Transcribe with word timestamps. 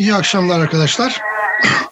İyi 0.00 0.14
akşamlar 0.14 0.60
arkadaşlar. 0.60 1.20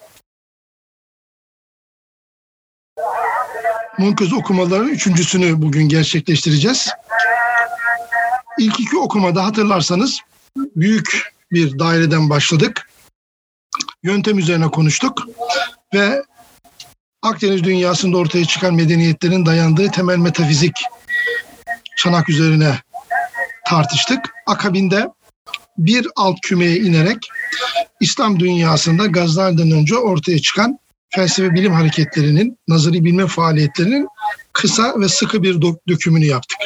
Munköz 3.99 4.33
okumaların 4.33 4.89
üçüncüsünü 4.89 5.63
bugün 5.63 5.89
gerçekleştireceğiz. 5.89 6.89
İlk 8.59 8.81
iki 8.81 8.99
okumada 8.99 9.45
hatırlarsanız 9.45 10.21
büyük 10.57 11.33
bir 11.53 11.79
daireden 11.79 12.31
başladık. 12.31 12.91
Yöntem 14.03 14.39
üzerine 14.39 14.71
konuştuk 14.71 15.27
ve 15.95 16.23
Akdeniz 17.23 17.65
dünyasında 17.65 18.17
ortaya 18.17 18.45
çıkan 18.45 18.75
medeniyetlerin 18.75 19.47
dayandığı 19.47 19.91
temel 19.91 20.17
metafizik 20.17 20.75
çanak 21.97 22.29
üzerine 22.29 22.83
tartıştık. 23.67 24.35
Akabinde 24.47 25.09
bir 25.79 26.07
alt 26.17 26.37
kümeye 26.43 26.77
inerek 26.77 27.19
İslam 28.01 28.41
dünyasında 28.41 29.07
Gazali'den 29.07 29.71
önce 29.71 29.97
ortaya 29.97 30.39
çıkan 30.39 30.79
felsefe 31.15 31.55
bilim 31.55 31.73
hareketlerinin, 31.73 32.59
nazari 32.69 33.05
bilme 33.05 33.27
faaliyetlerinin 33.27 34.09
kısa 34.53 35.01
ve 35.01 35.09
sıkı 35.09 35.43
bir 35.43 35.63
dökümünü 35.89 36.25
yaptık. 36.25 36.59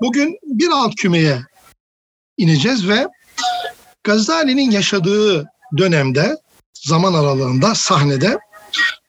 Bugün 0.00 0.38
bir 0.42 0.68
alt 0.68 0.94
kümeye 0.94 1.38
ineceğiz 2.36 2.88
ve 2.88 3.06
Gazali'nin 4.04 4.70
yaşadığı 4.70 5.46
dönemde, 5.78 6.36
zaman 6.74 7.14
aralığında, 7.14 7.74
sahnede 7.74 8.38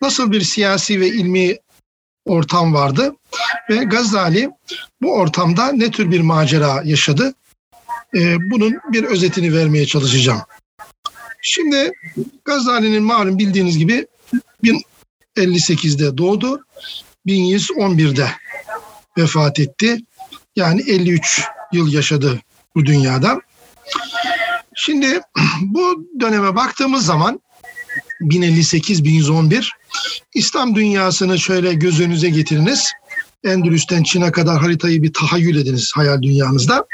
nasıl 0.01 0.31
bir 0.31 0.41
siyasi 0.41 0.99
ve 0.99 1.07
ilmi 1.07 1.57
ortam 2.25 2.73
vardı 2.73 3.15
ve 3.69 3.75
Gazali 3.75 4.49
bu 5.01 5.13
ortamda 5.13 5.71
ne 5.71 5.91
tür 5.91 6.11
bir 6.11 6.21
macera 6.21 6.81
yaşadı? 6.85 7.33
Ee, 8.15 8.37
bunun 8.51 8.73
bir 8.91 9.03
özetini 9.03 9.53
vermeye 9.53 9.85
çalışacağım. 9.85 10.41
Şimdi 11.45 11.91
Gazali'nin 12.45 13.03
malum 13.03 13.37
bildiğiniz 13.37 13.77
gibi 13.77 14.07
1058'de 14.63 16.17
doğdu. 16.17 16.65
1111'de 17.27 18.27
vefat 19.17 19.59
etti. 19.59 19.97
Yani 20.55 20.81
53 20.81 21.41
yıl 21.73 21.93
yaşadı 21.93 22.41
bu 22.75 22.85
dünyada. 22.85 23.41
Şimdi 24.75 25.21
bu 25.61 26.07
döneme 26.19 26.55
baktığımız 26.55 27.05
zaman 27.05 27.41
1058-1111 28.21 29.69
İslam 30.33 30.75
dünyasını 30.75 31.39
şöyle 31.39 31.73
göz 31.73 31.99
getiriniz. 32.21 32.91
Endülüs'ten 33.43 34.03
Çin'e 34.03 34.31
kadar 34.31 34.61
haritayı 34.61 35.03
bir 35.03 35.13
tahayyül 35.13 35.57
ediniz 35.57 35.91
hayal 35.95 36.21
dünyanızda. 36.21 36.85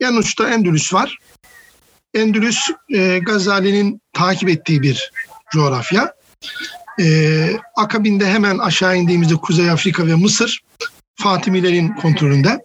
En 0.00 0.14
uçta 0.14 0.50
Endülüs 0.50 0.94
var. 0.94 1.18
Endülüs 2.14 2.58
e, 2.94 3.18
Gazali'nin 3.18 4.00
takip 4.12 4.48
ettiği 4.48 4.82
bir 4.82 5.12
coğrafya. 5.52 6.14
E, 7.00 7.06
akabinde 7.76 8.26
hemen 8.26 8.58
aşağı 8.58 8.96
indiğimizde 8.96 9.34
Kuzey 9.34 9.70
Afrika 9.70 10.06
ve 10.06 10.14
Mısır 10.14 10.62
Fatimilerin 11.14 11.88
kontrolünde. 11.88 12.58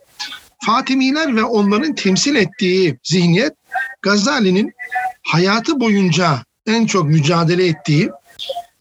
Fatimiler 0.66 1.36
ve 1.36 1.44
onların 1.44 1.96
temsil 1.96 2.36
ettiği 2.36 2.98
zihniyet 3.04 3.54
Gazali'nin 4.02 4.74
hayatı 5.24 5.80
boyunca 5.80 6.44
en 6.68 6.86
çok 6.86 7.06
mücadele 7.06 7.68
ettiği, 7.68 8.10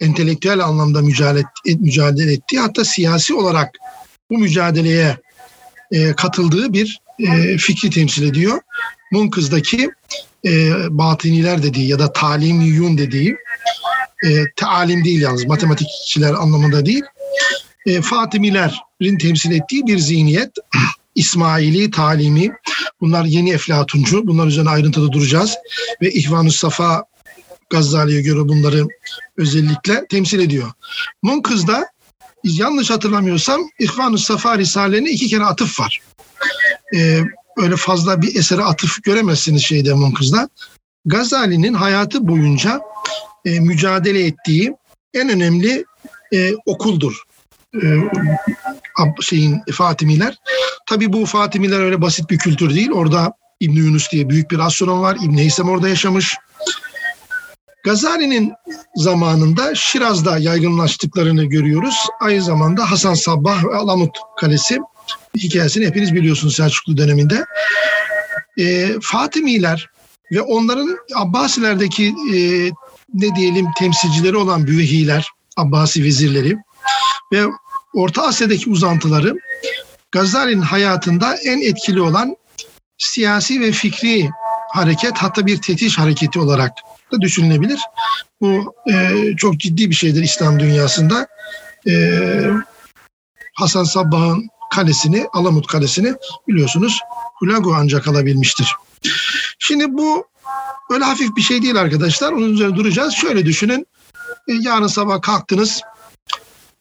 entelektüel 0.01 0.61
anlamda 0.61 1.03
mücadele, 1.03 1.45
mücadele 1.67 2.33
ettiği 2.33 2.61
hatta 2.61 2.85
siyasi 2.85 3.35
olarak 3.35 3.71
bu 4.31 4.39
mücadeleye 4.39 5.17
e, 5.91 6.13
katıldığı 6.13 6.73
bir 6.73 7.01
e, 7.19 7.59
fikri 7.59 7.91
temsil 7.91 8.29
ediyor. 8.29 8.61
Munkız'daki 9.13 9.91
e, 10.45 10.73
batiniler 10.91 11.63
dediği 11.63 11.89
ya 11.89 11.99
da 11.99 12.13
talimiyun 12.13 12.99
dediği 12.99 13.37
e, 14.25 14.45
talim 14.57 15.05
değil 15.05 15.21
yalnız 15.21 15.45
matematikçiler 15.45 16.35
anlamında 16.35 16.87
değil. 16.87 17.03
E, 17.87 18.03
Fatimilerin 18.03 19.19
temsil 19.19 19.53
ettiği 19.53 19.87
bir 19.87 19.99
zihniyet. 19.99 20.51
İsmaili, 21.15 21.91
talimi, 21.91 22.53
bunlar 23.01 23.25
yeni 23.25 23.53
eflatuncu. 23.53 24.27
Bunlar 24.27 24.47
üzerine 24.47 24.71
ayrıntılı 24.71 25.13
duracağız. 25.13 25.57
Ve 26.03 26.11
İhvan-ı 26.11 26.53
Safa 26.53 27.05
Gazali'ye 27.71 28.23
göre 28.23 28.49
bunları 28.49 28.87
özellikle 29.37 30.07
temsil 30.07 30.41
ediyor. 30.41 30.73
Munkız'da 31.23 31.87
yanlış 32.45 32.91
hatırlamıyorsam 32.91 33.61
İhvan-ı 33.79 34.19
Safa 34.19 34.59
Risale'ne 34.59 35.11
iki 35.11 35.29
kere 35.29 35.45
atıf 35.45 35.81
var. 35.81 36.01
Ee, 36.97 37.21
öyle 37.57 37.77
fazla 37.77 38.23
bir 38.23 38.37
esere 38.37 38.63
atıf 38.63 39.03
göremezsiniz 39.03 39.63
şeyde 39.63 39.95
Munkız'da. 39.95 40.49
Gazali'nin 41.05 41.75
hayatı 41.75 42.29
boyunca 42.29 42.81
e, 43.45 43.61
mücadele 43.61 44.27
ettiği 44.27 44.75
en 45.15 45.29
önemli 45.29 45.85
e, 46.35 46.53
okuldur. 46.67 47.23
E, 47.75 47.89
şeyin 49.21 49.61
Fatimiler. 49.73 50.39
Tabi 50.89 51.13
bu 51.13 51.27
Fatimiler 51.27 51.81
öyle 51.81 52.03
basit 52.03 52.31
bir 52.31 52.39
kültür 52.39 52.75
değil. 52.75 52.91
Orada 52.91 53.33
İbn 53.61 53.77
Yunus 53.77 54.13
diye 54.13 54.29
büyük 54.29 54.51
bir 54.51 54.59
astronom 54.59 55.03
var. 55.03 55.17
İbn 55.23 55.39
Heysem 55.39 55.69
orada 55.69 55.89
yaşamış. 55.89 56.37
Gazali'nin 57.85 58.53
zamanında 58.97 59.75
Şiraz'da 59.75 60.39
yaygınlaştıklarını 60.39 61.45
görüyoruz. 61.45 61.95
Aynı 62.21 62.43
zamanda 62.43 62.91
Hasan 62.91 63.15
Sabbah 63.15 63.65
ve 63.65 63.77
Alamut 63.77 64.19
Kalesi 64.41 64.81
hikayesini 65.37 65.87
hepiniz 65.87 66.15
biliyorsunuz 66.15 66.57
Selçuklu 66.57 66.97
döneminde. 66.97 67.45
E, 68.59 68.89
Fatimiler 69.03 69.91
ve 70.33 70.41
onların 70.41 70.99
Abbasilerdeki 71.15 72.15
e, 72.35 72.39
ne 73.15 73.37
diyelim 73.37 73.67
temsilcileri 73.79 74.37
olan 74.37 74.67
Büvehiler, 74.67 75.29
Abbasi 75.57 76.05
vezirleri 76.05 76.57
ve 77.33 77.45
Orta 77.95 78.23
Asya'daki 78.23 78.71
uzantıları 78.71 79.35
Gazali'nin 80.13 80.63
hayatında 80.63 81.35
en 81.35 81.61
etkili 81.61 82.01
olan 82.01 82.37
siyasi 82.99 83.61
ve 83.61 83.73
fikri 83.73 84.31
hareket 84.73 85.19
hatta 85.19 85.47
bir 85.47 85.57
tetiş 85.57 85.99
hareketi 85.99 86.41
olarak 86.41 86.73
da 87.13 87.21
düşünülebilir. 87.21 87.81
Bu 88.41 88.75
e, 88.93 89.11
çok 89.37 89.59
ciddi 89.59 89.91
bir 89.91 89.95
şeydir 89.95 90.23
İslam 90.23 90.61
dünyasında. 90.61 91.27
E, 91.89 91.95
Hasan 93.55 93.85
Sabbah'ın 93.85 94.49
kalesini, 94.75 95.27
Alamut 95.33 95.67
Kalesi'ni 95.67 96.15
biliyorsunuz 96.49 97.01
Hulagu 97.35 97.75
ancak 97.75 98.09
alabilmiştir. 98.09 98.77
Şimdi 99.59 99.93
bu 99.93 100.27
öyle 100.91 101.05
hafif 101.05 101.37
bir 101.37 101.43
şey 101.43 101.63
değil 101.63 101.77
arkadaşlar. 101.77 102.33
Onun 102.33 102.53
üzerine 102.53 102.77
duracağız. 102.77 103.15
Şöyle 103.15 103.47
düşünün. 103.47 103.87
E, 104.49 104.53
yarın 104.53 104.87
sabah 104.87 105.23
kalktınız. 105.23 105.81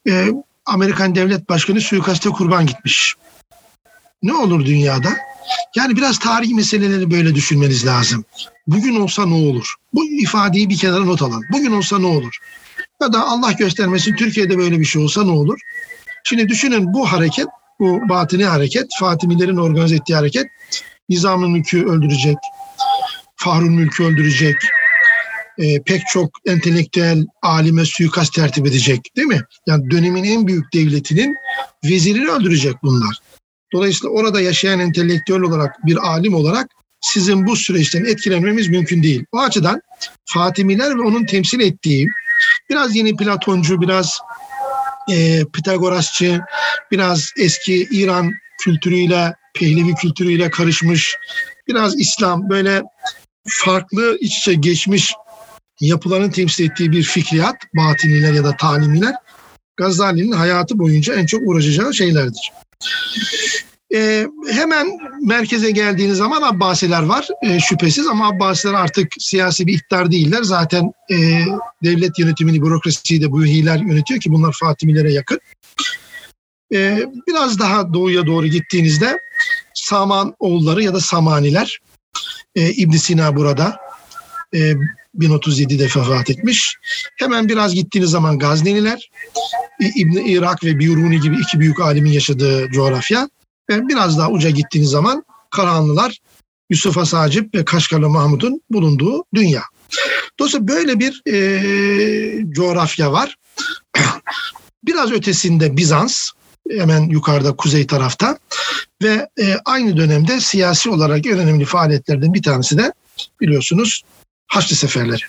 E, 0.09 0.27
Amerikan 0.65 1.15
Devlet 1.15 1.49
Başkanı 1.49 1.81
suikaste 1.81 2.29
kurban 2.29 2.65
gitmiş. 2.65 3.15
Ne 4.23 4.33
olur 4.33 4.65
dünyada? 4.65 5.09
Yani 5.75 5.95
biraz 5.95 6.19
tarihi 6.19 6.55
meseleleri 6.55 7.11
böyle 7.11 7.35
düşünmeniz 7.35 7.85
lazım. 7.85 8.25
Bugün 8.67 8.99
olsa 8.99 9.25
ne 9.25 9.33
olur? 9.33 9.75
Bu 9.93 10.05
ifadeyi 10.05 10.69
bir 10.69 10.77
kenara 10.77 11.03
not 11.05 11.21
alın. 11.21 11.43
Bugün 11.51 11.71
olsa 11.71 11.99
ne 11.99 12.07
olur? 12.07 12.37
Ya 13.01 13.13
da 13.13 13.27
Allah 13.27 13.51
göstermesin 13.51 14.15
Türkiye'de 14.15 14.57
böyle 14.57 14.79
bir 14.79 14.85
şey 14.85 15.03
olsa 15.03 15.23
ne 15.23 15.31
olur? 15.31 15.59
Şimdi 16.23 16.49
düşünün 16.49 16.93
bu 16.93 17.11
hareket, 17.11 17.47
bu 17.81 18.09
batini 18.09 18.45
hareket, 18.45 18.87
Fatimilerin 18.99 19.57
organize 19.57 19.95
ettiği 19.95 20.15
hareket 20.15 20.45
Nizam'ın 21.09 21.51
mülkü 21.51 21.85
öldürecek, 21.85 22.37
Fahrul 23.35 23.69
Mülk'ü 23.69 24.03
öldürecek, 24.03 24.55
e, 25.57 25.81
pek 25.81 26.01
çok 26.13 26.29
entelektüel 26.45 27.25
alime 27.41 27.85
suikast 27.85 28.33
tertip 28.33 28.67
edecek 28.67 29.01
değil 29.15 29.27
mi? 29.27 29.41
Yani 29.67 29.91
dönemin 29.91 30.23
en 30.23 30.47
büyük 30.47 30.73
devletinin 30.73 31.35
vezirini 31.85 32.29
öldürecek 32.29 32.75
bunlar. 32.83 33.17
Dolayısıyla 33.73 34.15
orada 34.15 34.41
yaşayan 34.41 34.79
entelektüel 34.79 35.41
olarak 35.41 35.85
bir 35.85 35.97
alim 35.97 36.33
olarak 36.33 36.67
sizin 37.01 37.47
bu 37.47 37.55
süreçten 37.55 38.05
etkilenmemiz 38.05 38.67
mümkün 38.67 39.03
değil. 39.03 39.25
O 39.31 39.39
açıdan 39.39 39.81
Fatimiler 40.25 40.97
ve 40.97 41.01
onun 41.01 41.25
temsil 41.25 41.59
ettiği 41.59 42.07
biraz 42.69 42.95
yeni 42.95 43.15
Platoncu, 43.15 43.81
biraz 43.81 44.19
e, 45.11 45.45
Pitagorasçı, 45.53 46.39
biraz 46.91 47.29
eski 47.37 47.87
İran 47.91 48.31
kültürüyle, 48.59 49.33
Pehlevi 49.53 49.95
kültürüyle 49.95 50.49
karışmış, 50.49 51.15
biraz 51.67 51.99
İslam 51.99 52.49
böyle 52.49 52.81
farklı 53.47 54.17
iç 54.21 54.37
içe 54.37 54.53
geçmiş 54.53 55.13
yapıların 55.81 56.29
temsil 56.29 56.69
ettiği 56.69 56.91
bir 56.91 57.03
fikriyat, 57.03 57.55
batiniler 57.75 58.33
ya 58.33 58.43
da 58.43 58.57
talimiler 58.57 59.15
Gazali'nin 59.77 60.31
hayatı 60.31 60.79
boyunca 60.79 61.13
en 61.13 61.25
çok 61.25 61.41
uğraşacağı 61.45 61.93
şeylerdir. 61.93 62.51
Ee, 63.93 64.27
hemen 64.51 64.87
merkeze 65.21 65.71
geldiğiniz 65.71 66.17
zaman 66.17 66.41
Abbasiler 66.41 67.03
var 67.03 67.27
e, 67.43 67.59
şüphesiz 67.59 68.07
ama 68.07 68.27
Abbasiler 68.27 68.73
artık 68.73 69.07
siyasi 69.19 69.67
bir 69.67 69.73
iktidar 69.73 70.11
değiller. 70.11 70.43
Zaten 70.43 70.93
e, 71.11 71.15
devlet 71.83 72.19
yönetimini, 72.19 72.61
bürokrasiyi 72.61 73.21
de 73.21 73.31
bu 73.31 73.45
hiler 73.45 73.79
yönetiyor 73.79 74.19
ki 74.19 74.31
bunlar 74.31 74.55
Fatimilere 74.59 75.13
yakın. 75.13 75.39
E, 76.73 77.05
biraz 77.27 77.59
daha 77.59 77.93
doğuya 77.93 78.25
doğru 78.25 78.47
gittiğinizde 78.47 79.19
Saman 79.73 80.35
oğulları 80.39 80.83
ya 80.83 80.93
da 80.93 80.99
Samaniler, 80.99 81.79
e, 82.55 82.69
ibn 82.69 82.95
Sina 82.95 83.35
burada, 83.35 83.77
e, 84.53 84.73
1037'de 85.15 85.83
vefat 85.83 86.29
etmiş. 86.29 86.77
Hemen 87.17 87.49
biraz 87.49 87.73
gittiğiniz 87.73 88.09
zaman 88.09 88.39
Gazneliler, 88.39 89.11
İbn 89.95 90.17
Irak 90.17 90.63
ve 90.63 90.79
Biruni 90.79 91.19
gibi 91.19 91.37
iki 91.41 91.59
büyük 91.59 91.79
alimin 91.79 92.11
yaşadığı 92.11 92.71
coğrafya 92.71 93.29
ve 93.69 93.87
biraz 93.87 94.17
daha 94.17 94.29
uca 94.29 94.49
gittiğiniz 94.49 94.89
zaman 94.89 95.25
Karahanlılar, 95.51 96.17
Yusuf 96.69 96.97
Asacip 96.97 97.55
ve 97.55 97.65
Kaşgarlı 97.65 98.09
Mahmud'un 98.09 98.61
bulunduğu 98.69 99.23
dünya. 99.33 99.63
Dolayısıyla 100.39 100.67
böyle 100.67 100.99
bir 100.99 101.21
e, 101.27 102.51
coğrafya 102.51 103.11
var. 103.11 103.37
Biraz 104.83 105.11
ötesinde 105.11 105.77
Bizans, 105.77 106.31
hemen 106.69 107.09
yukarıda 107.09 107.55
kuzey 107.55 107.87
tarafta 107.87 108.37
ve 109.03 109.29
e, 109.41 109.57
aynı 109.65 109.97
dönemde 109.97 110.39
siyasi 110.39 110.89
olarak 110.89 111.25
en 111.25 111.39
önemli 111.39 111.65
faaliyetlerden 111.65 112.33
bir 112.33 112.43
tanesi 112.43 112.77
de 112.77 112.93
biliyorsunuz 113.41 114.01
Haçlı 114.47 114.75
Seferleri. 114.75 115.21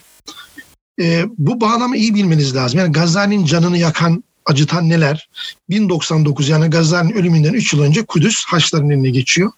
E, 1.01 1.25
bu 1.39 1.61
bağlamı 1.61 1.97
iyi 1.97 2.15
bilmeniz 2.15 2.57
lazım. 2.57 2.79
Yani 2.79 2.93
Gazali'nin 2.93 3.45
canını 3.45 3.79
yakan, 3.79 4.25
acıtan 4.47 4.89
neler? 4.89 5.29
1099 5.71 6.49
yani 6.49 6.71
Gazali'nin 6.71 7.15
ölümünden 7.15 7.53
3 7.53 7.73
yıl 7.73 7.83
önce 7.83 8.05
Kudüs 8.05 8.45
Haçlıların 8.45 8.91
eline 8.91 9.11
geçiyor. 9.11 9.51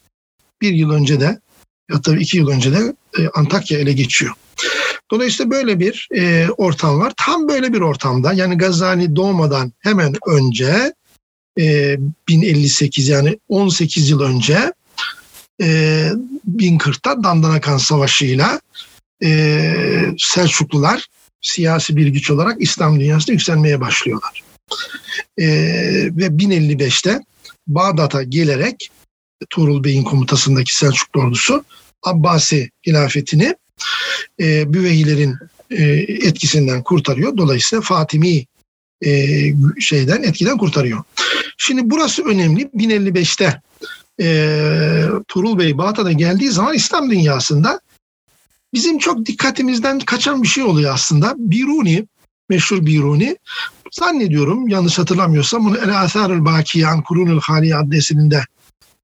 Bir 0.63 0.73
yıl 0.73 0.91
önce 0.91 1.21
de 1.21 1.41
tabii 2.03 2.23
iki 2.23 2.37
yıl 2.37 2.49
önce 2.49 2.73
de 2.73 2.95
e, 3.19 3.29
Antakya 3.29 3.79
ele 3.79 3.93
geçiyor. 3.93 4.35
Dolayısıyla 5.11 5.51
böyle 5.51 5.81
bir 5.81 6.09
e, 6.15 6.49
ortam 6.57 7.01
var. 7.01 7.13
Tam 7.17 7.49
böyle 7.49 7.73
bir 7.73 7.81
ortamda 7.81 8.33
yani 8.33 8.59
Gazali 8.59 9.17
doğmadan 9.17 9.73
hemen 9.81 10.15
önce 10.27 10.95
e, 11.59 11.97
1058 12.29 13.09
yani 13.09 13.39
18 13.49 14.11
yıl 14.11 14.21
önce 14.21 14.73
e, 15.63 16.11
1040'ta 16.57 17.25
Dandanakan 17.25 17.79
Savaşı'yla 17.79 18.61
e, 19.25 20.15
Selçuklular 20.19 21.07
siyasi 21.41 21.97
bir 21.97 22.07
güç 22.07 22.31
olarak 22.31 22.63
İslam 22.63 23.01
dünyasında 23.01 23.33
yükselmeye 23.33 23.81
başlıyorlar. 23.81 24.43
E, 25.39 25.47
ve 26.17 26.27
1055'te 26.27 27.21
Bağdat'a 27.67 28.23
gelerek 28.23 28.91
Tuğrul 29.51 29.85
Bey'in 29.85 30.05
komutasındaki 30.05 30.77
Selçuklu 30.77 31.21
ordusu 31.21 31.65
Abbasi 32.03 32.71
hilafetini 32.87 33.55
e, 34.41 34.73
Büveyhilerin 34.73 35.37
e, 35.71 35.85
etkisinden 36.29 36.83
kurtarıyor. 36.83 37.37
Dolayısıyla 37.37 37.83
Fatimi 37.83 38.47
e, 39.05 39.11
şeyden 39.81 40.23
etkiden 40.23 40.59
kurtarıyor. 40.59 41.03
Şimdi 41.59 41.91
burası 41.91 42.25
önemli. 42.25 42.63
1055'te 42.63 43.61
e, 44.21 45.07
Turul 45.29 45.59
Bey 45.59 45.79
Bağdat'a 45.79 46.13
geldiği 46.13 46.51
zaman 46.51 46.75
İslam 46.75 47.11
dünyasında 47.11 47.81
bizim 48.73 48.99
çok 48.99 49.27
dikkatimizden 49.27 49.99
kaçan 49.99 50.43
bir 50.43 50.49
şey 50.49 50.65
oluyor 50.65 50.95
aslında. 50.95 51.35
Biruni, 51.39 52.07
meşhur 52.49 52.87
Biruni, 52.87 53.37
zannediyorum 53.93 54.69
yanlış 54.69 54.99
hatırlamıyorsam 54.99 55.65
bunu 55.65 55.77
El 55.79 56.01
Atharul 56.01 56.45
Bakiyan 56.45 57.03
Kurunul 57.03 57.41
Hali 57.41 57.77
adresinde 57.77 58.45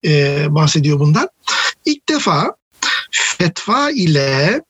e, 0.05 0.47
bahsediyor 0.49 1.01
bundan. 1.01 1.29
İlk 1.85 2.09
defa 2.09 2.55
fetva 3.11 3.91
ile 3.91 4.61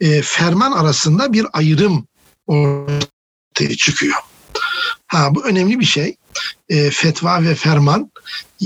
e, 0.00 0.22
ferman 0.22 0.72
arasında 0.72 1.32
bir 1.32 1.46
ayrım 1.52 2.06
ortaya 2.46 3.76
çıkıyor. 3.76 4.16
Ha 5.06 5.34
bu 5.34 5.44
önemli 5.44 5.80
bir 5.80 5.84
şey. 5.84 6.16
E, 6.68 6.90
fetva 6.90 7.42
ve 7.42 7.54
ferman 7.54 8.10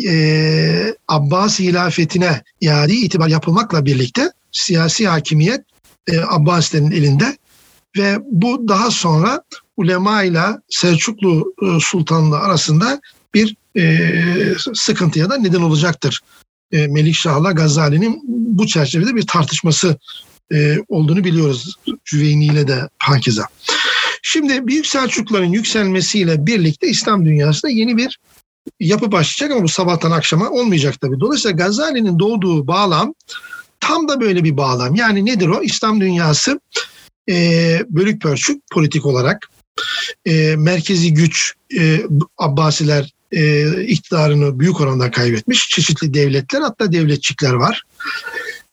e, 0.09 0.95
Abbas 1.09 1.61
hilafetine 1.61 2.43
iade 2.61 2.95
itibar 2.95 3.29
yapılmakla 3.29 3.85
birlikte 3.85 4.33
siyasi 4.53 5.09
hakimiyet 5.09 5.61
e, 6.07 6.19
Abbasilerin 6.21 6.91
elinde 6.91 7.37
ve 7.97 8.19
bu 8.25 8.69
daha 8.69 8.91
sonra 8.91 9.43
ulema 9.77 10.23
ile 10.23 10.45
Selçuklu 10.69 11.55
e, 11.63 11.81
Sultanlığı 11.81 12.39
arasında 12.39 13.01
bir 13.35 13.57
e, 13.77 14.15
sıkıntıya 14.75 15.31
da 15.31 15.37
neden 15.37 15.61
olacaktır. 15.61 16.21
E, 16.73 16.87
Melikşah'la 16.87 17.53
Gazali'nin 17.53 18.23
bu 18.29 18.67
çerçevede 18.67 19.17
bir 19.17 19.27
tartışması 19.27 19.99
e, 20.53 20.77
olduğunu 20.89 21.25
biliyoruz 21.25 21.77
Cüveyni 22.05 22.47
ile 22.47 22.69
de 22.69 22.89
Hakiza. 22.99 23.47
Şimdi 24.23 24.67
Büyük 24.67 24.87
Selçukluların 24.87 25.53
yükselmesiyle 25.53 26.47
birlikte 26.47 26.89
İslam 26.89 27.25
dünyasında 27.25 27.73
yeni 27.73 27.97
bir 27.97 28.19
yapı 28.81 29.13
başlayacak 29.13 29.57
ama 29.57 29.65
bu 29.65 29.69
sabahtan 29.69 30.11
akşama 30.11 30.51
olmayacak 30.51 31.01
tabii. 31.01 31.21
Dolayısıyla 31.21 31.57
Gazali'nin 31.57 32.19
doğduğu 32.19 32.67
bağlam 32.67 33.15
tam 33.81 34.09
da 34.09 34.21
böyle 34.21 34.45
bir 34.45 34.57
bağlam. 34.57 34.95
Yani 34.95 35.27
nedir 35.27 35.49
o? 35.49 35.63
İslam 35.63 36.01
dünyası 36.01 36.61
e, 37.29 37.83
bölük 37.89 38.23
pörçük 38.23 38.63
politik 38.73 39.07
olarak 39.07 39.51
e, 40.27 40.57
merkezi 40.57 41.15
güç 41.15 41.55
e, 41.79 42.01
Abbasiler 42.39 43.13
e, 43.33 43.73
iktidarını 43.85 44.61
büyük 44.61 44.81
oranda 44.81 45.11
kaybetmiş. 45.11 45.69
Çeşitli 45.69 46.15
devletler 46.15 46.61
hatta 46.61 46.93
devletçikler 46.93 47.53
var. 47.53 47.83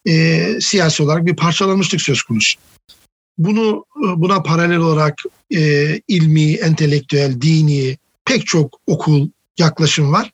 E, 0.07 0.45
siyasi 0.61 1.03
olarak 1.03 1.25
bir 1.25 1.35
parçalanmışlık 1.35 2.01
söz 2.01 2.23
konusu. 2.23 2.59
Bunu 3.37 3.85
buna 3.95 4.43
paralel 4.43 4.77
olarak 4.77 5.15
e, 5.55 5.99
ilmi, 6.07 6.53
entelektüel, 6.53 7.41
dini 7.41 7.97
pek 8.25 8.47
çok 8.47 8.79
okul, 8.87 9.29
yaklaşım 9.57 10.13
var. 10.13 10.31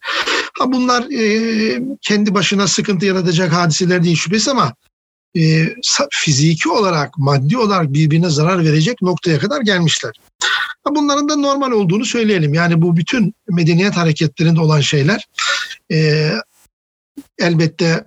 Ha 0.60 0.72
bunlar 0.72 1.04
e, 1.12 1.82
kendi 2.02 2.34
başına 2.34 2.68
sıkıntı 2.68 3.06
yaratacak 3.06 3.54
hadiseler 3.54 4.04
değil 4.04 4.16
şüphesiz 4.16 4.48
ama 4.48 4.74
e, 5.38 5.76
fiziki 6.12 6.70
olarak, 6.70 7.18
maddi 7.18 7.58
olarak 7.58 7.94
birbirine 7.94 8.30
zarar 8.30 8.66
verecek 8.66 9.02
noktaya 9.02 9.40
kadar 9.40 9.62
gelmişler. 9.62 10.14
Bunların 10.90 11.30
da 11.30 11.36
normal 11.36 11.72
olduğunu 11.72 12.06
söyleyelim. 12.06 12.54
Yani 12.54 12.82
bu 12.82 12.98
bütün 12.98 13.34
medeniyet 13.50 13.98
hareketlerinde 13.98 14.60
olan 14.60 14.82
şeyler 14.82 15.28
e, 15.92 16.32
elbette 17.40 18.06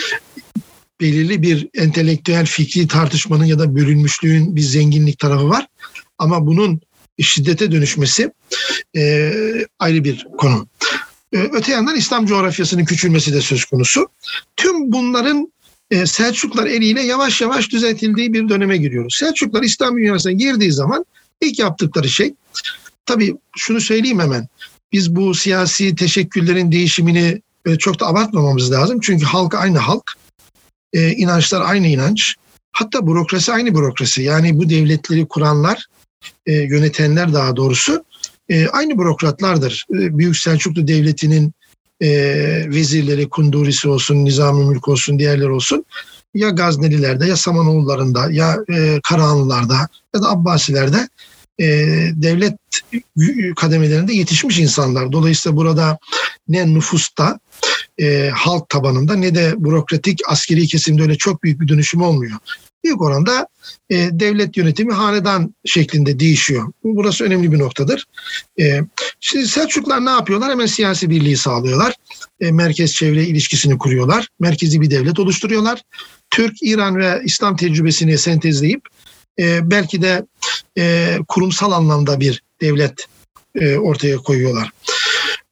belirli 1.00 1.42
bir 1.42 1.68
entelektüel 1.74 2.46
fikri 2.46 2.88
tartışmanın 2.88 3.44
ya 3.44 3.58
da 3.58 3.76
bölünmüşlüğün 3.76 4.56
bir 4.56 4.60
zenginlik 4.60 5.18
tarafı 5.18 5.48
var. 5.48 5.66
Ama 6.18 6.46
bunun 6.46 6.80
şiddete 7.20 7.72
dönüşmesi 7.72 8.32
e, 8.96 9.32
ayrı 9.78 10.04
bir 10.04 10.26
konu. 10.38 10.68
E, 11.32 11.38
öte 11.38 11.72
yandan 11.72 11.96
İslam 11.96 12.26
coğrafyasının 12.26 12.84
küçülmesi 12.84 13.34
de 13.34 13.40
söz 13.40 13.64
konusu. 13.64 14.08
Tüm 14.56 14.92
bunların 14.92 15.52
e, 15.90 16.06
Selçuklar 16.06 16.66
eliyle 16.66 17.02
yavaş 17.02 17.40
yavaş 17.40 17.70
düzeltildiği 17.70 18.32
bir 18.32 18.48
döneme 18.48 18.76
giriyoruz. 18.76 19.16
Selçuklar 19.18 19.62
İslam 19.62 19.96
dünyasına 19.96 20.32
girdiği 20.32 20.72
zaman 20.72 21.04
ilk 21.40 21.58
yaptıkları 21.58 22.08
şey, 22.08 22.34
tabii 23.06 23.36
şunu 23.56 23.80
söyleyeyim 23.80 24.20
hemen, 24.20 24.48
biz 24.92 25.16
bu 25.16 25.34
siyasi 25.34 25.94
teşekküllerin 25.94 26.72
değişimini 26.72 27.42
e, 27.66 27.76
çok 27.76 28.00
da 28.00 28.06
abartmamamız 28.06 28.72
lazım. 28.72 29.00
Çünkü 29.00 29.24
halk 29.24 29.54
aynı 29.54 29.78
halk, 29.78 30.12
e, 30.92 31.10
inançlar 31.12 31.60
aynı 31.60 31.86
inanç, 31.86 32.34
hatta 32.72 33.06
bürokrasi 33.06 33.52
aynı 33.52 33.74
bürokrasi. 33.74 34.22
Yani 34.22 34.58
bu 34.58 34.70
devletleri 34.70 35.26
kuranlar, 35.28 35.86
yönetenler 36.46 37.32
daha 37.32 37.56
doğrusu 37.56 38.04
aynı 38.72 38.98
bürokratlardır. 38.98 39.86
Büyük 39.90 40.36
Selçuklu 40.36 40.88
Devleti'nin 40.88 41.52
e, 42.00 42.08
vezirleri, 42.68 43.28
Kundurisi 43.28 43.88
olsun, 43.88 44.24
Nizami 44.24 44.64
Mülk 44.64 44.88
olsun, 44.88 45.18
diğerler 45.18 45.48
olsun 45.48 45.84
ya 46.34 46.50
Gaznelilerde 46.50 47.26
ya 47.26 47.36
Samanoğullarında 47.36 48.30
ya 48.30 48.56
e, 48.68 49.00
Karahanlılarda 49.02 49.88
ya 50.14 50.22
da 50.22 50.30
Abbasilerde 50.30 51.08
e, 51.58 51.66
devlet 52.14 52.54
kademelerinde 53.56 54.12
yetişmiş 54.12 54.58
insanlar. 54.58 55.12
Dolayısıyla 55.12 55.56
burada 55.56 55.98
ne 56.48 56.74
nüfusta 56.74 57.40
e, 57.98 58.30
halk 58.34 58.68
tabanında 58.68 59.16
ne 59.16 59.34
de 59.34 59.54
bürokratik 59.58 60.20
askeri 60.28 60.66
kesimde 60.66 61.02
öyle 61.02 61.14
çok 61.16 61.42
büyük 61.42 61.60
bir 61.60 61.68
dönüşüm 61.68 62.02
olmuyor 62.02 62.38
büyük 62.86 63.02
oranda 63.02 63.48
e, 63.90 63.96
devlet 64.12 64.56
yönetimi 64.56 64.92
hanedan 64.92 65.54
şeklinde 65.64 66.18
değişiyor. 66.18 66.72
Bu 66.84 66.96
burası 66.96 67.24
önemli 67.24 67.52
bir 67.52 67.58
noktadır. 67.58 68.04
E, 68.60 68.80
şimdi 69.20 69.48
Selçuklar 69.48 70.04
ne 70.04 70.10
yapıyorlar? 70.10 70.50
Hemen 70.50 70.66
siyasi 70.66 71.10
birliği 71.10 71.36
sağlıyorlar. 71.36 71.94
E, 72.40 72.52
merkez 72.52 72.94
çevre 72.94 73.24
ilişkisini 73.24 73.78
kuruyorlar. 73.78 74.28
Merkezi 74.40 74.80
bir 74.80 74.90
devlet 74.90 75.18
oluşturuyorlar. 75.18 75.82
Türk, 76.30 76.62
İran 76.62 76.96
ve 76.96 77.22
İslam 77.24 77.56
tecrübesini 77.56 78.18
sentezleyip 78.18 78.82
e, 79.38 79.70
belki 79.70 80.02
de 80.02 80.26
e, 80.78 81.16
kurumsal 81.28 81.72
anlamda 81.72 82.20
bir 82.20 82.42
devlet 82.60 83.06
e, 83.54 83.76
ortaya 83.76 84.16
koyuyorlar. 84.16 84.70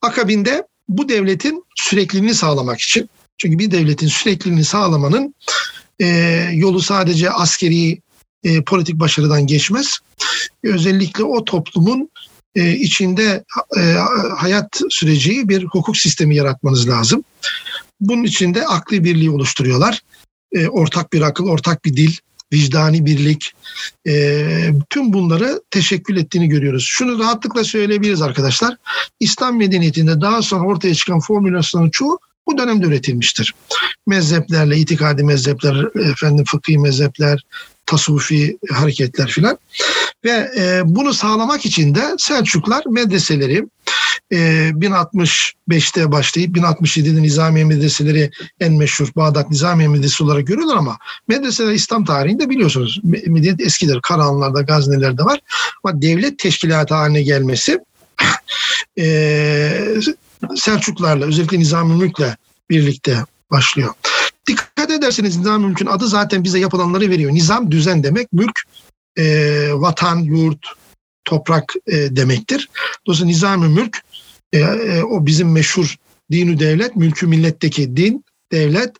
Akabinde 0.03 0.67
bu 0.88 1.09
devletin 1.09 1.64
sürekliliğini 1.75 2.35
sağlamak 2.35 2.81
için 2.81 3.11
çünkü 3.38 3.59
bir 3.59 3.71
devletin 3.71 4.09
sürekliliğini 4.09 4.64
sağlamanın 4.64 5.35
e, 6.00 6.06
yolu 6.52 6.80
sadece 6.80 7.30
askeri 7.30 7.98
e, 8.44 8.62
politik 8.62 9.00
başarıdan 9.00 9.46
geçmez. 9.46 9.98
Özellikle 10.64 11.24
o 11.24 11.44
toplumun 11.44 12.10
e, 12.54 12.72
içinde 12.72 13.44
e, 13.76 13.80
hayat 14.36 14.80
süreceği 14.90 15.48
bir 15.48 15.64
hukuk 15.64 15.96
sistemi 15.96 16.36
yaratmanız 16.36 16.88
lazım. 16.88 17.24
Bunun 18.00 18.24
için 18.24 18.54
de 18.54 18.66
akli 18.66 19.04
birliği 19.04 19.30
oluşturuyorlar. 19.30 20.00
E, 20.52 20.68
ortak 20.68 21.12
bir 21.12 21.22
akıl, 21.22 21.48
ortak 21.48 21.84
bir 21.84 21.96
dil 21.96 22.16
vicdani 22.52 23.06
birlik, 23.06 23.52
e, 24.06 24.70
tüm 24.90 25.12
bunları 25.12 25.62
teşekkül 25.70 26.16
ettiğini 26.16 26.48
görüyoruz. 26.48 26.84
Şunu 26.84 27.18
rahatlıkla 27.18 27.64
söyleyebiliriz 27.64 28.22
arkadaşlar. 28.22 28.76
İslam 29.20 29.56
medeniyetinde 29.56 30.20
daha 30.20 30.42
sonra 30.42 30.66
ortaya 30.66 30.94
çıkan 30.94 31.20
formülasyonun 31.20 31.90
çoğu 31.90 32.18
bu 32.46 32.58
dönemde 32.58 32.86
üretilmiştir. 32.86 33.54
Mezheplerle, 34.06 34.76
itikadi 34.76 35.24
mezhepler, 35.24 36.10
efendim 36.10 36.44
fıkhi 36.48 36.78
mezhepler, 36.78 37.44
tasavvufi 37.86 38.58
hareketler 38.70 39.28
filan. 39.28 39.58
Ve 40.24 40.50
e, 40.56 40.82
bunu 40.84 41.14
sağlamak 41.14 41.66
için 41.66 41.94
de 41.94 42.02
Selçuklar 42.18 42.84
medreseleri 42.86 43.64
e, 44.32 44.36
1065'te 44.74 46.12
başlayıp 46.12 46.56
1067'de 46.56 47.22
Nizamiye 47.22 47.64
medreseleri 47.64 48.30
en 48.60 48.72
meşhur 48.72 49.08
Bağdat 49.16 49.50
Nizamiye 49.50 49.88
Medresesi 49.88 50.24
olarak 50.24 50.46
görülür 50.46 50.76
ama 50.76 50.98
medreseler 51.28 51.72
İslam 51.72 52.04
tarihinde 52.04 52.50
biliyorsunuz 52.50 53.00
medeniyet 53.04 53.60
eskidir. 53.60 54.00
Karahanlarda, 54.00 54.62
Gaznelerde 54.62 55.22
var. 55.22 55.40
Ama 55.84 56.02
devlet 56.02 56.38
teşkilatı 56.38 56.94
haline 56.94 57.22
gelmesi 57.22 57.80
e, 58.98 59.04
Selçuklarla 60.56 61.26
özellikle 61.26 61.58
Nizami 61.58 61.94
Mülk'le 61.94 62.36
birlikte 62.70 63.24
başlıyor. 63.50 63.94
Dikkat 64.46 64.90
ederseniz 64.90 65.36
Nizam 65.36 65.62
Mülk'ün 65.62 65.86
adı 65.86 66.08
zaten 66.08 66.44
bize 66.44 66.58
yapılanları 66.58 67.10
veriyor. 67.10 67.32
Nizam 67.32 67.70
düzen 67.70 68.02
demek, 68.02 68.32
mülk 68.32 68.60
e, 69.18 69.24
vatan, 69.72 70.18
yurt, 70.18 70.66
toprak 71.24 71.74
e, 71.86 72.16
demektir. 72.16 72.68
Dolayısıyla 73.06 73.28
Nizam-ı 73.28 73.68
Mülk 73.68 74.02
e, 74.52 74.58
e, 74.58 75.02
o 75.02 75.26
bizim 75.26 75.52
meşhur 75.52 75.96
dinu 76.30 76.58
devlet, 76.58 76.96
mülkü 76.96 77.26
milletteki 77.26 77.96
din, 77.96 78.24
devlet, 78.52 78.92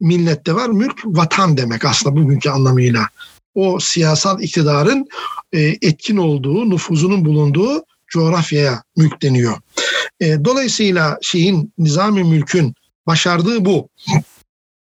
millette 0.00 0.54
var. 0.54 0.68
Mülk 0.68 1.00
vatan 1.04 1.56
demek 1.56 1.84
aslında 1.84 2.16
bugünkü 2.16 2.50
anlamıyla. 2.50 3.08
O 3.54 3.80
siyasal 3.80 4.42
iktidarın 4.42 5.08
e, 5.52 5.60
etkin 5.60 6.16
olduğu, 6.16 6.70
nüfuzunun 6.70 7.24
bulunduğu 7.24 7.84
coğrafyaya 8.08 8.82
mülk 8.96 9.22
deniyor. 9.22 9.56
E, 10.20 10.44
dolayısıyla 10.44 11.18
şeyin 11.22 11.72
nizami 11.78 12.24
mülkün 12.24 12.74
başardığı 13.06 13.64
bu. 13.64 13.88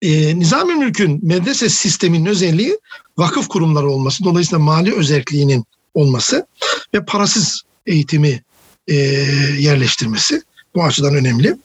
E, 0.01 0.39
nizami 0.39 0.75
mülkün 0.75 1.27
medrese 1.27 1.69
sisteminin 1.69 2.25
özelliği 2.25 2.79
vakıf 3.17 3.47
kurumları 3.47 3.89
olması. 3.89 4.23
Dolayısıyla 4.23 4.59
mali 4.59 4.95
özelliğinin 4.95 5.65
olması 5.93 6.47
ve 6.93 7.05
parasız 7.05 7.61
eğitimi 7.85 8.41
e, 8.87 8.95
yerleştirmesi 9.59 10.41
bu 10.75 10.83
açıdan 10.83 11.15
önemli. 11.15 11.57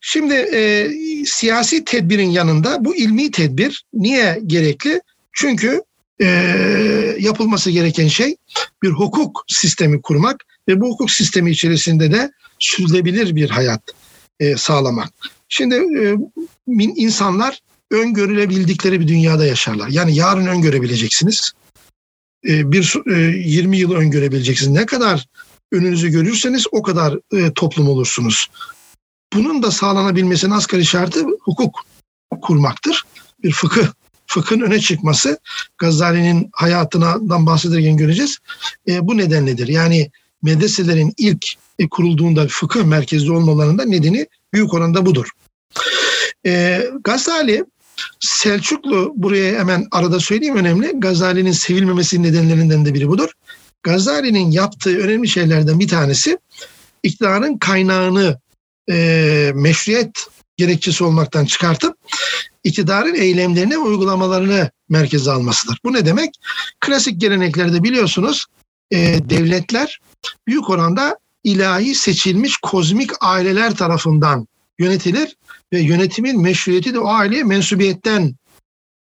Şimdi 0.00 0.34
e, 0.34 0.90
siyasi 1.26 1.84
tedbirin 1.84 2.30
yanında 2.30 2.84
bu 2.84 2.96
ilmi 2.96 3.30
tedbir 3.30 3.84
niye 3.92 4.40
gerekli? 4.46 5.00
Çünkü 5.32 5.82
e, 6.20 6.26
yapılması 7.18 7.70
gereken 7.70 8.08
şey 8.08 8.36
bir 8.82 8.90
hukuk 8.90 9.44
sistemi 9.48 10.02
kurmak 10.02 10.44
ve 10.68 10.80
bu 10.80 10.88
hukuk 10.88 11.10
sistemi 11.10 11.50
içerisinde 11.50 12.12
de 12.12 12.32
sürdürülebilir 12.58 13.36
bir 13.36 13.50
hayat 13.50 13.82
e, 14.40 14.56
sağlamak. 14.56 15.12
Şimdi 15.48 15.74
e, 15.74 16.16
insanlar 16.96 17.60
öngörülebildikleri 17.90 19.00
bir 19.00 19.08
dünyada 19.08 19.46
yaşarlar. 19.46 19.88
Yani 19.88 20.14
yarın 20.14 20.46
öngörebileceksiniz. 20.46 21.52
E, 22.48 22.72
bir 22.72 22.94
e, 23.14 23.20
20 23.48 23.78
yıl 23.78 23.92
öngörebileceksiniz. 23.92 24.72
Ne 24.72 24.86
kadar 24.86 25.26
önünüzü 25.72 26.08
görürseniz 26.08 26.66
o 26.72 26.82
kadar 26.82 27.18
e, 27.32 27.52
toplum 27.54 27.88
olursunuz. 27.88 28.50
Bunun 29.32 29.62
da 29.62 29.70
sağlanabilmesinin 29.70 30.52
asgari 30.52 30.84
şartı 30.84 31.26
hukuk 31.40 31.84
kurmaktır. 32.42 33.04
Bir 33.42 33.52
fıkıh, 33.52 33.86
fıkhın 34.30 34.60
öne 34.60 34.80
çıkması 34.80 35.38
Gazali'nin 35.78 36.50
hayatından 36.52 37.46
bahsederken 37.46 37.96
göreceğiz. 37.96 38.38
E, 38.88 39.06
bu 39.06 39.16
nedenledir. 39.16 39.68
Yani 39.68 40.10
medreselerin 40.42 41.14
ilk 41.16 41.46
e, 41.78 41.88
kurulduğunda 41.88 42.46
fıkıh 42.48 42.84
merkezli 42.84 43.32
olmalarında 43.32 43.84
nedeni 43.84 44.26
büyük 44.52 44.74
oranda 44.74 45.06
budur. 45.06 45.30
E, 46.46 46.82
Gazali 47.04 47.64
Selçuklu 48.20 49.12
buraya 49.16 49.58
hemen 49.58 49.88
arada 49.90 50.20
söyleyeyim 50.20 50.56
önemli. 50.56 50.92
Gazali'nin 50.94 51.52
sevilmemesi 51.52 52.22
nedenlerinden 52.22 52.84
de 52.86 52.94
biri 52.94 53.08
budur. 53.08 53.30
Gazali'nin 53.82 54.50
yaptığı 54.50 54.98
önemli 54.98 55.28
şeylerden 55.28 55.80
bir 55.80 55.88
tanesi 55.88 56.38
iktidarın 57.02 57.58
kaynağını 57.58 58.40
e, 58.90 59.52
meşruiyet 59.54 60.10
gerekçesi 60.60 61.04
olmaktan 61.04 61.44
çıkartıp 61.44 61.96
iktidarın 62.64 63.14
eylemlerini 63.14 63.78
uygulamalarını 63.78 64.70
merkeze 64.88 65.30
almasıdır. 65.30 65.78
Bu 65.84 65.92
ne 65.92 66.06
demek? 66.06 66.30
Klasik 66.80 67.20
geleneklerde 67.20 67.82
biliyorsunuz 67.82 68.46
e, 68.90 68.98
devletler 69.30 70.00
büyük 70.46 70.70
oranda 70.70 71.18
ilahi 71.44 71.94
seçilmiş 71.94 72.56
kozmik 72.56 73.10
aileler 73.20 73.74
tarafından 73.74 74.48
yönetilir 74.78 75.36
ve 75.72 75.80
yönetimin 75.80 76.40
meşruiyeti 76.40 76.94
de 76.94 76.98
o 76.98 77.08
aileye 77.08 77.44
mensubiyetten 77.44 78.34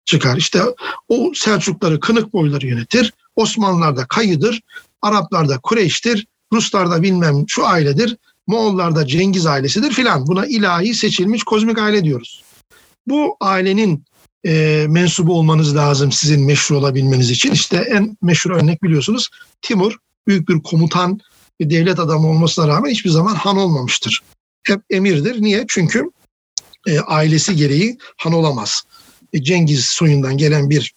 çıkar. 0.05 0.37
İşte 0.37 0.63
o 1.09 1.33
Selçukları 1.35 2.01
kınık 2.01 2.33
boyları 2.33 2.67
yönetir. 2.67 3.13
Osmanlılar 3.37 3.97
da 3.97 4.07
Kayı'dır. 4.07 4.61
Araplar 5.03 5.49
da 5.49 5.59
Kureyş'tir. 5.59 6.27
Ruslar 6.53 6.91
da 6.91 7.03
bilmem 7.03 7.45
şu 7.49 7.67
ailedir. 7.67 8.17
Moğollar 8.49 8.97
da 8.97 9.07
Cengiz 9.07 9.47
ailesidir 9.47 9.93
filan. 9.93 10.27
Buna 10.27 10.47
ilahi 10.47 10.95
seçilmiş 10.95 11.43
kozmik 11.43 11.79
aile 11.79 12.05
diyoruz. 12.05 12.43
Bu 13.07 13.37
ailenin 13.41 14.05
e, 14.47 14.87
mensubu 14.89 15.39
olmanız 15.39 15.77
lazım 15.77 16.13
sizin 16.13 16.47
meşhur 16.47 16.77
olabilmeniz 16.77 17.31
için. 17.31 17.53
İşte 17.53 17.77
en 17.77 18.17
meşhur 18.23 18.51
örnek 18.51 18.83
biliyorsunuz 18.83 19.29
Timur 19.63 19.97
büyük 20.27 20.49
bir 20.49 20.63
komutan 20.63 21.21
bir 21.61 21.71
devlet 21.71 21.99
adamı 21.99 22.29
olmasına 22.29 22.69
rağmen 22.69 22.91
hiçbir 22.91 23.11
zaman 23.11 23.35
han 23.35 23.57
olmamıştır. 23.57 24.23
Hep 24.67 24.81
emirdir. 24.91 25.43
Niye? 25.43 25.65
Çünkü 25.69 26.11
e, 26.87 27.01
ailesi 27.01 27.57
gereği 27.57 27.99
han 28.17 28.33
olamaz. 28.33 28.83
E, 29.33 29.43
Cengiz 29.43 29.87
soyundan 29.87 30.37
gelen 30.37 30.71
bir 30.71 30.95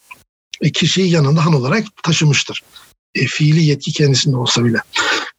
e, 0.61 0.71
kişiyi 0.71 1.09
yanında 1.09 1.45
han 1.45 1.53
olarak 1.53 1.85
taşımıştır. 2.03 2.63
E, 3.15 3.25
fiili 3.25 3.63
yetki 3.63 3.91
kendisinde 3.91 4.37
olsa 4.37 4.65
bile. 4.65 4.81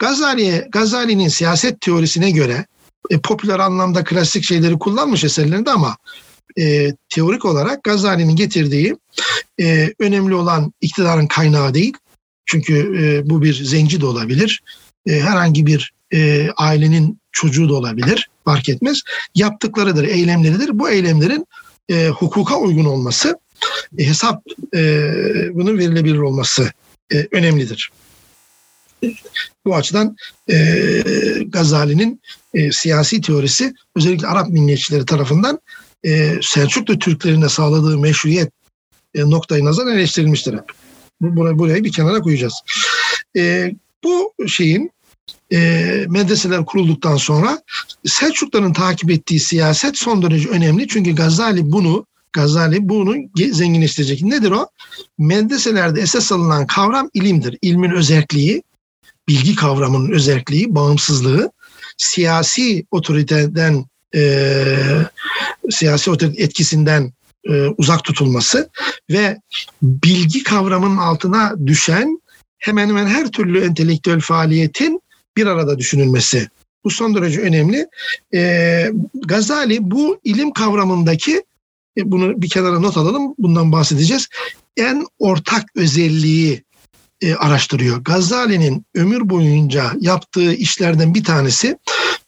Gazali'ye, 0.02 0.68
Gazali'nin 0.72 1.28
siyaset 1.28 1.80
teorisine 1.80 2.30
göre 2.30 2.66
e, 3.10 3.18
popüler 3.18 3.58
anlamda 3.58 4.04
klasik 4.04 4.44
şeyleri 4.44 4.78
kullanmış 4.78 5.24
eserlerinde 5.24 5.70
ama 5.70 5.96
e, 6.58 6.92
teorik 7.08 7.44
olarak 7.44 7.84
Gazali'nin 7.84 8.36
getirdiği 8.36 8.96
e, 9.60 9.92
önemli 9.98 10.34
olan 10.34 10.72
iktidarın 10.80 11.26
kaynağı 11.26 11.74
değil. 11.74 11.92
Çünkü 12.46 12.74
e, 13.02 13.30
bu 13.30 13.42
bir 13.42 13.54
zenci 13.64 14.00
de 14.00 14.06
olabilir. 14.06 14.62
E, 15.06 15.20
herhangi 15.20 15.66
bir 15.66 15.92
e, 16.14 16.48
ailenin 16.56 17.18
çocuğu 17.32 17.68
da 17.68 17.74
olabilir. 17.74 18.28
Fark 18.44 18.68
etmez. 18.68 19.00
Yaptıklarıdır, 19.34 20.04
eylemleridir. 20.04 20.78
Bu 20.78 20.90
eylemlerin 20.90 21.46
e, 21.90 22.08
hukuka 22.08 22.58
uygun 22.58 22.84
olması, 22.84 23.38
e, 23.98 24.06
hesap 24.06 24.42
e, 24.74 24.80
bunun 25.54 25.78
verilebilir 25.78 26.18
olması 26.18 26.72
e, 27.12 27.26
önemlidir. 27.32 27.90
Bu 29.66 29.76
açıdan 29.76 30.16
e, 30.50 30.56
Gazali'nin 31.48 32.20
e, 32.54 32.72
siyasi 32.72 33.20
teorisi 33.20 33.74
özellikle 33.96 34.26
Arap 34.26 34.48
milliyetçileri 34.48 35.06
tarafından 35.06 35.60
e, 36.04 36.34
Selçuklu 36.42 36.98
Türklerine 36.98 37.48
sağladığı 37.48 37.98
meşruiyet 37.98 38.52
e, 39.14 39.20
noktayı 39.20 39.64
nazar 39.64 39.86
eleştirilmiştir. 39.86 40.54
Burayı, 41.20 41.58
burayı 41.58 41.84
bir 41.84 41.92
kenara 41.92 42.20
koyacağız. 42.20 42.54
E, 43.36 43.72
bu 44.04 44.34
şeyin 44.48 44.90
e, 45.52 45.58
medreseler 46.08 46.64
kurulduktan 46.64 47.16
sonra 47.16 47.62
Selçukluların 48.04 48.72
takip 48.72 49.10
ettiği 49.10 49.40
siyaset 49.40 49.98
son 49.98 50.22
derece 50.22 50.48
önemli. 50.48 50.88
Çünkü 50.88 51.14
Gazali 51.14 51.72
bunu 51.72 52.06
Gazali 52.32 52.88
bunu 52.88 53.14
zenginleştirecek. 53.52 54.22
Nedir 54.22 54.50
o? 54.50 54.66
Medreselerde 55.18 56.00
esas 56.00 56.32
alınan 56.32 56.66
kavram 56.66 57.10
ilimdir. 57.14 57.58
İlmin 57.62 57.90
özelliği, 57.90 58.62
bilgi 59.28 59.54
kavramının 59.54 60.10
özelliği, 60.12 60.74
bağımsızlığı, 60.74 61.52
siyasi 61.96 62.86
otoriteden 62.90 63.84
e, 64.14 64.76
siyasi 65.70 66.10
otorite 66.10 66.42
etkisinden 66.42 67.12
e, 67.44 67.66
uzak 67.66 68.04
tutulması 68.04 68.70
ve 69.10 69.38
bilgi 69.82 70.42
kavramının 70.42 70.96
altına 70.96 71.54
düşen 71.66 72.22
hemen 72.58 72.88
hemen 72.88 73.06
her 73.06 73.30
türlü 73.30 73.64
entelektüel 73.64 74.20
faaliyetin 74.20 75.02
bir 75.36 75.46
arada 75.46 75.78
düşünülmesi. 75.78 76.48
Bu 76.84 76.90
son 76.90 77.14
derece 77.14 77.40
önemli. 77.40 77.86
E, 78.34 78.90
Gazali 79.14 79.78
bu 79.80 80.20
ilim 80.24 80.52
kavramındaki 80.52 81.42
e, 81.96 82.10
bunu 82.12 82.42
bir 82.42 82.48
kenara 82.48 82.80
not 82.80 82.96
alalım. 82.96 83.34
Bundan 83.38 83.72
bahsedeceğiz. 83.72 84.28
En 84.76 85.06
ortak 85.18 85.64
özelliği 85.76 86.62
e, 87.22 87.34
araştırıyor. 87.34 88.04
Gazali'nin 88.04 88.86
ömür 88.94 89.30
boyunca 89.30 89.92
yaptığı 90.00 90.54
işlerden 90.54 91.14
bir 91.14 91.24
tanesi 91.24 91.78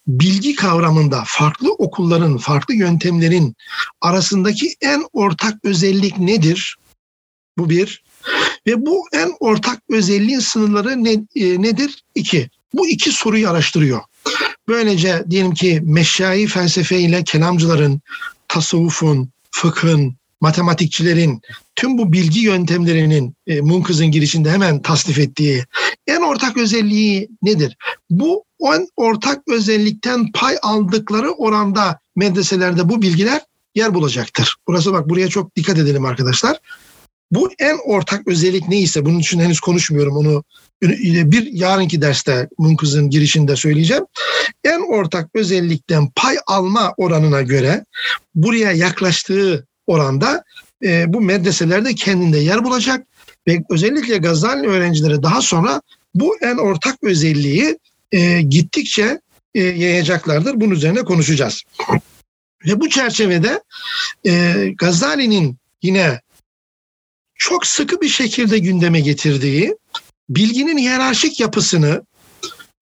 bilgi 0.07 0.55
kavramında 0.55 1.23
farklı 1.27 1.73
okulların, 1.73 2.39
farklı 2.39 2.75
yöntemlerin 2.75 3.55
arasındaki 4.01 4.75
en 4.81 5.05
ortak 5.13 5.55
özellik 5.65 6.19
nedir? 6.19 6.77
Bu 7.59 7.71
bir. 7.71 8.05
Ve 8.67 8.87
bu 8.87 9.05
en 9.13 9.33
ortak 9.41 9.83
özelliğin 9.91 10.39
sınırları 10.39 11.05
ne, 11.05 11.13
e, 11.13 11.63
nedir? 11.63 12.05
İki. 12.15 12.51
Bu 12.75 12.89
iki 12.89 13.13
soruyu 13.13 13.51
araştırıyor. 13.51 14.01
Böylece 14.69 15.25
diyelim 15.31 15.55
ki 15.55 15.81
meşai 15.85 16.47
felsefe 16.47 17.01
ile 17.01 17.25
kelamcıların, 17.25 18.01
tasavvufun, 18.49 19.31
fıkhın, 19.51 20.17
matematikçilerin 20.45 21.41
tüm 21.77 21.99
bu 21.99 22.13
bilgi 22.13 22.41
yöntemlerinin 22.41 23.35
e, 23.47 23.61
Munkız'ın 23.61 24.07
girişinde 24.07 24.51
hemen 24.51 24.83
tasnif 24.83 25.19
ettiği 25.19 25.65
en 26.07 26.21
ortak 26.21 26.57
özelliği 26.57 27.29
nedir? 27.43 27.77
Bu 28.11 28.45
en 28.61 28.89
ortak 28.97 29.43
özellikten 29.49 30.33
pay 30.33 30.57
aldıkları 30.63 31.31
oranda 31.31 31.99
medreselerde 32.17 32.89
bu 32.89 33.03
bilgiler 33.03 33.41
yer 33.75 33.95
bulacaktır. 33.95 34.57
Burası 34.69 34.93
bak 34.93 35.09
buraya 35.09 35.29
çok 35.29 35.57
dikkat 35.57 35.79
edelim 35.79 36.05
arkadaşlar. 36.05 36.59
Bu 37.31 37.51
en 37.59 37.79
ortak 37.85 38.29
özellik 38.29 38.69
neyse 38.69 39.05
bunun 39.05 39.19
için 39.19 39.41
henüz 39.41 39.61
konuşmuyorum 39.61 40.17
onu 40.17 40.45
bir 40.83 41.53
yarınki 41.53 42.03
derste 42.03 42.49
Munkız'ın 42.59 43.11
girişinde 43.11 43.57
söyleyeceğim. 43.57 44.05
En 44.65 44.81
ortak 44.99 45.31
özellikten 45.35 46.11
pay 46.17 46.37
alma 46.47 46.95
oranına 46.97 47.43
göre 47.43 47.85
buraya 48.35 48.73
yaklaştığı 48.73 49.67
oranda 49.87 50.45
e, 50.85 51.12
bu 51.12 51.21
medreselerde 51.21 51.95
kendinde 51.95 52.38
yer 52.38 52.64
bulacak 52.64 53.07
ve 53.49 53.62
özellikle 53.71 54.19
Gazali 54.19 54.67
öğrencileri 54.67 55.23
daha 55.23 55.41
sonra 55.41 55.83
bu 56.14 56.37
en 56.43 56.57
ortak 56.57 56.97
özelliği 57.03 57.79
e, 58.12 58.43
gittikçe 58.43 59.21
e, 59.55 59.61
yayacaklardır. 59.61 60.61
Bunun 60.61 60.75
üzerine 60.75 61.03
konuşacağız. 61.03 61.62
Ve 62.67 62.81
bu 62.81 62.88
çerçevede 62.88 63.62
e, 64.26 64.55
Gazali'nin 64.79 65.57
yine 65.83 66.21
çok 67.35 67.67
sıkı 67.67 68.00
bir 68.00 68.09
şekilde 68.09 68.59
gündeme 68.59 69.00
getirdiği 69.00 69.76
bilginin 70.29 70.79
hiyerarşik 70.79 71.41
yapısını 71.41 72.03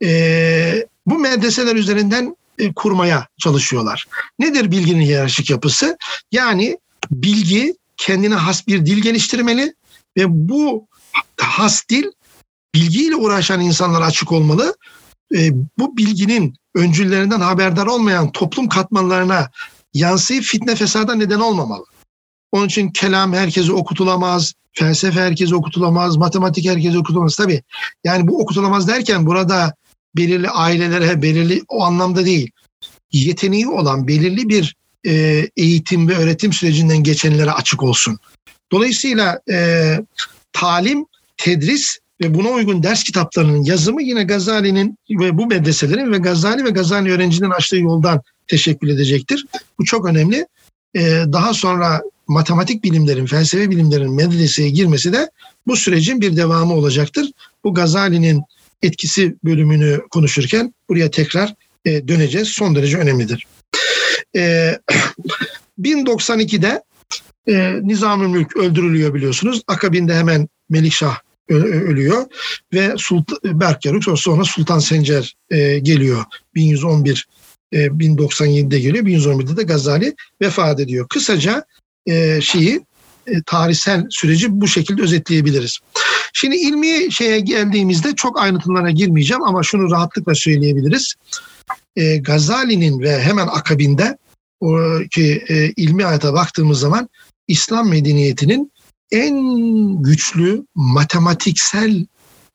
e, 0.04 0.86
bu 1.06 1.18
medreseler 1.18 1.76
üzerinden 1.76 2.36
e, 2.58 2.72
kurmaya 2.72 3.26
çalışıyorlar. 3.38 4.06
Nedir 4.38 4.70
bilginin 4.70 5.00
hiyerarşik 5.00 5.50
yapısı? 5.50 5.96
Yani 6.32 6.78
bilgi 7.12 7.74
kendine 7.96 8.34
has 8.34 8.66
bir 8.66 8.86
dil 8.86 9.02
geliştirmeli 9.02 9.74
ve 10.16 10.24
bu 10.28 10.86
has 11.40 11.88
dil 11.88 12.04
bilgiyle 12.74 13.16
uğraşan 13.16 13.60
insanlara 13.60 14.04
açık 14.04 14.32
olmalı. 14.32 14.76
E, 15.34 15.50
bu 15.78 15.96
bilginin 15.96 16.54
öncüllerinden 16.74 17.40
haberdar 17.40 17.86
olmayan 17.86 18.32
toplum 18.32 18.68
katmanlarına 18.68 19.50
yansıyıp 19.94 20.44
fitne 20.44 20.76
fesada 20.76 21.14
neden 21.14 21.40
olmamalı. 21.40 21.84
Onun 22.52 22.66
için 22.66 22.90
kelam 22.90 23.32
herkese 23.32 23.72
okutulamaz, 23.72 24.52
felsefe 24.72 25.20
herkese 25.20 25.54
okutulamaz, 25.54 26.16
matematik 26.16 26.68
herkese 26.68 26.98
okutulamaz. 26.98 27.36
Tabii 27.36 27.62
yani 28.04 28.28
bu 28.28 28.42
okutulamaz 28.42 28.88
derken 28.88 29.26
burada 29.26 29.74
belirli 30.16 30.50
ailelere, 30.50 31.22
belirli 31.22 31.62
o 31.68 31.84
anlamda 31.84 32.24
değil. 32.24 32.50
Yeteneği 33.12 33.68
olan 33.68 34.08
belirli 34.08 34.48
bir 34.48 34.76
e, 35.06 35.48
eğitim 35.56 36.08
ve 36.08 36.16
öğretim 36.16 36.52
sürecinden 36.52 37.02
geçenlere 37.02 37.50
açık 37.50 37.82
olsun. 37.82 38.18
Dolayısıyla 38.72 39.40
e, 39.50 39.96
talim, 40.52 41.06
tedris 41.36 41.98
ve 42.20 42.34
buna 42.34 42.48
uygun 42.48 42.82
ders 42.82 43.04
kitaplarının 43.04 43.64
yazımı 43.64 44.02
yine 44.02 44.24
Gazali'nin 44.24 44.98
ve 45.10 45.38
bu 45.38 45.46
medreselerin 45.46 46.12
ve 46.12 46.18
Gazali 46.18 46.64
ve 46.64 46.70
Gazali 46.70 47.12
öğrencinin 47.12 47.50
açtığı 47.50 47.76
yoldan 47.76 48.22
teşekkür 48.46 48.88
edecektir. 48.88 49.46
Bu 49.78 49.84
çok 49.84 50.06
önemli. 50.06 50.46
Ee, 50.96 51.24
daha 51.32 51.54
sonra 51.54 52.02
matematik 52.28 52.84
bilimlerin, 52.84 53.26
felsefe 53.26 53.70
bilimlerin 53.70 54.14
medreseye 54.14 54.70
girmesi 54.70 55.12
de 55.12 55.30
bu 55.66 55.76
sürecin 55.76 56.20
bir 56.20 56.36
devamı 56.36 56.74
olacaktır. 56.74 57.30
Bu 57.64 57.74
Gazali'nin 57.74 58.42
etkisi 58.82 59.36
bölümünü 59.44 60.00
konuşurken 60.10 60.74
buraya 60.88 61.10
tekrar 61.10 61.54
e, 61.84 62.08
döneceğiz. 62.08 62.48
Son 62.48 62.74
derece 62.74 62.98
önemlidir. 62.98 63.46
E, 64.36 64.78
1092'de 65.80 66.82
e, 67.48 67.80
Nizam-ı 67.82 68.28
Mülk 68.28 68.56
öldürülüyor 68.56 69.14
biliyorsunuz. 69.14 69.62
Akabinde 69.66 70.14
hemen 70.14 70.48
Melikşah 70.70 71.18
ölüyor 71.48 72.26
ve 72.72 72.94
Sultan 72.96 73.60
Berk 73.60 73.84
Yaruk 73.84 74.18
sonra 74.18 74.44
Sultan 74.44 74.78
Sencer 74.78 75.36
e, 75.50 75.78
geliyor 75.78 76.24
1111 76.54 77.26
e, 77.72 77.86
1097'de 77.86 78.80
geliyor 78.80 79.04
1111'de 79.04 79.56
de 79.56 79.62
Gazali 79.62 80.14
vefat 80.42 80.80
ediyor. 80.80 81.08
Kısaca 81.08 81.64
e, 82.06 82.40
şeyi 82.40 82.80
e, 83.26 83.42
tarihsel 83.46 84.06
süreci 84.10 84.60
bu 84.60 84.68
şekilde 84.68 85.02
özetleyebiliriz. 85.02 85.78
Şimdi 86.32 86.56
ilmi 86.56 87.12
şeye 87.12 87.40
geldiğimizde 87.40 88.14
çok 88.14 88.40
ayrıntılara 88.40 88.90
girmeyeceğim 88.90 89.42
ama 89.42 89.62
şunu 89.62 89.90
rahatlıkla 89.90 90.34
söyleyebiliriz. 90.34 91.14
E, 91.96 92.16
Gazali'nin 92.16 93.00
ve 93.00 93.20
hemen 93.20 93.46
akabinde 93.46 94.18
ki 95.10 95.44
e, 95.48 95.72
ilmi 95.76 96.04
hayata 96.04 96.34
baktığımız 96.34 96.80
zaman 96.80 97.08
İslam 97.48 97.88
medeniyetinin 97.88 98.72
en 99.10 99.36
güçlü 100.02 100.66
matematiksel 100.74 102.06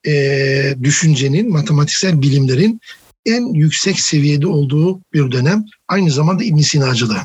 e, 0.07 0.75
düşüncenin, 0.83 1.51
matematiksel 1.51 2.21
bilimlerin 2.21 2.81
en 3.25 3.53
yüksek 3.53 3.99
seviyede 3.99 4.47
olduğu 4.47 5.01
bir 5.13 5.31
dönem. 5.31 5.65
Aynı 5.87 6.11
zamanda 6.11 6.43
İbn 6.43 6.57
Sinacılığı. 6.57 7.19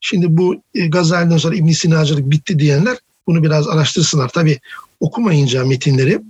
Şimdi 0.00 0.36
bu 0.36 0.62
e, 0.74 0.86
Gazali'den 0.86 1.36
sonra 1.36 1.56
İbn 1.56 1.70
Sinacılık 1.70 2.30
bitti 2.30 2.58
diyenler 2.58 2.96
bunu 3.26 3.42
biraz 3.42 3.68
araştırsınlar. 3.68 4.28
Tabi 4.28 4.58
okumayınca 5.00 5.64
metinleri 5.64 6.20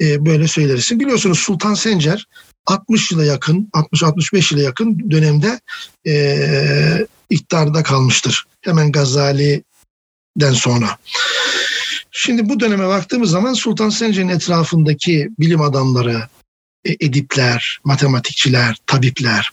e, 0.00 0.26
böyle 0.26 0.48
söylersin. 0.48 1.00
Biliyorsunuz 1.00 1.38
Sultan 1.38 1.74
Sencer 1.74 2.26
60 2.66 3.12
yıla 3.12 3.24
yakın, 3.24 3.70
60-65 3.72 4.54
yıla 4.54 4.62
yakın 4.64 5.10
dönemde 5.10 5.60
e, 6.06 7.06
iktidarda 7.30 7.82
kalmıştır. 7.82 8.44
Hemen 8.60 8.92
Gazali'den 8.92 10.52
sonra. 10.52 10.98
Şimdi 12.10 12.48
bu 12.48 12.60
döneme 12.60 12.88
baktığımız 12.88 13.30
zaman 13.30 13.54
Sultan 13.54 13.88
Sencer'in 13.88 14.28
etrafındaki 14.28 15.28
bilim 15.38 15.60
adamları, 15.60 16.22
e, 16.84 16.92
edipler, 16.92 17.78
matematikçiler, 17.84 18.76
tabipler, 18.86 19.50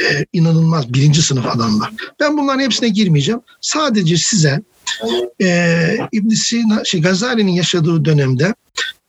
e, 0.00 0.26
inanılmaz 0.32 0.94
birinci 0.94 1.22
sınıf 1.22 1.46
adamlar. 1.46 1.90
Ben 2.20 2.38
bunların 2.38 2.60
hepsine 2.60 2.88
girmeyeceğim. 2.88 3.40
Sadece 3.60 4.16
size 4.16 4.60
e, 5.42 5.98
İbn 6.12 6.28
Sina, 6.28 6.84
şey, 6.84 7.00
Gazali'nin 7.00 7.52
yaşadığı 7.52 8.04
dönemde 8.04 8.54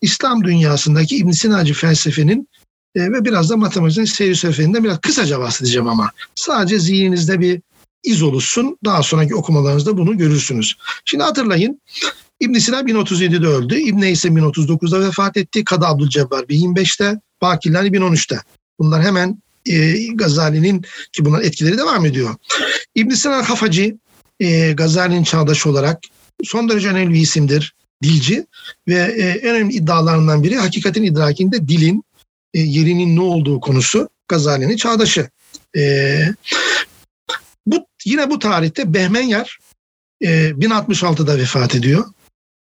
İslam 0.02 0.43
dünyasındaki 0.43 1.17
İbn 1.17 1.32
Sinacı 1.32 1.73
felsefenin 1.73 2.49
e, 2.95 3.02
ve 3.12 3.26
biraz 3.26 3.49
da 3.49 3.58
matematiğin 3.58 4.06
seyir 4.06 4.36
seferinden 4.36 4.84
biraz 4.84 4.99
kısaca 4.99 5.39
bahsedeceğim 5.39 5.88
ama. 5.88 6.12
Sadece 6.36 6.80
zihninizde 6.80 7.39
bir 7.39 7.62
iz 8.04 8.22
oluşsun. 8.22 8.78
Daha 8.86 9.04
sonraki 9.04 9.36
okumalarınızda 9.36 9.98
bunu 9.98 10.18
görürsünüz. 10.18 10.76
Şimdi 11.06 11.24
hatırlayın 11.24 11.82
İbn 12.39 12.54
Sina 12.54 12.80
1037'de 12.80 13.48
öldü. 13.48 13.76
İbn 13.76 14.02
ise 14.02 14.28
1039'da 14.28 15.02
vefat 15.02 15.38
etti. 15.38 15.63
Kadı 15.63 15.86
Abdülcebbar 15.86 16.44
1025'te. 16.44 17.20
Bakillani 17.42 17.88
1013'te. 17.88 18.39
Bunlar 18.80 19.04
hemen 19.04 19.42
e, 19.66 20.08
Gazali'nin 20.08 20.86
ki 21.13 21.26
bunlar 21.26 21.42
etkileri 21.42 21.78
devam 21.78 22.06
ediyor. 22.06 22.36
İbn 22.96 23.10
Sina 23.10 23.42
Kafacı 23.42 23.98
e, 24.39 24.72
Gazali'nin 24.72 25.24
çağdaşı 25.24 25.70
olarak 25.70 26.00
son 26.44 26.70
derece 26.70 26.89
önemli 26.89 27.13
bir 27.13 27.20
isimdir. 27.20 27.76
Dilci 28.04 28.46
ve 28.88 28.96
e, 28.96 29.48
en 29.48 29.56
önemli 29.56 29.74
iddialarından 29.74 30.44
biri 30.44 30.58
hakikatin 30.58 31.04
idrakinde 31.04 31.68
dilin 31.68 32.04
e, 32.54 32.60
yerinin 32.60 33.16
ne 33.16 33.22
olduğu 33.22 33.60
konusu 33.60 34.10
Gazali'nin 34.28 34.76
çağdaşı. 34.76 35.30
E, 35.78 35.82
yine 38.06 38.30
bu 38.30 38.39
tarihte 38.39 38.94
Behmenyar 38.94 39.60
e, 40.22 40.50
1066'da 40.50 41.38
vefat 41.38 41.76
ediyor. 41.76 42.06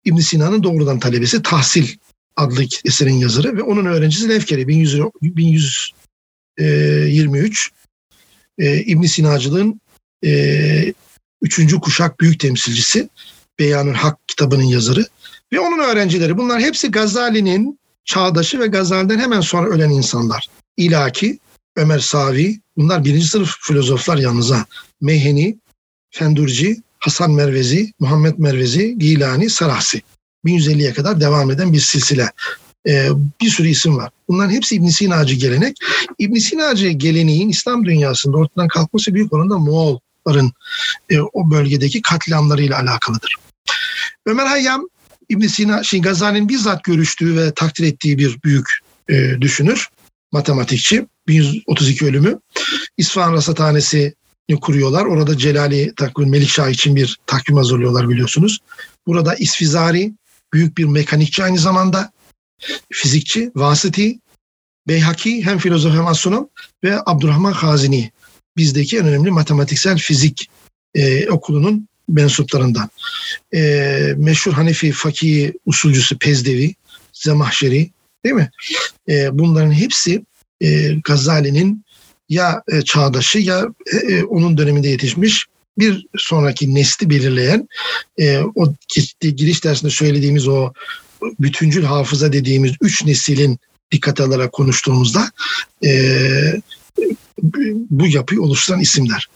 İbn 0.04 0.18
Sina'nın 0.18 0.62
doğrudan 0.62 0.98
talebesi 0.98 1.42
Tahsil 1.42 1.88
adlı 2.36 2.64
eserin 2.84 3.14
yazarı 3.14 3.56
ve 3.56 3.62
onun 3.62 3.84
öğrencisi 3.84 4.28
Lefkeri 4.28 4.68
1100, 4.68 5.00
1123 5.22 7.70
e, 8.58 8.80
İbn 8.80 9.02
Sinacılığın 9.02 9.80
e, 10.24 10.94
üçüncü 11.42 11.80
kuşak 11.80 12.20
büyük 12.20 12.40
temsilcisi 12.40 13.08
Beyanül 13.58 13.94
Hak 13.94 14.28
kitabının 14.28 14.62
yazarı 14.62 15.06
ve 15.52 15.60
onun 15.60 15.78
öğrencileri. 15.78 16.38
Bunlar 16.38 16.60
hepsi 16.60 16.90
Gazali'nin 16.90 17.80
çağdaşı 18.04 18.60
ve 18.60 18.66
Gazali'den 18.66 19.18
hemen 19.18 19.40
sonra 19.40 19.68
ölen 19.68 19.90
insanlar. 19.90 20.46
İlaki, 20.76 21.38
Ömer 21.80 21.98
Savi, 21.98 22.60
bunlar 22.76 23.04
birinci 23.04 23.26
sınıf 23.26 23.56
filozoflar 23.60 24.16
yalnız 24.16 24.50
ha. 24.50 24.64
Meyheni, 25.00 25.58
Fendurci, 26.10 26.76
Hasan 26.98 27.30
Mervezi, 27.30 27.92
Muhammed 28.00 28.34
Mervezi, 28.38 28.98
Gilani, 28.98 29.50
Sarahsi. 29.50 30.02
1150'ye 30.44 30.92
kadar 30.92 31.20
devam 31.20 31.50
eden 31.50 31.72
bir 31.72 31.80
silsile. 31.80 32.30
Ee, 32.88 33.08
bir 33.40 33.48
sürü 33.48 33.68
isim 33.68 33.96
var. 33.96 34.10
Bunların 34.28 34.50
hepsi 34.50 34.74
İbn 34.74 34.86
Sinacı 34.86 35.34
gelenek. 35.34 35.76
İbn 36.18 36.34
Sinacı 36.34 36.88
geleneğin 36.88 37.48
İslam 37.48 37.84
dünyasında 37.84 38.36
ortadan 38.36 38.68
kalkması 38.68 39.14
büyük 39.14 39.32
oranda 39.32 39.58
Moğolların 39.58 40.52
e, 41.10 41.20
o 41.20 41.50
bölgedeki 41.50 42.02
katliamlarıyla 42.02 42.78
alakalıdır. 42.78 43.36
Ömer 44.26 44.46
Hayyam 44.46 44.88
İbn 45.28 45.46
Sina, 45.46 45.82
şey, 45.82 46.00
Gazali'nin 46.00 46.48
bizzat 46.48 46.84
görüştüğü 46.84 47.36
ve 47.36 47.52
takdir 47.54 47.84
ettiği 47.84 48.18
bir 48.18 48.42
büyük 48.44 48.66
e, 49.08 49.40
düşünür, 49.40 49.88
matematikçi. 50.32 51.06
1132 51.30 52.06
ölümü. 52.06 52.40
İsfahan 52.96 53.32
Rasathanesi 53.32 54.14
kuruyorlar. 54.60 55.04
Orada 55.04 55.38
Celali 55.38 55.94
takvim 55.94 56.30
Melikşah 56.30 56.68
için 56.68 56.96
bir 56.96 57.18
takvim 57.26 57.56
hazırlıyorlar 57.56 58.08
biliyorsunuz. 58.08 58.58
Burada 59.06 59.34
İsfizari 59.34 60.12
büyük 60.52 60.78
bir 60.78 60.84
mekanikçi 60.84 61.44
aynı 61.44 61.58
zamanda 61.58 62.12
fizikçi, 62.92 63.50
Vasiti, 63.56 64.18
Beyhaki 64.88 65.44
hem 65.44 65.58
filozof 65.58 65.92
hem 65.92 66.06
astronom 66.06 66.48
ve 66.84 66.98
Abdurrahman 67.06 67.52
Hazini 67.52 68.10
bizdeki 68.56 68.98
en 68.98 69.06
önemli 69.06 69.30
matematiksel 69.30 69.98
fizik 69.98 70.50
e, 70.94 71.28
okulunun 71.28 71.88
mensuplarından. 72.08 72.90
E, 73.54 74.14
meşhur 74.16 74.52
Hanefi 74.52 74.92
fakih 74.92 75.52
usulcüsü 75.66 76.18
Pezdevi, 76.18 76.74
Zemahşeri 77.12 77.90
değil 78.24 78.34
mi? 78.34 78.50
E, 79.08 79.38
bunların 79.38 79.72
hepsi 79.72 80.24
e, 80.60 80.94
Gazali'nin 81.04 81.84
ya 82.28 82.62
e, 82.72 82.82
çağdaşı 82.82 83.38
ya 83.38 83.66
e, 83.92 83.96
e, 83.96 84.24
onun 84.24 84.58
döneminde 84.58 84.88
yetişmiş 84.88 85.46
bir 85.78 86.06
sonraki 86.16 86.74
nesli 86.74 87.10
belirleyen 87.10 87.68
e, 88.18 88.38
o 88.54 88.74
giriş 89.20 89.64
dersinde 89.64 89.90
söylediğimiz 89.90 90.48
o 90.48 90.72
bütüncül 91.40 91.84
hafıza 91.84 92.32
dediğimiz 92.32 92.72
üç 92.80 93.04
neslin 93.04 93.58
dikkat 93.92 94.20
alarak 94.20 94.52
konuştuğumuzda 94.52 95.30
e, 95.84 95.90
bu 97.90 98.06
yapıyı 98.06 98.42
oluşturan 98.42 98.80
isimler. 98.80 99.28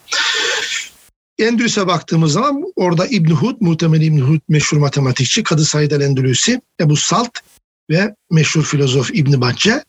Endülüs'e 1.39 1.87
baktığımız 1.87 2.33
zaman 2.33 2.63
orada 2.75 3.07
İbn 3.07 3.31
Hud, 3.31 3.55
muhtemel 3.59 4.01
İbn 4.01 4.19
Hud 4.19 4.39
meşhur 4.49 4.77
matematikçi, 4.77 5.43
Kadı 5.43 5.65
Said 5.65 5.91
el-Endülüsü, 5.91 6.61
Ebu 6.81 6.95
Salt 6.95 7.31
ve 7.89 8.15
meşhur 8.31 8.63
filozof 8.63 9.09
İbn 9.13 9.41
Bacce 9.41 9.83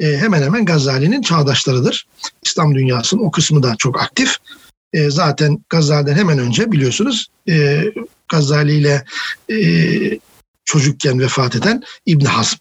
e, 0.00 0.16
hemen 0.16 0.42
hemen 0.42 0.64
Gazali'nin 0.64 1.22
çağdaşlarıdır. 1.22 2.06
İslam 2.42 2.74
dünyasının 2.74 3.22
o 3.22 3.30
kısmı 3.30 3.62
da 3.62 3.74
çok 3.78 4.00
aktif. 4.02 4.36
E, 4.92 5.10
zaten 5.10 5.64
Gazali'den 5.68 6.16
hemen 6.16 6.38
önce 6.38 6.72
biliyorsunuz 6.72 7.26
e, 7.48 7.84
Gazali 8.28 8.74
ile 8.74 9.04
e, 9.50 9.58
çocukken 10.64 11.20
vefat 11.20 11.56
eden 11.56 11.82
İbn 12.06 12.24
Hazm. 12.24 12.56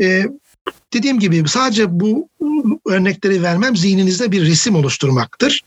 E, 0.00 0.26
dediğim 0.92 1.18
gibi 1.18 1.48
sadece 1.48 2.00
bu 2.00 2.28
örnekleri 2.86 3.42
vermem 3.42 3.76
zihninizde 3.76 4.32
bir 4.32 4.46
resim 4.46 4.76
oluşturmaktır. 4.76 5.60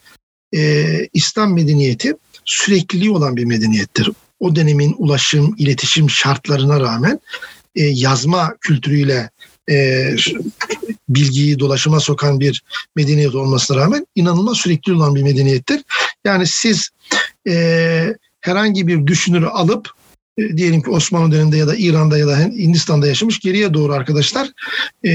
E, 0.55 0.85
İslam 1.13 1.53
medeniyeti 1.53 2.13
sürekliliği 2.45 3.11
olan 3.11 3.35
bir 3.35 3.45
medeniyettir. 3.45 4.09
O 4.39 4.55
dönemin 4.55 4.95
ulaşım, 4.97 5.55
iletişim 5.57 6.09
şartlarına 6.09 6.79
rağmen 6.79 7.19
e, 7.75 7.83
yazma 7.83 8.55
kültürüyle 8.61 9.29
e, 9.69 10.09
bilgiyi 11.09 11.59
dolaşıma 11.59 11.99
sokan 11.99 12.39
bir 12.39 12.63
medeniyet 12.95 13.35
olmasına 13.35 13.77
rağmen 13.77 14.07
inanılmaz 14.15 14.57
sürekli 14.57 14.93
olan 14.93 15.15
bir 15.15 15.23
medeniyettir. 15.23 15.81
Yani 16.25 16.47
siz 16.47 16.89
e, 17.47 18.15
herhangi 18.41 18.87
bir 18.87 19.07
düşünürü 19.07 19.45
alıp 19.45 19.89
e, 20.37 20.57
diyelim 20.57 20.81
ki 20.81 20.89
Osmanlı 20.89 21.31
döneminde 21.31 21.57
ya 21.57 21.67
da 21.67 21.75
İran'da 21.75 22.17
ya 22.17 22.27
da 22.27 22.39
Hindistan'da 22.39 23.07
yaşamış 23.07 23.39
geriye 23.39 23.73
doğru 23.73 23.93
arkadaşlar 23.93 24.49
e, 25.03 25.11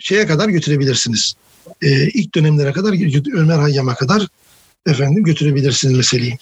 şeye 0.00 0.26
kadar 0.26 0.48
götürebilirsiniz. 0.48 1.34
E, 1.82 2.08
ilk 2.08 2.34
dönemlere 2.34 2.72
kadar 2.72 2.92
Ömer 3.38 3.58
Hayyam'a 3.58 3.94
kadar 3.94 4.26
efendim 4.86 5.24
götürebilirsiniz 5.24 5.96
meseleyi. 5.96 6.38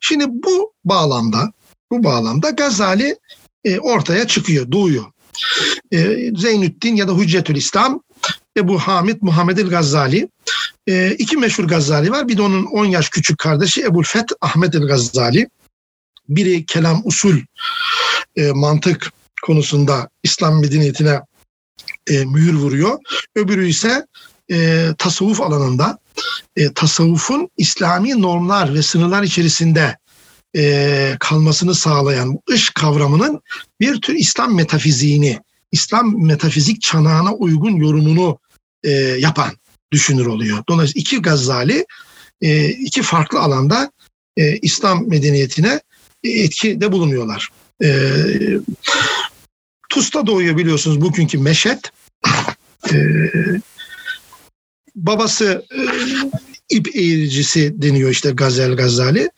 Şimdi 0.00 0.24
bu 0.28 0.72
bağlamda 0.84 1.52
bu 1.90 2.04
bağlamda 2.04 2.50
Gazali 2.50 3.16
e, 3.64 3.78
ortaya 3.78 4.26
çıkıyor, 4.26 4.72
doğuyor. 4.72 5.04
E, 5.92 6.30
Zeynüddin 6.36 6.96
ya 6.96 7.08
da 7.08 7.12
Hüccetül 7.12 7.56
İslam 7.56 8.00
Ebu 8.56 8.78
Hamid 8.78 9.16
Muhammed 9.20 9.58
el 9.58 9.68
Gazali. 9.68 10.28
E, 10.86 11.10
iki 11.10 11.36
meşhur 11.36 11.64
Gazali 11.64 12.10
var. 12.10 12.28
Bir 12.28 12.36
de 12.36 12.42
onun 12.42 12.64
10 12.64 12.84
yaş 12.84 13.08
küçük 13.08 13.38
kardeşi 13.38 13.82
Ebu 13.82 14.02
Feth 14.02 14.32
Ahmet 14.40 14.74
el 14.74 14.86
Gazali. 14.86 15.48
Biri 16.28 16.66
kelam 16.66 17.02
usul 17.04 17.38
e, 18.36 18.52
mantık 18.52 19.12
konusunda 19.42 20.08
İslam 20.22 20.60
medeniyetine 20.60 21.20
e, 22.10 22.24
mühür 22.24 22.54
vuruyor. 22.54 22.98
Öbürü 23.36 23.68
ise 23.68 24.06
e, 24.50 24.88
tasavvuf 24.98 25.40
alanında 25.40 25.98
e, 26.56 26.72
tasavvufun 26.72 27.48
İslami 27.56 28.22
normlar 28.22 28.74
ve 28.74 28.82
sınırlar 28.82 29.22
içerisinde 29.22 29.96
e, 30.56 31.16
kalmasını 31.20 31.74
sağlayan 31.74 32.38
ış 32.50 32.70
kavramının 32.70 33.40
bir 33.80 34.00
tür 34.00 34.14
İslam 34.14 34.54
metafiziğini, 34.54 35.40
İslam 35.72 36.26
metafizik 36.26 36.82
çanağına 36.82 37.34
uygun 37.34 37.76
yorumunu 37.76 38.38
e, 38.84 38.90
yapan 38.92 39.52
düşünür 39.92 40.26
oluyor. 40.26 40.64
Dolayısıyla 40.68 41.00
iki 41.00 41.22
Gazali 41.22 41.86
e, 42.40 42.68
iki 42.68 43.02
farklı 43.02 43.40
alanda 43.40 43.92
e, 44.36 44.56
İslam 44.56 45.08
medeniyetine 45.08 45.80
etkide 46.24 46.92
bulunuyorlar. 46.92 47.50
E, 47.82 48.10
Tus'ta 49.88 50.26
doğuyor 50.26 50.56
biliyorsunuz 50.56 51.00
bugünkü 51.00 51.38
Meşet. 51.38 51.90
E, 52.92 52.96
babası 54.96 55.64
e, 55.76 55.80
ip 56.70 56.96
eğiricisi 56.96 57.82
deniyor 57.82 58.10
işte 58.10 58.30
Gazel 58.30 58.76
Gazali. 58.76 59.30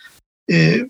E, 0.50 0.80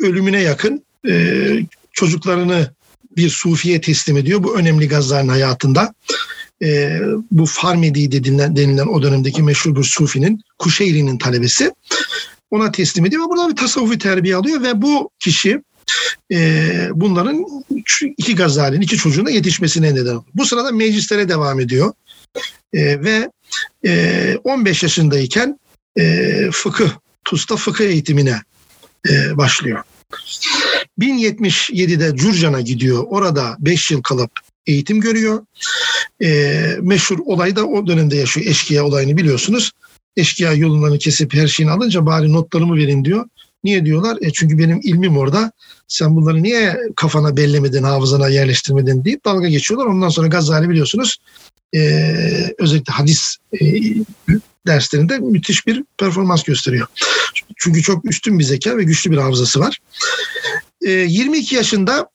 ölümüne 0.00 0.40
yakın 0.40 0.84
e, 1.08 1.66
çocuklarını 1.92 2.74
bir 3.16 3.28
sufiye 3.28 3.80
teslim 3.80 4.16
ediyor. 4.16 4.42
Bu 4.42 4.58
önemli 4.58 4.88
Gazali'nin 4.88 5.28
hayatında. 5.28 5.94
E, 6.62 7.00
bu 7.30 7.46
Farmedi 7.46 8.24
denilen, 8.24 8.56
denilen 8.56 8.86
o 8.86 9.02
dönemdeki 9.02 9.42
meşhur 9.42 9.76
bir 9.76 9.84
sufinin 9.84 10.40
Kuşeyri'nin 10.58 11.18
talebesi. 11.18 11.72
Ona 12.50 12.72
teslim 12.72 13.06
ediyor 13.06 13.24
ve 13.24 13.28
burada 13.28 13.50
bir 13.50 13.56
tasavvufi 13.56 13.98
terbiye 13.98 14.36
alıyor 14.36 14.62
ve 14.62 14.82
bu 14.82 15.10
kişi 15.18 15.62
e, 16.32 16.88
bunların 16.94 17.46
iki 18.16 18.34
Gazali'nin, 18.34 18.80
iki 18.80 18.96
çocuğuna 18.96 19.30
yetişmesine 19.30 19.94
neden 19.94 20.00
oluyor. 20.00 20.24
Bu 20.34 20.46
sırada 20.46 20.72
meclislere 20.72 21.28
devam 21.28 21.60
ediyor. 21.60 21.92
E, 22.72 23.04
ve 23.04 23.30
e, 23.86 24.36
15 24.44 24.82
yaşındayken 24.82 25.58
e, 25.98 26.48
fıkıh, 26.52 26.90
TUS'ta 27.24 27.56
fıkıh 27.56 27.84
eğitimine 27.84 28.42
e, 29.10 29.36
başlıyor. 29.36 29.82
1077'de 30.98 32.16
Curcan'a 32.16 32.60
gidiyor. 32.60 33.04
Orada 33.08 33.56
5 33.58 33.90
yıl 33.90 34.02
kalıp 34.02 34.30
eğitim 34.66 35.00
görüyor. 35.00 35.46
E, 36.22 36.60
meşhur 36.80 37.18
olay 37.18 37.56
da 37.56 37.66
o 37.66 37.86
dönemde 37.86 38.16
yaşıyor. 38.16 38.46
Eşkıya 38.46 38.84
olayını 38.84 39.16
biliyorsunuz. 39.16 39.72
Eşkıya 40.16 40.52
yolundan 40.52 40.98
kesip 40.98 41.34
her 41.34 41.46
şeyini 41.46 41.72
alınca 41.72 42.06
bari 42.06 42.32
notlarımı 42.32 42.76
verin 42.76 43.04
diyor. 43.04 43.24
Niye 43.64 43.84
diyorlar? 43.84 44.18
E 44.20 44.32
çünkü 44.32 44.58
benim 44.58 44.80
ilmim 44.82 45.18
orada. 45.18 45.52
Sen 45.88 46.16
bunları 46.16 46.42
niye 46.42 46.78
kafana 46.96 47.36
bellemedin, 47.36 47.82
hafızana 47.82 48.28
yerleştirmedin 48.28 49.04
deyip 49.04 49.24
dalga 49.24 49.48
geçiyorlar. 49.48 49.86
Ondan 49.86 50.08
sonra 50.08 50.26
Gazali 50.26 50.68
biliyorsunuz 50.68 51.18
e, 51.74 51.80
özellikle 52.58 52.92
hadis 52.92 53.36
e, 53.52 53.58
derslerinde 54.66 55.18
müthiş 55.18 55.66
bir 55.66 55.84
performans 55.98 56.42
gösteriyor. 56.42 56.86
Çünkü 57.56 57.82
çok 57.82 58.10
üstün 58.10 58.38
bir 58.38 58.44
zeka 58.44 58.76
ve 58.76 58.84
güçlü 58.84 59.10
bir 59.10 59.16
hafızası 59.16 59.60
var. 59.60 59.78
E, 60.86 60.90
22 60.90 61.54
yaşında 61.54 62.08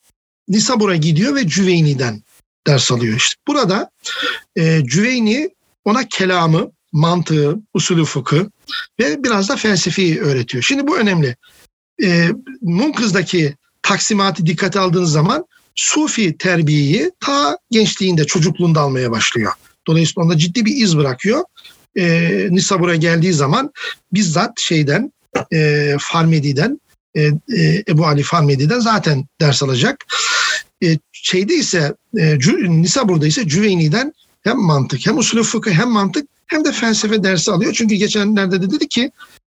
Nisabur'a 0.48 0.96
gidiyor 0.96 1.36
ve 1.36 1.48
Cüveyni'den 1.48 2.24
ders 2.68 2.92
alıyor 2.92 3.18
işte. 3.18 3.36
Burada 3.48 3.90
e, 4.56 4.82
Cüveyni 4.86 5.50
ona 5.86 6.08
kelamı, 6.08 6.72
mantığı, 6.92 7.56
usulü 7.74 8.06
fıkı 8.06 8.52
ve 9.00 9.24
biraz 9.24 9.50
da 9.50 9.56
felsefi 9.56 10.22
öğretiyor. 10.22 10.64
Şimdi 10.64 10.88
bu 10.88 10.98
önemli. 10.98 11.36
E, 12.04 12.30
Munkız'daki 12.62 13.56
taksimatı 13.82 14.46
dikkate 14.46 14.80
aldığınız 14.80 15.12
zaman 15.12 15.46
Sufi 15.76 16.38
terbiyeyi 16.38 17.12
ta 17.20 17.58
gençliğinde, 17.72 18.26
çocukluğunda 18.26 18.82
almaya 18.82 19.12
başlıyor. 19.12 19.52
Dolayısıyla 19.88 20.24
onda 20.24 20.38
ciddi 20.38 20.66
bir 20.66 20.76
iz 20.76 20.98
bırakıyor. 20.98 21.44
E, 21.98 22.48
Nisabur'a 22.52 22.96
geldiği 22.96 23.34
zaman 23.34 23.72
bizzat 24.14 24.60
şeyden, 24.60 25.14
e, 25.54 25.96
Farmedi'den, 26.00 26.82
e, 27.16 27.22
e, 27.58 27.84
Ebu 27.90 28.06
Ali 28.08 28.24
Farmedi'den 28.24 28.80
zaten 28.80 29.26
ders 29.42 29.64
alacak. 29.64 30.06
E, 30.84 30.98
şeyde 31.12 31.56
ise, 31.56 31.96
e, 32.18 32.38
Nisabur'da 32.70 33.28
ise 33.28 33.48
Cüveyni'den 33.48 34.14
hem 34.42 34.58
mantık, 34.58 35.06
hem 35.06 35.18
usulü 35.18 35.44
fıkıh, 35.44 35.72
hem 35.72 35.90
mantık, 35.90 36.28
hem 36.48 36.66
de 36.66 36.72
felsefe 36.72 37.24
dersi 37.24 37.52
alıyor. 37.52 37.74
Çünkü 37.74 37.96
geçenlerde 37.96 38.62
de 38.62 38.72
dedi 38.72 38.88
ki 38.88 39.12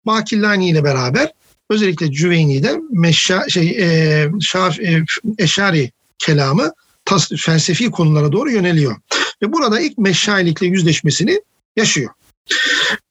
Bakillani 0.07 0.69
ile 0.69 0.85
beraber 0.85 1.33
özellikle 1.71 2.13
Cüveyni'de 2.13 2.81
meşa, 2.91 3.49
şey, 3.49 3.69
e, 3.69 4.31
şaf, 4.41 4.81
e, 4.81 5.05
Eşari 5.39 5.93
kelamı 6.19 6.73
tas, 7.05 7.31
felsefi 7.37 7.91
konulara 7.91 8.33
doğru 8.33 8.51
yöneliyor. 8.51 8.97
Ve 9.43 9.53
burada 9.53 9.81
ilk 9.81 9.99
meşayilikle 9.99 10.67
yüzleşmesini 10.67 11.41
yaşıyor. 11.77 12.11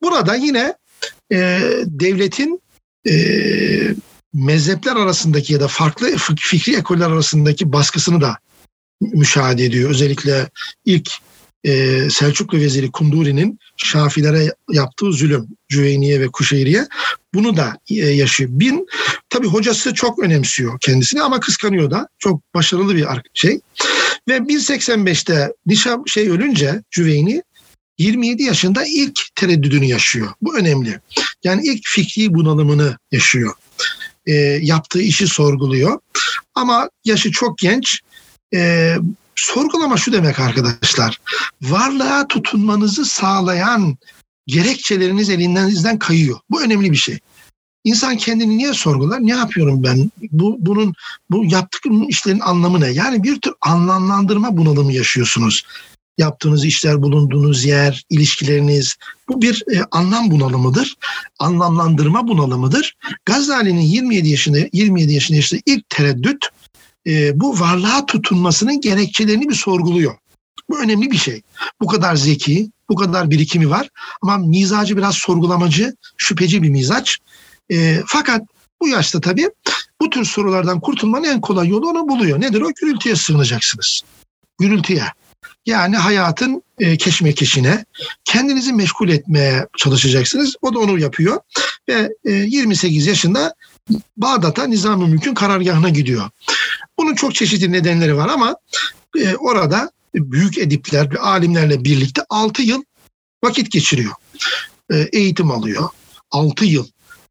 Burada 0.02 0.36
yine 0.36 0.74
e, 1.32 1.62
devletin 1.86 2.62
e, 3.10 3.14
mezhepler 4.34 4.96
arasındaki 4.96 5.54
ya 5.54 5.60
da 5.60 5.68
farklı 5.68 6.16
fikri 6.38 6.76
ekoller 6.76 7.10
arasındaki 7.10 7.74
baskısını 7.74 8.22
da 8.22 8.38
müşahede 9.02 9.66
ediyor. 9.66 9.90
Özellikle 9.90 10.50
ilk 10.86 11.10
e, 11.64 12.02
Selçuklu 12.10 12.58
Veziri 12.58 12.92
Kunduri'nin 12.92 13.60
Şafilere 13.78 14.54
yaptığı 14.72 15.14
zulüm 15.14 15.48
Cüveyniye 15.70 16.20
ve 16.20 16.28
Kuşeyri'ye 16.28 16.88
bunu 17.34 17.58
da 17.58 17.78
e, 17.90 17.96
yaşıyor. 17.96 18.50
Bin 18.54 18.88
tabi 19.34 19.48
hocası 19.48 19.94
çok 19.94 20.20
önemsiyor 20.20 20.80
kendisini 20.80 21.22
ama 21.22 21.40
kıskanıyor 21.40 21.92
da 21.92 22.08
çok 22.20 22.54
başarılı 22.54 22.96
bir 22.96 23.08
şey. 23.34 23.60
Ve 24.28 24.38
1085'te 24.38 25.54
Nişam 25.66 26.08
şey 26.08 26.30
ölünce 26.30 26.84
Cüveyni 26.92 27.44
27 27.98 28.44
yaşında 28.44 28.84
ilk 28.86 29.36
tereddüdünü 29.36 29.86
yaşıyor. 29.86 30.28
Bu 30.42 30.58
önemli. 30.58 31.00
Yani 31.44 31.68
ilk 31.68 31.88
fikri 31.88 32.34
bunalımını 32.34 32.98
yaşıyor. 33.12 33.54
E, 34.26 34.34
yaptığı 34.62 35.02
işi 35.02 35.28
sorguluyor. 35.28 36.00
Ama 36.56 36.90
yaşı 37.06 37.32
çok 37.32 37.58
genç. 37.58 38.00
E, 38.56 38.96
sorgulama 39.36 39.98
şu 39.98 40.14
demek 40.14 40.40
arkadaşlar. 40.40 41.20
Varlığa 41.62 42.28
tutunmanızı 42.28 43.06
sağlayan 43.06 43.98
gerekçeleriniz 44.48 45.30
elinizden 45.30 46.00
kayıyor. 46.00 46.40
Bu 46.50 46.62
önemli 46.62 46.92
bir 46.92 46.98
şey. 46.98 47.20
İnsan 47.84 48.18
kendini 48.18 48.58
niye 48.58 48.74
sorgular? 48.74 49.20
Ne 49.20 49.32
yapıyorum 49.32 49.84
ben? 49.84 50.12
Bu 50.32 50.58
bunun 50.60 50.94
bu 51.32 51.46
yaptığım 51.46 52.10
işlerin 52.10 52.40
anlamı 52.40 52.82
ne? 52.82 52.88
Yani 52.88 53.24
bir 53.24 53.42
tür 53.42 53.54
anlamlandırma 53.62 54.58
bunalımı 54.58 54.94
yaşıyorsunuz. 54.94 55.64
Yaptığınız 56.18 56.66
işler, 56.66 57.02
bulunduğunuz 57.02 57.66
yer, 57.66 58.04
ilişkileriniz 58.10 58.96
bu 59.30 59.42
bir 59.42 59.64
e, 59.74 59.82
anlam 59.92 60.32
bunalımıdır. 60.32 60.98
Anlamlandırma 61.40 62.28
bunalımıdır. 62.28 62.96
Gazali'nin 63.26 63.82
27 63.82 64.30
yaşında 64.30 64.58
27 64.74 65.14
yaşında 65.14 65.38
işte 65.38 65.62
ilk 65.66 65.90
tereddüt 65.90 66.46
e, 67.08 67.40
bu 67.40 67.60
varlığa 67.60 68.06
tutunmasının 68.06 68.82
gerekçelerini 68.82 69.50
bir 69.50 69.56
sorguluyor. 69.56 70.16
Bu 70.70 70.80
önemli 70.80 71.12
bir 71.12 71.18
şey. 71.18 71.42
Bu 71.82 71.88
kadar 71.88 72.16
zeki, 72.16 72.72
bu 72.90 72.96
kadar 72.96 73.30
birikimi 73.30 73.70
var 73.70 73.90
ama 74.22 74.38
mizacı 74.38 74.98
biraz 74.98 75.16
sorgulamacı, 75.16 75.96
şüpheci 76.18 76.64
bir 76.64 76.70
mizaç. 76.70 77.18
E, 77.72 78.02
fakat 78.08 78.42
bu 78.82 78.88
yaşta 78.88 79.22
tabii 79.22 79.50
bu 80.02 80.10
tür 80.10 80.26
sorulardan 80.26 80.80
kurtulmanın 80.80 81.24
en 81.24 81.42
kolay 81.42 81.68
yolu 81.68 81.90
onu 81.90 82.08
buluyor. 82.08 82.42
Nedir 82.42 82.62
o? 82.62 82.72
Gürültüye 82.82 83.16
sığınacaksınız. 83.16 84.02
Gürültüye. 84.60 85.04
Yani 85.66 85.98
hayatın 85.98 86.64
e, 86.80 86.98
keşmekeşine 86.98 87.86
kendinizi 88.26 88.74
meşgul 88.74 89.10
etmeye 89.10 89.68
çalışacaksınız. 89.78 90.56
O 90.62 90.74
da 90.74 90.80
onu 90.80 91.00
yapıyor. 91.00 91.40
Ve 91.90 92.10
e, 92.26 92.32
28 92.32 93.08
yaşında 93.08 93.56
Bağdat'a 94.18 94.68
Nizam-ı 94.68 95.08
Mülk'ün 95.08 95.34
karargahına 95.34 95.90
gidiyor. 95.90 96.30
Bunun 97.00 97.16
çok 97.16 97.36
çeşitli 97.36 97.72
nedenleri 97.72 98.18
var 98.18 98.30
ama 98.30 98.56
e, 99.18 99.36
orada 99.36 99.92
büyük 100.16 100.58
edipler 100.58 101.12
ve 101.12 101.20
alimlerle 101.20 101.84
birlikte 101.84 102.22
6 102.30 102.62
yıl 102.62 102.84
vakit 103.44 103.72
geçiriyor. 103.72 104.14
E, 104.92 105.10
eğitim 105.14 105.52
alıyor. 105.52 105.90
6 106.32 106.66
yıl 106.66 106.88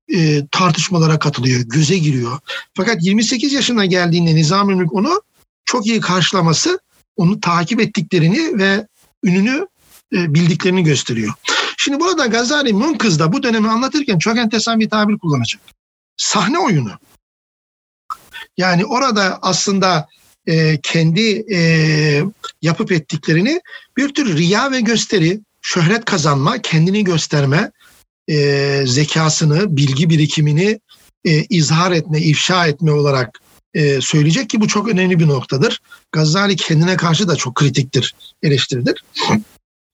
e, 0.08 0.46
tartışmalara 0.46 1.18
katılıyor, 1.18 1.60
göze 1.60 1.98
giriyor. 1.98 2.38
Fakat 2.74 3.04
28 3.04 3.52
yaşına 3.52 3.84
geldiğinde 3.84 4.34
Nizam-ı 4.34 4.76
Mülk 4.76 4.92
onu 4.92 5.22
çok 5.64 5.86
iyi 5.86 6.00
karşılaması, 6.00 6.80
onu 7.16 7.40
takip 7.40 7.80
ettiklerini 7.80 8.58
ve 8.58 8.86
ününü 9.24 9.66
e, 10.12 10.34
bildiklerini 10.34 10.82
gösteriyor. 10.84 11.32
Şimdi 11.76 12.00
burada 12.00 12.26
Gazali 12.26 12.72
Münkız'da 12.72 13.32
bu 13.32 13.42
dönemi 13.42 13.68
anlatırken 13.68 14.18
çok 14.18 14.38
enteresan 14.38 14.80
bir 14.80 14.90
tabir 14.90 15.18
kullanacak. 15.18 15.62
Sahne 16.16 16.58
oyunu. 16.58 16.92
Yani 18.56 18.86
orada 18.86 19.38
aslında 19.42 20.08
e, 20.46 20.80
kendi 20.80 21.54
e, 21.54 21.58
yapıp 22.62 22.92
ettiklerini 22.92 23.60
bir 23.96 24.14
tür 24.14 24.36
riya 24.36 24.70
ve 24.70 24.80
gösteri, 24.80 25.40
şöhret 25.62 26.04
kazanma, 26.04 26.58
kendini 26.58 27.04
gösterme, 27.04 27.72
e, 28.28 28.82
zekasını, 28.86 29.76
bilgi 29.76 30.10
birikimini 30.10 30.80
e, 31.24 31.44
izhar 31.44 31.92
etme, 31.92 32.20
ifşa 32.20 32.66
etme 32.66 32.92
olarak 32.92 33.40
e, 33.74 34.00
söyleyecek 34.00 34.50
ki 34.50 34.60
bu 34.60 34.68
çok 34.68 34.88
önemli 34.88 35.18
bir 35.18 35.28
noktadır. 35.28 35.80
Gazali 36.12 36.56
kendine 36.56 36.96
karşı 36.96 37.28
da 37.28 37.36
çok 37.36 37.54
kritiktir, 37.54 38.14
eleştiridir. 38.42 39.04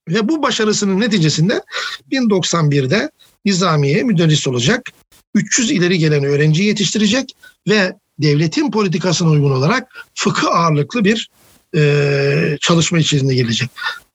Ve 0.09 0.29
bu 0.29 0.43
başarısının 0.43 0.99
neticesinde 0.99 1.63
1091'de 2.11 3.11
Nizamiye 3.45 4.03
müderris 4.03 4.47
olacak. 4.47 4.89
300 5.35 5.71
ileri 5.71 5.97
gelen 5.97 6.23
öğrenci 6.23 6.63
yetiştirecek 6.63 7.35
ve 7.67 7.93
devletin 8.19 8.71
politikasına 8.71 9.29
uygun 9.29 9.51
olarak 9.51 10.05
fıkıh 10.15 10.47
ağırlıklı 10.47 11.03
bir 11.03 11.29
e, 11.75 12.57
çalışma 12.61 12.99
içerisinde 12.99 13.35
gelecek. 13.35 13.69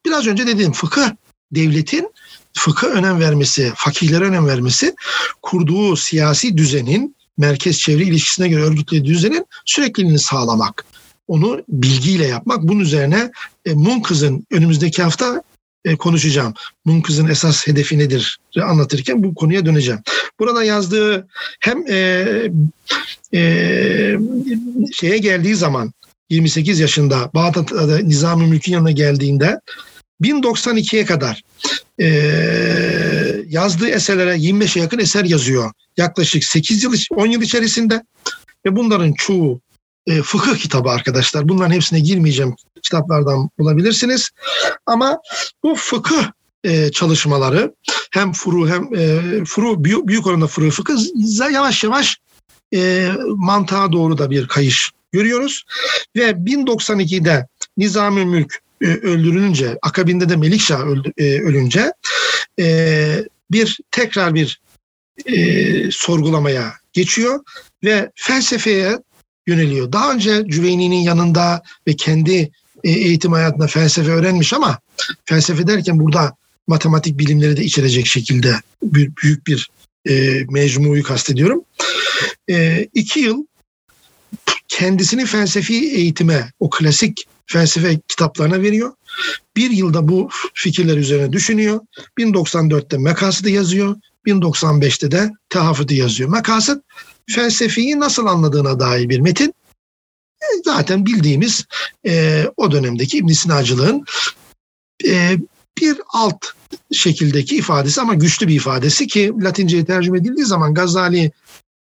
Biraz 0.06 0.26
önce 0.26 0.46
dediğim 0.46 0.72
fıkıh 0.72 1.10
devletin 1.52 2.10
fıkıh 2.54 2.88
önem 2.88 3.20
vermesi, 3.20 3.72
fakihlere 3.76 4.24
önem 4.24 4.46
vermesi 4.46 4.94
kurduğu 5.42 5.96
siyasi 5.96 6.56
düzenin 6.56 7.16
merkez 7.38 7.78
çevre 7.78 8.02
ilişkisine 8.02 8.48
göre 8.48 8.62
örgütlediği 8.62 9.14
düzenin 9.14 9.46
sürekliliğini 9.64 10.18
sağlamak. 10.18 10.84
Onu 11.28 11.62
bilgiyle 11.68 12.26
yapmak. 12.26 12.62
Bunun 12.62 12.80
üzerine 12.80 13.30
e, 13.66 13.74
Munkız'ın 13.74 14.46
önümüzdeki 14.50 15.02
hafta 15.02 15.42
e, 15.84 15.96
konuşacağım. 15.96 16.54
Munkız'ın 16.84 17.28
esas 17.28 17.66
hedefi 17.66 17.98
nedir 17.98 18.38
anlatırken 18.62 19.22
bu 19.22 19.34
konuya 19.34 19.66
döneceğim. 19.66 20.00
Burada 20.38 20.64
yazdığı 20.64 21.28
hem 21.60 21.86
e, 21.88 22.26
e, 23.34 23.40
şeye 24.92 25.18
geldiği 25.18 25.54
zaman 25.54 25.92
28 26.30 26.80
yaşında 26.80 27.30
Bağdat'ta 27.34 27.98
Nizam-ı 27.98 28.46
Mülk'ün 28.46 28.72
yanına 28.72 28.90
geldiğinde 28.90 29.60
1092'ye 30.22 31.04
kadar 31.04 31.42
e, 32.00 32.06
yazdığı 33.48 33.88
eserlere 33.88 34.34
25'e 34.34 34.82
yakın 34.82 34.98
eser 34.98 35.24
yazıyor. 35.24 35.72
Yaklaşık 35.96 36.44
8 36.44 36.82
yıl, 36.82 36.94
10 37.10 37.26
yıl 37.26 37.42
içerisinde 37.42 38.02
ve 38.66 38.76
bunların 38.76 39.12
çoğu 39.12 39.60
e, 40.06 40.22
fıkıh 40.22 40.56
kitabı 40.56 40.90
arkadaşlar. 40.90 41.48
Bunların 41.48 41.74
hepsine 41.74 42.00
girmeyeceğim. 42.00 42.54
Kitaplardan 42.82 43.50
bulabilirsiniz. 43.58 44.30
Ama 44.86 45.18
bu 45.62 45.74
fıkıh 45.74 46.30
e, 46.64 46.90
çalışmaları 46.90 47.74
hem 48.10 48.32
furu 48.32 48.68
hem 48.68 48.94
e, 48.94 49.44
furu 49.44 49.84
büyük, 49.84 50.06
büyük 50.06 50.26
oranda 50.26 50.46
furu 50.46 50.70
fıkıh 50.70 50.98
yavaş 51.52 51.84
yavaş 51.84 52.18
e, 52.74 53.08
mantığa 53.26 53.92
doğru 53.92 54.18
da 54.18 54.30
bir 54.30 54.48
kayış 54.48 54.92
görüyoruz. 55.12 55.64
Ve 56.16 56.30
1092'de 56.30 57.46
Nizami 57.76 58.24
Mülk 58.24 58.63
e, 58.80 58.86
öldürülünce, 58.86 59.78
akabinde 59.82 60.28
de 60.28 60.36
Melikşah 60.36 60.80
öldü, 60.80 61.12
e, 61.16 61.40
ölünce 61.40 61.92
e, 62.60 63.24
bir 63.50 63.80
tekrar 63.90 64.34
bir 64.34 64.60
e, 65.26 65.90
sorgulamaya 65.90 66.72
geçiyor 66.92 67.40
ve 67.84 68.10
felsefeye 68.14 68.98
yöneliyor. 69.46 69.92
Daha 69.92 70.12
önce 70.12 70.44
Cüveyni'nin 70.48 71.02
yanında 71.02 71.62
ve 71.88 71.96
kendi 71.96 72.50
e, 72.84 72.90
eğitim 72.90 73.32
hayatında 73.32 73.66
felsefe 73.66 74.10
öğrenmiş 74.10 74.52
ama 74.52 74.78
felsefe 75.24 75.66
derken 75.66 76.00
burada 76.00 76.36
matematik 76.66 77.18
bilimleri 77.18 77.56
de 77.56 77.64
içerecek 77.64 78.06
şekilde 78.06 78.54
büyük 78.82 79.46
bir 79.46 79.70
e, 80.08 80.44
mecmuyu 80.50 81.02
kastediyorum. 81.02 81.64
E, 82.50 82.88
iki 82.94 83.20
yıl 83.20 83.44
kendisini 84.78 85.26
felsefi 85.26 85.74
eğitime, 85.74 86.52
o 86.60 86.70
klasik 86.70 87.26
felsefe 87.46 88.00
kitaplarına 88.08 88.62
veriyor. 88.62 88.92
Bir 89.56 89.70
yılda 89.70 90.08
bu 90.08 90.28
fikirler 90.54 90.96
üzerine 90.96 91.32
düşünüyor. 91.32 91.80
1094'te 92.18 92.98
Mekasıt'ı 92.98 93.50
yazıyor. 93.50 93.96
1095'te 94.26 95.10
de 95.10 95.30
Tehafut'u 95.48 95.94
yazıyor. 95.94 96.30
Mekasıt 96.30 96.82
felsefeyi 97.30 98.00
nasıl 98.00 98.26
anladığına 98.26 98.80
dair 98.80 99.08
bir 99.08 99.20
metin. 99.20 99.54
E, 100.42 100.46
zaten 100.64 101.06
bildiğimiz 101.06 101.64
e, 102.06 102.44
o 102.56 102.72
dönemdeki 102.72 103.18
İbn 103.18 103.32
Sinacılığın 103.32 104.04
e, 105.06 105.38
bir 105.80 105.96
alt 106.12 106.44
şekildeki 106.92 107.56
ifadesi 107.56 108.00
ama 108.00 108.14
güçlü 108.14 108.48
bir 108.48 108.54
ifadesi 108.54 109.06
ki 109.06 109.32
Latince'ye 109.40 109.84
tercüme 109.84 110.18
edildiği 110.18 110.46
zaman 110.46 110.74
Gazali'nin 110.74 111.32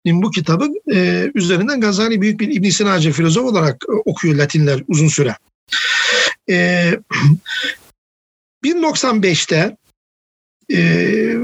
bu 0.05 0.31
kitabı 0.31 0.69
e, 0.93 1.31
üzerinden 1.35 1.81
Gazali 1.81 2.21
büyük 2.21 2.39
bir 2.39 2.47
İbn 2.47 2.69
Sinacı 2.69 3.11
filozof 3.11 3.45
olarak 3.45 3.83
e, 3.89 3.91
okuyor 3.91 4.35
Latinler 4.35 4.83
uzun 4.87 5.07
süre. 5.07 5.35
E, 6.49 6.93
1095'te 8.63 9.77
e, 10.73 11.35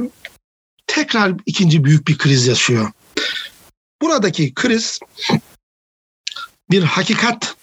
tekrar 0.88 1.34
ikinci 1.46 1.84
büyük 1.84 2.08
bir 2.08 2.18
kriz 2.18 2.48
yaşıyor. 2.48 2.92
Buradaki 4.02 4.54
kriz 4.54 5.00
bir 6.72 6.84
hakikat 6.84 7.56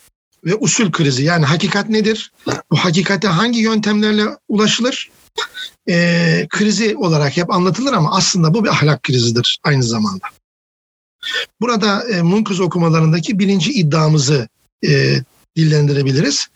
ve 0.45 0.55
usul 0.55 0.93
krizi. 0.93 1.25
Yani 1.25 1.45
hakikat 1.45 1.89
nedir? 1.89 2.33
Bu 2.71 2.77
hakikate 2.77 3.29
hangi 3.29 3.61
yöntemlerle 3.61 4.25
ulaşılır? 4.49 5.11
E, 5.89 6.47
krizi 6.51 6.97
olarak 6.97 7.37
hep 7.37 7.53
anlatılır 7.53 7.93
ama 7.93 8.17
aslında 8.17 8.55
bu 8.55 8.65
bir 8.65 8.69
ahlak 8.69 9.03
krizidir 9.03 9.59
aynı 9.65 9.83
zamanda. 9.83 10.27
Burada 11.61 12.09
e, 12.09 12.23
Munkız 12.23 12.61
okumalarındaki 12.61 13.39
birinci 13.39 13.73
iddiamızı 13.73 14.49
e, 14.87 15.21
dillendirebiliriz. 15.57 16.47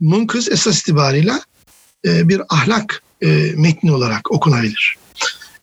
Munkız 0.00 0.48
esas 0.48 0.80
itibariyle 0.80 1.32
e, 2.06 2.28
bir 2.28 2.42
ahlak 2.48 3.02
e, 3.22 3.26
metni 3.56 3.92
olarak 3.92 4.30
okunabilir. 4.30 4.96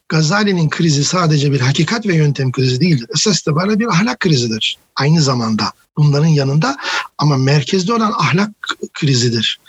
Gazali'nin 0.08 0.70
krizi 0.70 1.04
sadece 1.04 1.52
bir 1.52 1.60
hakikat 1.60 2.06
ve 2.06 2.14
yöntem 2.14 2.52
krizi 2.52 2.80
değildir. 2.80 3.06
Esas 3.14 3.40
itibariyle 3.40 3.78
bir 3.78 3.86
ahlak 3.86 4.20
krizidir. 4.20 4.78
Aynı 4.96 5.22
zamanda 5.22 5.72
bunların 5.96 6.26
yanında 6.26 6.76
ama 7.18 7.36
merkezde 7.36 7.92
olan 7.92 8.12
ahlak 8.12 8.50
krizidir. 8.94 9.60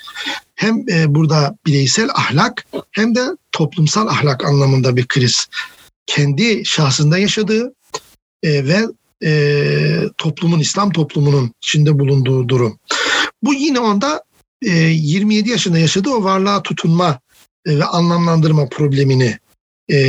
Hem 0.56 0.90
e, 0.90 1.16
burada 1.16 1.56
bireysel 1.66 2.10
ahlak 2.16 2.66
hem 2.92 3.16
de 3.16 3.26
toplumsal 3.52 4.08
ahlak 4.08 4.46
anlamında 4.46 4.96
bir 4.96 5.08
kriz. 5.08 5.48
Kendi 6.06 6.66
şahsında 6.66 7.18
yaşadığı 7.18 7.74
e, 8.44 8.68
ve 8.68 8.80
e, 9.24 10.10
toplumun, 10.18 10.60
İslam 10.60 10.92
toplumunun 10.92 11.52
içinde 11.64 12.00
bulunduğu 12.00 12.50
durum. 12.50 12.80
Bu 13.44 13.54
yine 13.54 13.80
onda 13.80 14.24
e, 14.62 14.72
27 14.72 15.50
yaşında 15.50 15.80
yaşadığı 15.80 16.10
o 16.10 16.24
varlığa 16.24 16.64
tutunma 16.64 17.20
e, 17.66 17.80
ve 17.80 17.86
anlamlandırma 17.86 18.70
problemini 18.70 19.38
e, 19.92 20.00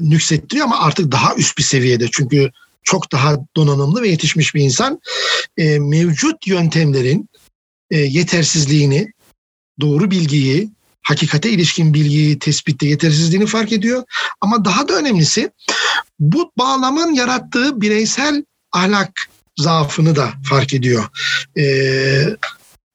nüksettiriyor 0.00 0.66
ama 0.66 0.80
artık 0.80 1.12
daha 1.12 1.34
üst 1.34 1.58
bir 1.58 1.62
seviyede. 1.62 2.06
Çünkü 2.12 2.50
çok 2.82 3.12
daha 3.12 3.36
donanımlı 3.56 4.02
ve 4.02 4.08
yetişmiş 4.08 4.54
bir 4.54 4.62
insan 4.62 5.00
e, 5.56 5.78
mevcut 5.78 6.46
yöntemlerin 6.46 7.28
e, 7.90 7.98
yetersizliğini, 7.98 9.12
doğru 9.80 10.10
bilgiyi, 10.10 10.70
hakikate 11.02 11.50
ilişkin 11.50 11.94
bilgiyi 11.94 12.38
tespitte 12.38 12.86
yetersizliğini 12.86 13.46
fark 13.46 13.72
ediyor. 13.72 14.02
Ama 14.40 14.64
daha 14.64 14.88
da 14.88 14.94
önemlisi 14.94 15.50
bu 16.22 16.52
bağlamın 16.58 17.14
yarattığı 17.14 17.80
bireysel 17.80 18.44
ahlak 18.72 19.12
zaafını 19.58 20.16
da 20.16 20.32
fark 20.44 20.74
ediyor. 20.74 21.04
Ee, 21.58 22.36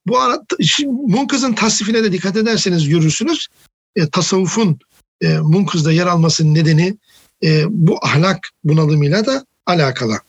bu 0.06 0.20
arada 0.20 0.44
Munkız'ın 0.86 1.52
tasnifine 1.52 2.04
de 2.04 2.12
dikkat 2.12 2.36
ederseniz 2.36 2.88
görürsünüz. 2.88 3.48
E, 3.96 4.08
tasavvufun 4.08 4.78
e, 5.20 5.38
Munkız'da 5.38 5.92
yer 5.92 6.06
almasının 6.06 6.54
nedeni 6.54 6.96
e, 7.44 7.64
bu 7.68 7.98
ahlak 8.02 8.50
bunalımıyla 8.64 9.26
da 9.26 9.44
alakalı. 9.66 10.20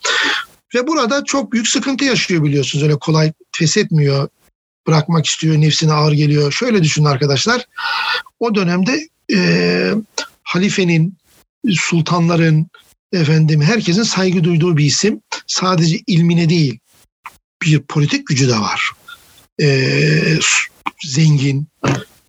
Ve 0.76 0.88
burada 0.88 1.24
çok 1.24 1.52
büyük 1.52 1.68
sıkıntı 1.68 2.06
yaşıyor 2.06 2.44
biliyorsunuz. 2.44 2.84
Öyle 2.84 2.96
kolay 2.96 3.34
feshetmiyor, 3.58 4.30
bırakmak 4.88 5.26
istiyor, 5.26 5.62
nefsine 5.62 5.94
ağır 5.94 6.12
geliyor. 6.12 6.52
Şöyle 6.52 6.84
düşünün 6.84 7.06
arkadaşlar. 7.06 7.66
O 8.40 8.56
dönemde 8.56 9.08
e, 9.34 9.94
halifenin, 10.44 11.18
sultanların, 11.70 12.68
efendim 13.14 13.62
herkesin 13.62 14.04
saygı 14.04 14.44
duyduğu 14.44 14.78
bir 14.78 14.86
isim. 14.86 15.22
Sadece 15.48 16.00
ilmine 16.08 16.50
değil, 16.50 16.80
bir 17.62 17.82
politik 17.82 18.28
gücü 18.28 18.50
de 18.50 18.60
var. 18.60 18.92
E, 19.62 20.40
zengin, 21.06 21.68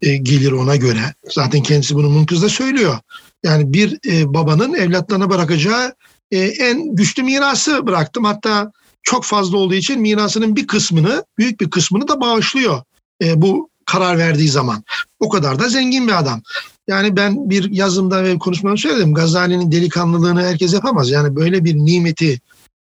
e, 0.02 0.16
gelir 0.16 0.52
ona 0.52 0.76
göre. 0.76 1.14
Zaten 1.30 1.62
kendisi 1.62 1.94
bunu 1.94 2.10
Munkız 2.10 2.42
da 2.42 2.48
söylüyor. 2.48 2.98
Yani 3.44 3.72
bir 3.72 3.98
e, 4.08 4.34
babanın 4.34 4.74
evlatlarına 4.74 5.30
bırakacağı 5.30 5.94
e, 6.30 6.38
en 6.38 6.94
güçlü 6.94 7.22
mirası 7.22 7.86
bıraktım. 7.86 8.24
Hatta 8.24 8.72
çok 9.02 9.24
fazla 9.24 9.56
olduğu 9.56 9.74
için 9.74 10.00
mirasının 10.00 10.56
bir 10.56 10.66
kısmını, 10.66 11.24
büyük 11.38 11.60
bir 11.60 11.70
kısmını 11.70 12.08
da 12.08 12.20
bağışlıyor 12.20 12.82
e, 13.22 13.42
bu 13.42 13.70
karar 13.86 14.18
verdiği 14.18 14.48
zaman. 14.48 14.84
O 15.20 15.28
kadar 15.28 15.58
da 15.58 15.68
zengin 15.68 16.08
bir 16.08 16.18
adam. 16.18 16.42
Yani 16.90 17.16
ben 17.16 17.50
bir 17.50 17.70
yazımda 17.70 18.24
ve 18.24 18.38
konuşmamda 18.38 18.76
söyledim. 18.76 19.14
Gazali'nin 19.14 19.72
delikanlılığını 19.72 20.42
herkes 20.42 20.72
yapamaz. 20.72 21.10
Yani 21.10 21.36
böyle 21.36 21.64
bir 21.64 21.74
nimeti 21.74 22.40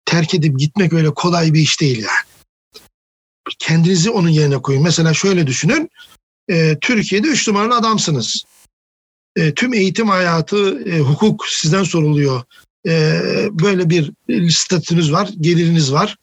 terk 0.04 0.34
edip 0.34 0.58
gitmek 0.58 0.92
öyle 0.92 1.10
kolay 1.10 1.54
bir 1.54 1.60
iş 1.60 1.80
değil 1.80 1.98
yani. 1.98 2.52
Kendinizi 3.58 4.10
onun 4.10 4.28
yerine 4.28 4.62
koyun. 4.62 4.82
Mesela 4.82 5.14
şöyle 5.14 5.46
düşünün. 5.46 5.90
E, 6.48 6.78
Türkiye'de 6.80 7.28
üç 7.28 7.48
numaralı 7.48 7.76
adamsınız. 7.76 8.44
E, 9.36 9.54
tüm 9.54 9.74
eğitim 9.74 10.08
hayatı, 10.08 10.90
e, 10.90 10.98
hukuk 10.98 11.46
sizden 11.46 11.82
soruluyor 11.84 12.42
e, 12.86 13.20
böyle 13.50 13.90
bir 13.90 14.12
statünüz 14.50 15.12
var, 15.12 15.30
geliriniz 15.40 15.92
var, 15.92 16.16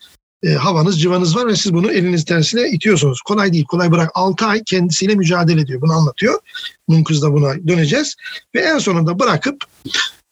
e, 0.44 0.50
havanız, 0.50 1.02
civanız 1.02 1.36
var 1.36 1.48
ve 1.48 1.56
siz 1.56 1.74
bunu 1.74 1.92
eliniz 1.92 2.26
tersiyle 2.26 2.70
itiyorsunuz. 2.70 3.22
Kolay 3.22 3.54
değil, 3.54 3.66
kolay 3.66 3.92
bırak. 3.92 4.12
6 4.14 4.46
ay 4.46 4.64
kendisiyle 4.64 5.16
mücadele 5.16 5.62
ediyor. 5.62 5.82
Bunu 5.82 5.94
anlatıyor. 5.94 6.40
Munkız 6.88 7.22
da 7.22 7.34
buna 7.34 7.68
döneceğiz. 7.68 8.16
Ve 8.56 8.60
en 8.60 8.78
sonunda 8.78 9.20
bırakıp 9.20 9.64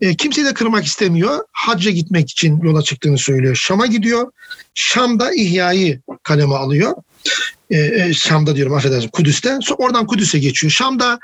e, 0.02 0.16
kimseyi 0.16 0.46
de 0.46 0.54
kırmak 0.54 0.86
istemiyor. 0.86 1.40
Hacca 1.52 1.92
gitmek 1.92 2.30
için 2.30 2.62
yola 2.62 2.82
çıktığını 2.82 3.18
söylüyor. 3.18 3.56
Şam'a 3.56 3.86
gidiyor. 3.86 4.32
Şam'da 4.74 5.34
İhya'yı 5.34 6.02
kaleme 6.24 6.56
alıyor. 6.56 6.94
E, 7.70 7.80
e, 7.80 8.14
Şam'da 8.14 8.56
diyorum 8.56 8.74
affedersin 8.74 9.10
Kudüs'te. 9.10 9.60
Sonra 9.62 9.78
oradan 9.78 10.08
Kudüs'e 10.08 10.40
geçiyor. 10.40 10.72
Şam'da 10.72 11.20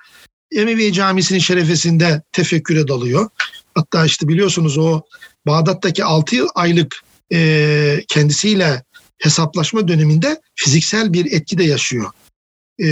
Emevi 0.51 0.93
Camisi'nin 0.93 1.39
şerefesinde 1.39 2.21
tefekküre 2.31 2.87
dalıyor. 2.87 3.29
Hatta 3.75 4.05
işte 4.05 4.27
biliyorsunuz 4.27 4.77
o 4.77 5.01
Bağdat'taki 5.47 6.03
6 6.03 6.47
aylık 6.55 7.03
e, 7.33 8.03
kendisiyle 8.07 8.83
hesaplaşma 9.17 9.87
döneminde 9.87 10.41
fiziksel 10.55 11.13
bir 11.13 11.31
etki 11.31 11.57
de 11.57 11.63
yaşıyor. 11.63 12.11
E, 12.83 12.87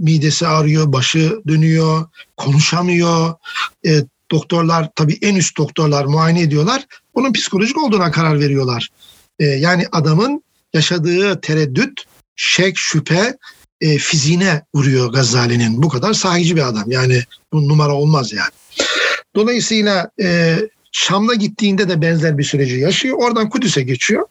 midesi 0.00 0.46
ağrıyor, 0.46 0.92
başı 0.92 1.40
dönüyor, 1.48 2.06
konuşamıyor. 2.36 3.34
E, 3.86 4.00
doktorlar 4.30 4.90
tabii 4.96 5.18
en 5.22 5.36
üst 5.36 5.58
doktorlar 5.58 6.04
muayene 6.04 6.40
ediyorlar. 6.40 6.86
Bunun 7.14 7.32
psikolojik 7.32 7.82
olduğuna 7.82 8.10
karar 8.10 8.40
veriyorlar. 8.40 8.88
E, 9.38 9.44
yani 9.44 9.86
adamın 9.92 10.42
yaşadığı 10.74 11.40
tereddüt, 11.40 12.04
şek, 12.36 12.78
şüphe 12.78 13.36
e, 13.80 13.98
fiziğine 13.98 14.62
vuruyor 14.74 15.12
Gazali'nin. 15.12 15.82
Bu 15.82 15.88
kadar 15.88 16.12
sahici 16.12 16.56
bir 16.56 16.68
adam. 16.68 16.90
Yani 16.90 17.22
bu 17.52 17.68
numara 17.68 17.94
olmaz 17.94 18.32
yani. 18.32 18.50
Dolayısıyla 19.34 20.10
e, 20.22 20.58
Şam'da 20.92 21.34
gittiğinde 21.34 21.88
de 21.88 22.02
benzer 22.02 22.38
bir 22.38 22.44
süreci 22.44 22.76
yaşıyor. 22.76 23.16
Oradan 23.20 23.48
Kudüs'e 23.48 23.82
geçiyor 23.82 24.26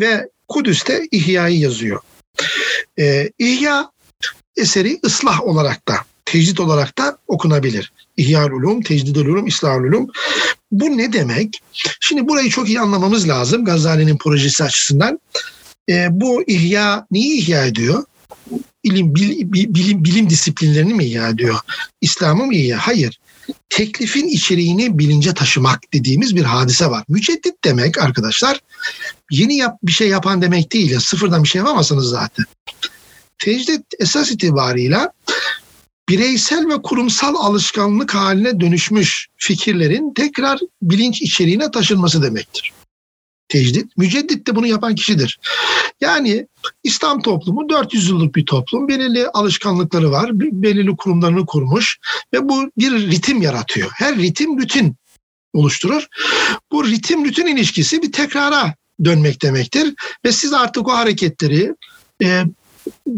ve 0.00 0.28
Kudüs'te 0.48 1.08
İhya'yı 1.10 1.58
yazıyor. 1.58 2.00
E, 2.98 3.30
İhya 3.38 3.90
eseri 4.56 5.00
ıslah 5.04 5.42
olarak 5.42 5.88
da, 5.88 5.96
tecdit 6.24 6.60
olarak 6.60 6.98
da 6.98 7.18
okunabilir. 7.28 7.92
İhya 8.16 8.46
ulum, 8.46 8.82
tecdid 8.82 9.16
ulum, 9.16 9.46
islah 9.46 9.76
ulum. 9.76 10.06
Bu 10.72 10.98
ne 10.98 11.12
demek? 11.12 11.62
Şimdi 12.00 12.28
burayı 12.28 12.48
çok 12.50 12.68
iyi 12.68 12.80
anlamamız 12.80 13.28
lazım 13.28 13.64
Gazali'nin 13.64 14.18
projesi 14.18 14.64
açısından. 14.64 15.20
E, 15.88 16.08
bu 16.10 16.42
ihya 16.46 17.06
neyi 17.10 17.38
ihya 17.38 17.66
ediyor? 17.66 18.04
Bilim, 18.84 19.14
bil, 19.14 19.52
bilim, 19.52 20.04
bilim 20.04 20.30
disiplinlerini 20.30 20.94
mi 20.94 21.04
ihya 21.04 21.28
ediyor? 21.28 21.56
İslam'ı 22.00 22.46
mı 22.46 22.54
ihya? 22.54 22.78
Hayır 22.78 23.18
teklifin 23.68 24.28
içeriğini 24.28 24.98
bilince 24.98 25.34
taşımak 25.34 25.80
dediğimiz 25.92 26.36
bir 26.36 26.44
hadise 26.44 26.86
var. 26.86 27.04
Müceddit 27.08 27.64
demek 27.64 27.98
arkadaşlar 27.98 28.60
yeni 29.30 29.56
yap, 29.56 29.78
bir 29.82 29.92
şey 29.92 30.08
yapan 30.08 30.42
demek 30.42 30.72
değil. 30.72 30.90
Ya, 30.90 31.00
sıfırdan 31.00 31.44
bir 31.44 31.48
şey 31.48 31.58
yapamazsınız 31.58 32.08
zaten. 32.08 32.44
Tecdit 33.38 33.84
esas 33.98 34.30
itibarıyla 34.30 35.12
bireysel 36.08 36.68
ve 36.68 36.82
kurumsal 36.82 37.34
alışkanlık 37.34 38.14
haline 38.14 38.60
dönüşmüş 38.60 39.28
fikirlerin 39.36 40.14
tekrar 40.14 40.58
bilinç 40.82 41.22
içeriğine 41.22 41.70
taşınması 41.70 42.22
demektir 42.22 42.72
tecdit. 43.48 43.96
Müceddit 43.96 44.46
de 44.46 44.56
bunu 44.56 44.66
yapan 44.66 44.94
kişidir. 44.94 45.38
Yani 46.00 46.46
İslam 46.84 47.22
toplumu 47.22 47.68
400 47.68 48.08
yıllık 48.08 48.34
bir 48.34 48.46
toplum. 48.46 48.88
Belirli 48.88 49.28
alışkanlıkları 49.28 50.10
var. 50.10 50.30
Belirli 50.34 50.96
kurumlarını 50.96 51.46
kurmuş 51.46 51.98
ve 52.32 52.48
bu 52.48 52.70
bir 52.78 52.92
ritim 52.92 53.42
yaratıyor. 53.42 53.90
Her 53.94 54.18
ritim 54.18 54.58
bütün 54.58 54.96
oluşturur. 55.52 56.06
Bu 56.72 56.86
ritim 56.86 57.24
bütün 57.24 57.46
ilişkisi 57.46 58.02
bir 58.02 58.12
tekrara 58.12 58.74
dönmek 59.04 59.42
demektir. 59.42 59.94
Ve 60.24 60.32
siz 60.32 60.52
artık 60.52 60.88
o 60.88 60.92
hareketleri 60.92 61.74
e, 62.22 62.44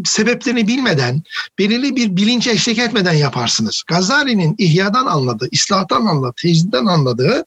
sebeplerini 0.05 0.67
bilmeden, 0.67 1.23
belirli 1.59 1.95
bir 1.95 2.15
bilince 2.15 2.51
eşlik 2.51 2.79
etmeden 2.79 3.13
yaparsınız. 3.13 3.83
Gazali'nin 3.87 4.55
ihyadan 4.57 5.05
anladığı, 5.05 5.47
İslah'tan 5.51 6.05
anladığı, 6.05 6.33
tecdiden 6.41 6.85
anladığı 6.85 7.45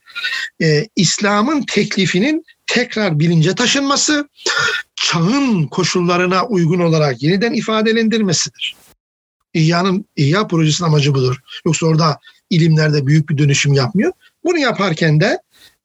e, 0.61 0.87
İslam'ın 0.95 1.63
teklifinin 1.63 2.43
tekrar 2.73 3.19
bilince 3.19 3.55
taşınması, 3.55 4.29
çağın 4.95 5.67
koşullarına 5.67 6.45
uygun 6.45 6.79
olarak 6.79 7.23
yeniden 7.23 7.53
ifadelendirmesidir. 7.53 8.75
İhya'nın 9.53 10.05
İhya 10.15 10.47
projesinin 10.47 10.87
amacı 10.87 11.15
budur. 11.15 11.35
Yoksa 11.65 11.85
orada 11.85 12.19
ilimlerde 12.49 13.07
büyük 13.07 13.29
bir 13.29 13.37
dönüşüm 13.37 13.73
yapmıyor. 13.73 14.11
Bunu 14.43 14.57
yaparken 14.57 15.19
de 15.19 15.39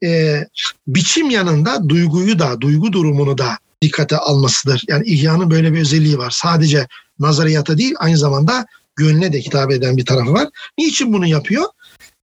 e, 0.05 0.41
biçim 0.87 1.31
yanında 1.31 1.89
duyguyu 1.89 2.39
da, 2.39 2.61
duygu 2.61 2.93
durumunu 2.93 3.39
da 3.39 3.59
dikkate 3.83 4.17
almasıdır. 4.17 4.85
Yani 4.89 5.07
İhya'nın 5.07 5.51
böyle 5.51 5.73
bir 5.73 5.81
özelliği 5.81 6.19
var. 6.19 6.31
Sadece 6.31 6.87
nazariyata 7.19 7.79
değil 7.79 7.95
aynı 7.99 8.19
zamanda 8.19 8.67
gönlüne 8.97 9.33
de 9.33 9.41
hitap 9.41 9.71
eden 9.71 9.97
bir 9.97 10.05
tarafı 10.05 10.33
var. 10.33 10.49
Niçin 10.79 11.13
bunu 11.13 11.27
yapıyor? 11.27 11.65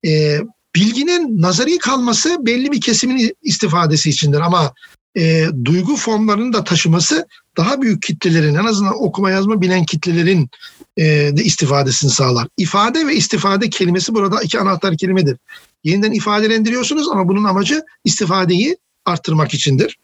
E, 0.05 0.39
bilginin 0.75 1.41
nazari 1.41 1.77
kalması 1.77 2.45
belli 2.45 2.71
bir 2.71 2.81
kesimin 2.81 3.33
istifadesi 3.41 4.09
içindir 4.09 4.39
ama 4.39 4.73
e, 5.17 5.45
duygu 5.65 5.95
formlarını 5.95 6.53
da 6.53 6.63
taşıması 6.63 7.27
daha 7.57 7.81
büyük 7.81 8.01
kitlelerin 8.01 8.55
en 8.55 8.65
azından 8.65 9.03
okuma 9.03 9.31
yazma 9.31 9.61
bilen 9.61 9.85
kitlelerin 9.85 10.49
e, 10.97 11.03
de 11.03 11.43
istifadesini 11.43 12.11
sağlar. 12.11 12.47
İfade 12.57 13.07
ve 13.07 13.15
istifade 13.15 13.69
kelimesi 13.69 14.13
burada 14.13 14.41
iki 14.41 14.59
anahtar 14.59 14.97
kelimedir. 14.97 15.37
Yeniden 15.83 16.11
ifadelendiriyorsunuz 16.11 17.09
ama 17.09 17.27
bunun 17.27 17.43
amacı 17.43 17.81
istifadeyi 18.05 18.77
arttırmak 19.05 19.53
içindir. 19.53 19.97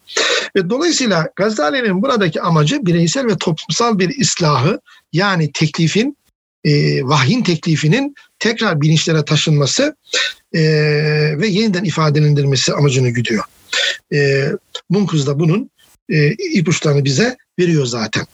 Ve 0.56 0.70
dolayısıyla 0.70 1.30
Gazali'nin 1.36 2.02
buradaki 2.02 2.42
amacı 2.42 2.86
bireysel 2.86 3.26
ve 3.26 3.38
toplumsal 3.38 4.00
bir 4.00 4.10
islahı 4.10 4.80
yani 5.14 5.52
teklifin, 5.52 6.18
e, 6.64 7.04
vahyin 7.04 7.44
teklifinin 7.44 8.16
tekrar 8.40 8.82
bilinçlere 8.82 9.26
taşınması 9.26 9.96
e, 10.54 10.62
ve 11.38 11.48
yeniden 11.48 11.84
ifadelendirilmesi 11.84 12.74
amacını 12.74 13.10
güdüyor. 13.10 13.44
E, 14.14 14.50
Munkız 14.90 15.28
da 15.28 15.40
bunun 15.40 15.70
e, 16.10 16.32
ipuçlarını 16.32 17.06
bize 17.06 17.38
veriyor 17.60 17.86
zaten. 17.86 18.26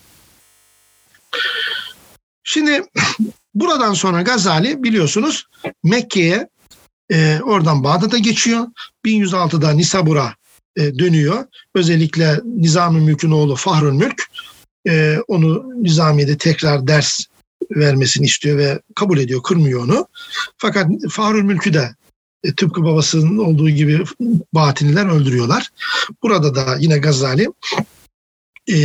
Şimdi 2.44 2.84
buradan 3.54 3.94
sonra 3.94 4.22
Gazali 4.22 4.84
biliyorsunuz 4.84 5.48
Mekke'ye 5.84 6.50
e, 7.12 7.40
oradan 7.44 7.84
Bağdat'a 7.84 8.18
geçiyor. 8.18 8.68
1106'da 9.06 9.72
Nisabur'a 9.72 10.36
e, 10.78 11.00
dönüyor. 11.00 11.46
Özellikle 11.76 12.40
Nizami 12.44 13.02
Mülk'ün 13.02 13.32
oğlu 13.32 13.56
Fahrül 13.56 13.92
Mülk 13.92 14.24
e, 14.88 15.18
onu 15.28 15.72
Nizamiye'de 15.84 16.38
tekrar 16.38 16.88
ders 16.88 17.26
vermesini 17.72 18.26
istiyor 18.26 18.58
ve 18.58 18.82
kabul 18.96 19.18
ediyor, 19.18 19.44
kırmıyor 19.44 19.84
onu. 19.84 20.08
Fakat 20.58 20.88
Fahrül 21.10 21.44
Mülk'ü 21.44 21.74
de 21.74 21.96
e, 22.44 22.56
tıpkı 22.56 22.84
babasının 22.84 23.38
olduğu 23.38 23.70
gibi 23.70 24.04
batiniler 24.54 25.06
öldürüyorlar. 25.06 25.70
Burada 26.24 26.56
da 26.56 26.78
yine 26.80 26.98
Gazali 26.98 27.48
e, 28.72 28.78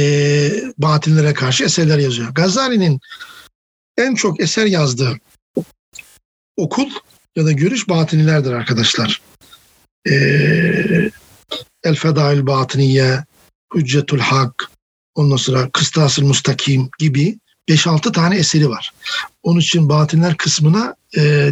batinlere 0.79 1.35
karşı 1.35 1.65
eserler 1.65 1.99
yazıyor. 1.99 2.31
Gazali'nin 2.31 3.01
en 3.97 4.15
çok 4.15 4.41
eser 4.41 4.67
yazdığı 4.67 5.21
okul 6.57 6.91
ya 7.37 7.45
da 7.45 7.53
görüş 7.53 7.89
batinilerdir 7.89 8.53
arkadaşlar. 8.53 9.23
E, 10.09 10.15
El 11.83 11.95
Fedail 11.95 12.47
Batiniye, 12.47 13.25
Hüccetul 13.75 14.19
Hak, 14.19 14.71
ondan 15.15 15.37
sonra 15.37 15.71
Kıstas-ı 15.71 16.25
Mustakim 16.25 16.91
gibi 16.99 17.39
5-6 17.69 18.13
tane 18.13 18.37
eseri 18.37 18.69
var. 18.69 18.93
Onun 19.43 19.61
için 19.61 19.89
batinler 19.89 20.37
kısmına 20.37 20.95
e, 21.17 21.51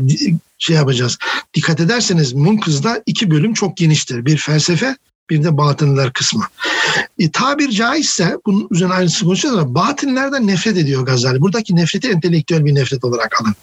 şey 0.59 0.77
yapacağız. 0.77 1.19
Dikkat 1.55 1.81
ederseniz 1.81 2.33
Munkız'da 2.33 3.03
iki 3.07 3.31
bölüm 3.31 3.55
çok 3.55 3.77
geniştir. 3.77 4.27
Bir 4.27 4.37
felsefe, 4.37 4.97
bir 5.31 5.45
de 5.45 5.57
batınlar 5.57 6.13
kısmı. 6.13 6.45
E, 7.19 7.31
tabir 7.31 7.71
caizse 7.71 8.37
bunun 8.47 8.69
üzerine 8.71 8.95
ayrıntısı 8.95 9.25
konuşacağız 9.25 9.57
ama 9.57 9.75
batınlardan 9.75 10.47
nefret 10.47 10.77
ediyor 10.77 11.07
Gazali. 11.07 11.41
Buradaki 11.41 11.77
nefreti 11.77 12.09
entelektüel 12.09 12.65
bir 12.65 12.75
nefret 12.75 13.05
olarak 13.05 13.41
alın. 13.43 13.55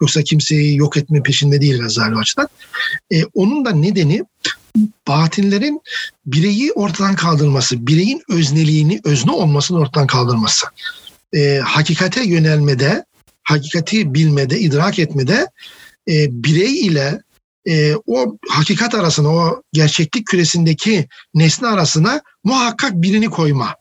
Yoksa 0.00 0.22
kimseyi 0.22 0.76
yok 0.76 0.96
etme 0.96 1.22
peşinde 1.22 1.60
değil 1.60 1.80
Gazali 1.80 2.16
o 2.16 2.18
açıdan. 2.18 2.48
E, 3.12 3.24
onun 3.24 3.64
da 3.64 3.70
nedeni 3.70 4.24
batinlerin 5.08 5.80
bireyi 6.26 6.72
ortadan 6.72 7.14
kaldırması, 7.14 7.86
bireyin 7.86 8.22
özneliğini, 8.28 9.00
özne 9.04 9.32
olmasını 9.32 9.78
ortadan 9.78 10.06
kaldırması. 10.06 10.66
E, 11.34 11.58
hakikate 11.58 12.24
yönelmede, 12.24 13.04
hakikati 13.42 14.14
bilmede, 14.14 14.58
idrak 14.58 14.98
etmede 14.98 15.46
e, 16.08 16.26
birey 16.30 16.80
ile 16.86 17.20
e, 17.68 17.94
o 18.06 18.36
hakikat 18.48 18.94
arasına, 18.94 19.28
o 19.28 19.62
gerçeklik 19.72 20.26
küresindeki 20.26 21.08
nesne 21.34 21.68
arasına 21.68 22.22
muhakkak 22.44 22.92
birini 22.94 23.30
koyma. 23.30 23.74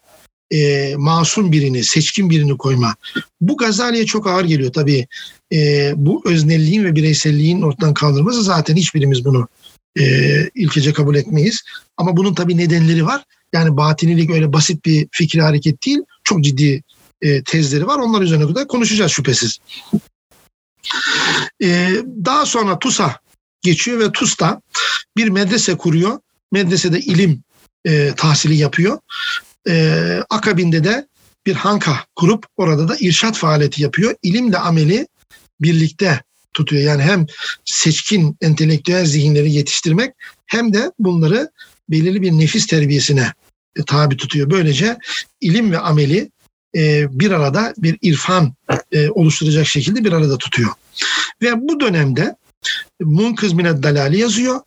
E, 0.52 0.94
masum 0.98 1.52
birini, 1.52 1.84
seçkin 1.84 2.30
birini 2.30 2.58
koyma. 2.58 2.96
Bu 3.42 3.58
Gazali'ye 3.58 4.06
çok 4.06 4.28
ağır 4.28 4.46
geliyor 4.46 4.74
tabii. 4.74 5.08
E, 5.54 5.94
bu 5.96 6.22
öznelliğin 6.26 6.84
ve 6.84 6.96
bireyselliğin 6.96 7.62
ortadan 7.62 7.94
kaldırması 7.94 8.44
zaten 8.44 8.76
hiçbirimiz 8.76 9.26
bunu 9.26 9.48
e, 10.00 10.04
ilkece 10.56 10.94
kabul 10.94 11.16
etmeyiz. 11.16 11.62
Ama 11.98 12.18
bunun 12.18 12.34
tabii 12.34 12.58
nedenleri 12.58 13.06
var. 13.06 13.24
Yani 13.54 13.78
batinilik 13.78 14.30
öyle 14.30 14.54
basit 14.54 14.86
bir 14.86 15.08
fikir 15.12 15.40
hareket 15.40 15.86
değil. 15.86 16.00
Çok 16.24 16.44
ciddi 16.44 16.84
e, 17.22 17.44
tezleri 17.44 17.88
var. 17.88 18.00
Onlar 18.00 18.22
üzerine 18.22 18.56
de 18.56 18.68
konuşacağız 18.68 19.12
şüphesiz. 19.12 19.58
E, 21.64 21.90
daha 22.26 22.46
sonra 22.46 22.80
TUS'a 22.80 23.20
geçiyor 23.62 24.00
ve 24.00 24.12
TUS'ta 24.12 24.62
bir 25.18 25.28
medrese 25.28 25.78
kuruyor. 25.78 26.20
Medresede 26.52 27.00
ilim 27.00 27.44
e, 27.86 28.14
tahsili 28.18 28.56
yapıyor. 28.56 29.00
Akabinde 30.30 30.84
de 30.84 31.08
bir 31.46 31.54
hanka 31.54 32.06
kurup 32.16 32.46
orada 32.58 32.88
da 32.88 32.98
irşat 33.00 33.38
faaliyeti 33.38 33.84
yapıyor. 33.84 34.16
İlimle 34.24 34.58
ameli 34.58 35.08
birlikte 35.62 36.22
tutuyor. 36.54 36.84
Yani 36.84 37.04
hem 37.04 37.26
seçkin 37.66 38.38
entelektüel 38.42 39.06
zihinleri 39.06 39.52
yetiştirmek 39.52 40.14
hem 40.46 40.74
de 40.74 40.92
bunları 41.00 41.52
belirli 41.90 42.22
bir 42.22 42.32
nefis 42.32 42.68
terbiyesine 42.68 43.34
tabi 43.86 44.18
tutuyor. 44.18 44.50
Böylece 44.50 44.98
ilim 45.42 45.72
ve 45.72 45.80
ameli 45.80 46.32
e, 46.78 47.08
bir 47.20 47.32
arada 47.32 47.74
bir 47.78 47.98
irfan 48.02 48.54
e, 48.92 49.10
oluşturacak 49.10 49.68
şekilde 49.68 50.04
bir 50.04 50.14
arada 50.14 50.38
tutuyor. 50.38 50.70
Ve 51.42 51.68
bu 51.68 51.80
dönemde 51.80 52.36
Munkız 53.02 53.54
Mined 53.54 53.84
Dalali 53.84 54.20
yazıyor. 54.20 54.62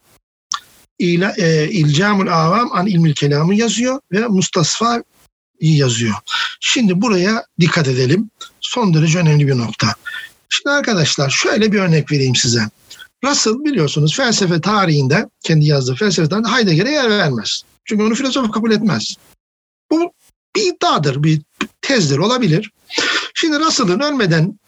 İla, 0.99 1.35
e, 1.37 1.69
İlcamul 1.71 2.27
Avam 2.27 2.73
an 2.73 2.87
ilmil 2.87 3.15
kelamı 3.15 3.55
yazıyor 3.55 4.01
ve 4.13 4.27
Mustasfa 4.27 5.03
yazıyor. 5.61 6.15
Şimdi 6.61 7.01
buraya 7.01 7.45
dikkat 7.61 7.89
edelim. 7.89 8.31
Son 8.61 8.95
derece 8.95 9.19
önemli 9.19 9.47
bir 9.47 9.59
nokta. 9.59 9.95
Şimdi 10.49 10.71
arkadaşlar 10.71 11.31
şöyle 11.31 11.73
bir 11.73 11.79
örnek 11.79 12.13
vereyim 12.13 12.37
size. 12.37 12.71
Russell 13.25 13.65
biliyorsunuz 13.65 14.17
felsefe 14.17 14.61
tarihinde 14.61 15.29
kendi 15.43 15.67
yazdığı 15.67 15.95
felsefe 15.95 16.29
tarihinde 16.29 16.57
Heidegger'e 16.57 16.91
yer 16.91 17.11
vermez. 17.11 17.63
Çünkü 17.85 18.03
onu 18.03 18.15
filozof 18.15 18.51
kabul 18.51 18.71
etmez. 18.71 19.17
Bu 19.91 20.13
bir 20.57 20.63
iddiadır, 20.63 21.23
bir 21.23 21.43
tezdir 21.83 22.19
olabilir. 22.19 22.71
Şimdi 23.35 23.59
Russell'ın 23.59 24.01
ölmeden 24.01 24.59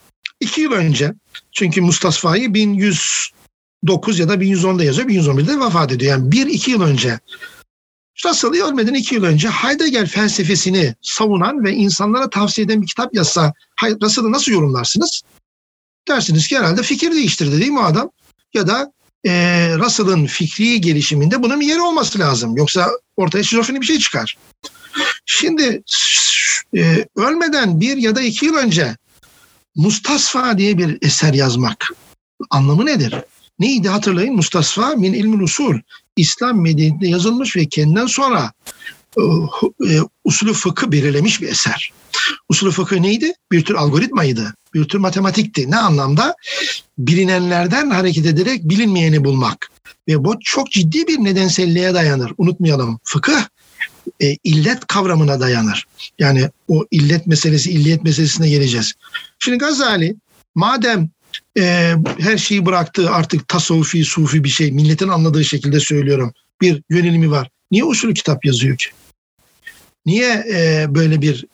iki 0.41 0.61
yıl 0.61 0.73
önce 0.73 1.13
çünkü 1.53 1.81
Mustafa'yı 1.81 2.55
1109 2.55 4.19
ya 4.19 4.29
da 4.29 4.35
1110'da 4.35 4.85
yazıyor. 4.85 5.09
1111'de 5.09 5.61
vefat 5.61 5.93
ediyor. 5.93 6.11
Yani 6.11 6.33
bir 6.33 6.47
iki 6.47 6.71
yıl 6.71 6.83
önce 6.83 7.19
Russell 8.25 8.63
ölmeden 8.63 8.95
iki 8.95 9.15
yıl 9.15 9.25
önce 9.25 9.49
Heidegger 9.49 10.07
felsefesini 10.07 10.95
savunan 11.03 11.65
ve 11.65 11.73
insanlara 11.73 12.31
tavsiye 12.31 12.65
eden 12.65 12.83
bir 12.83 12.87
kitap 12.87 13.15
yazsa 13.15 13.53
Russell'ı 13.83 14.33
nasıl 14.33 14.53
yorumlarsınız? 14.53 15.23
Dersiniz 16.09 16.49
ki 16.49 16.59
herhalde 16.59 16.83
fikir 16.83 17.13
değiştirdi 17.13 17.61
değil 17.61 17.71
mi 17.71 17.83
adam? 17.83 18.11
Ya 18.55 18.67
da 18.67 18.93
e, 19.27 19.33
Russell'ın 19.79 20.27
fikri 20.27 20.81
gelişiminde 20.81 21.43
bunun 21.43 21.61
bir 21.61 21.67
yeri 21.67 21.81
olması 21.81 22.19
lazım. 22.19 22.57
Yoksa 22.57 22.91
ortaya 23.17 23.43
şizofreni 23.43 23.81
bir 23.81 23.87
şey 23.87 23.99
çıkar. 23.99 24.37
Şimdi 25.27 25.83
e, 26.77 27.07
ölmeden 27.17 27.81
bir 27.81 27.97
ya 27.97 28.17
da 28.17 28.23
iki 28.23 28.47
yıl 28.47 28.55
önce 28.55 28.97
Mustasfa 29.75 30.59
diye 30.59 30.79
bir 30.79 30.99
eser 31.03 31.35
yazmak 31.35 31.89
anlamı 32.51 32.87
nedir? 32.87 33.15
Neydi 33.59 33.89
hatırlayın? 33.89 34.37
Mustasfa 34.37 34.97
min 34.97 35.13
ilmül 35.13 35.41
usul. 35.41 35.79
İslam 36.17 36.61
medeniyetinde 36.61 37.09
yazılmış 37.09 37.57
ve 37.57 37.67
kendinden 37.69 38.07
sonra 38.07 38.53
e, 39.19 39.23
e, 39.91 40.01
usulü 40.25 40.53
fıkı 40.53 40.93
belirlemiş 40.93 41.43
bir 41.43 41.49
eser. 41.49 41.93
Usulü 42.49 42.71
fıkı 42.71 43.03
neydi? 43.03 43.33
Bir 43.53 43.65
tür 43.65 43.75
algoritmaydı. 43.75 44.55
Bir 44.75 44.85
tür 44.85 44.99
matematikti. 44.99 45.71
Ne 45.71 45.77
anlamda? 45.77 46.35
Bilinenlerden 46.99 47.91
hareket 47.91 48.27
ederek 48.27 48.65
bilinmeyeni 48.65 49.25
bulmak. 49.25 49.71
Ve 50.09 50.25
bu 50.25 50.37
çok 50.45 50.71
ciddi 50.71 51.07
bir 51.07 51.19
nedenselliğe 51.19 51.95
dayanır. 51.95 52.33
Unutmayalım. 52.39 53.01
Fıkıh 53.05 53.45
e, 54.21 54.37
illet 54.45 54.87
kavramına 54.87 55.41
dayanır. 55.41 55.87
Yani 56.19 56.51
o 56.69 56.85
illet 56.91 57.27
meselesi, 57.27 57.71
illiyet 57.71 58.05
meselesine 58.05 58.49
geleceğiz. 58.49 58.93
Şimdi 59.39 59.59
Gazali 59.59 60.17
madem 60.55 61.11
e, 61.59 61.95
her 62.19 62.39
şeyi 62.39 62.67
bıraktı 62.67 63.11
artık 63.11 63.49
tasavvufi, 63.49 64.05
sufi 64.05 64.45
bir 64.45 64.49
şey, 64.49 64.73
milletin 64.73 65.09
anladığı 65.09 65.45
şekilde 65.45 65.81
söylüyorum. 65.81 66.33
Bir 66.61 66.83
yönelimi 66.91 67.31
var. 67.31 67.51
Niye 67.71 67.85
usulü 67.85 68.15
kitap 68.15 68.45
yazıyor 68.45 68.77
ki? 68.77 68.87
Niye 70.07 70.45
e, 70.55 70.87
böyle 70.89 71.23
bir 71.23 71.45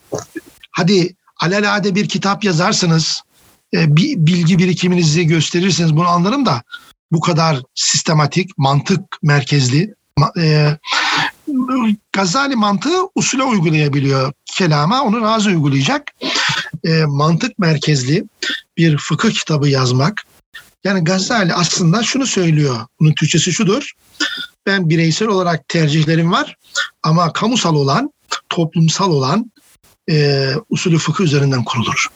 hadi 0.70 1.14
alelade 1.40 1.94
bir 1.94 2.08
kitap 2.08 2.44
yazarsınız, 2.44 3.22
e, 3.74 3.96
bir 3.96 4.16
bilgi 4.16 4.58
birikiminizi 4.58 5.26
gösterirseniz 5.26 5.96
bunu 5.96 6.08
anlarım 6.08 6.46
da 6.46 6.62
bu 7.12 7.20
kadar 7.20 7.62
sistematik, 7.74 8.58
mantık 8.58 9.00
merkezli 9.22 9.94
e, 10.38 10.76
Gazali 12.12 12.56
mantığı 12.56 12.98
usule 13.14 13.42
uygulayabiliyor 13.42 14.32
kelama. 14.46 15.02
Onu 15.02 15.20
razı 15.20 15.48
uygulayacak. 15.48 16.12
E, 16.84 17.04
mantık 17.04 17.58
merkezli 17.58 18.24
bir 18.76 18.98
fıkıh 18.98 19.30
kitabı 19.30 19.68
yazmak 19.68 20.24
Yani 20.84 21.04
Gazali 21.04 21.54
aslında 21.54 22.02
şunu 22.02 22.26
söylüyor. 22.26 22.86
Bunun 23.00 23.14
Türkçesi 23.14 23.52
şudur. 23.52 23.92
Ben 24.66 24.88
bireysel 24.90 25.28
olarak 25.28 25.68
tercihlerim 25.68 26.32
var 26.32 26.56
ama 27.02 27.32
kamusal 27.32 27.74
olan, 27.74 28.12
toplumsal 28.48 29.12
olan 29.12 29.52
e, 30.10 30.48
usulü 30.70 30.98
fıkıh 30.98 31.24
üzerinden 31.24 31.64
kurulur. 31.64 32.06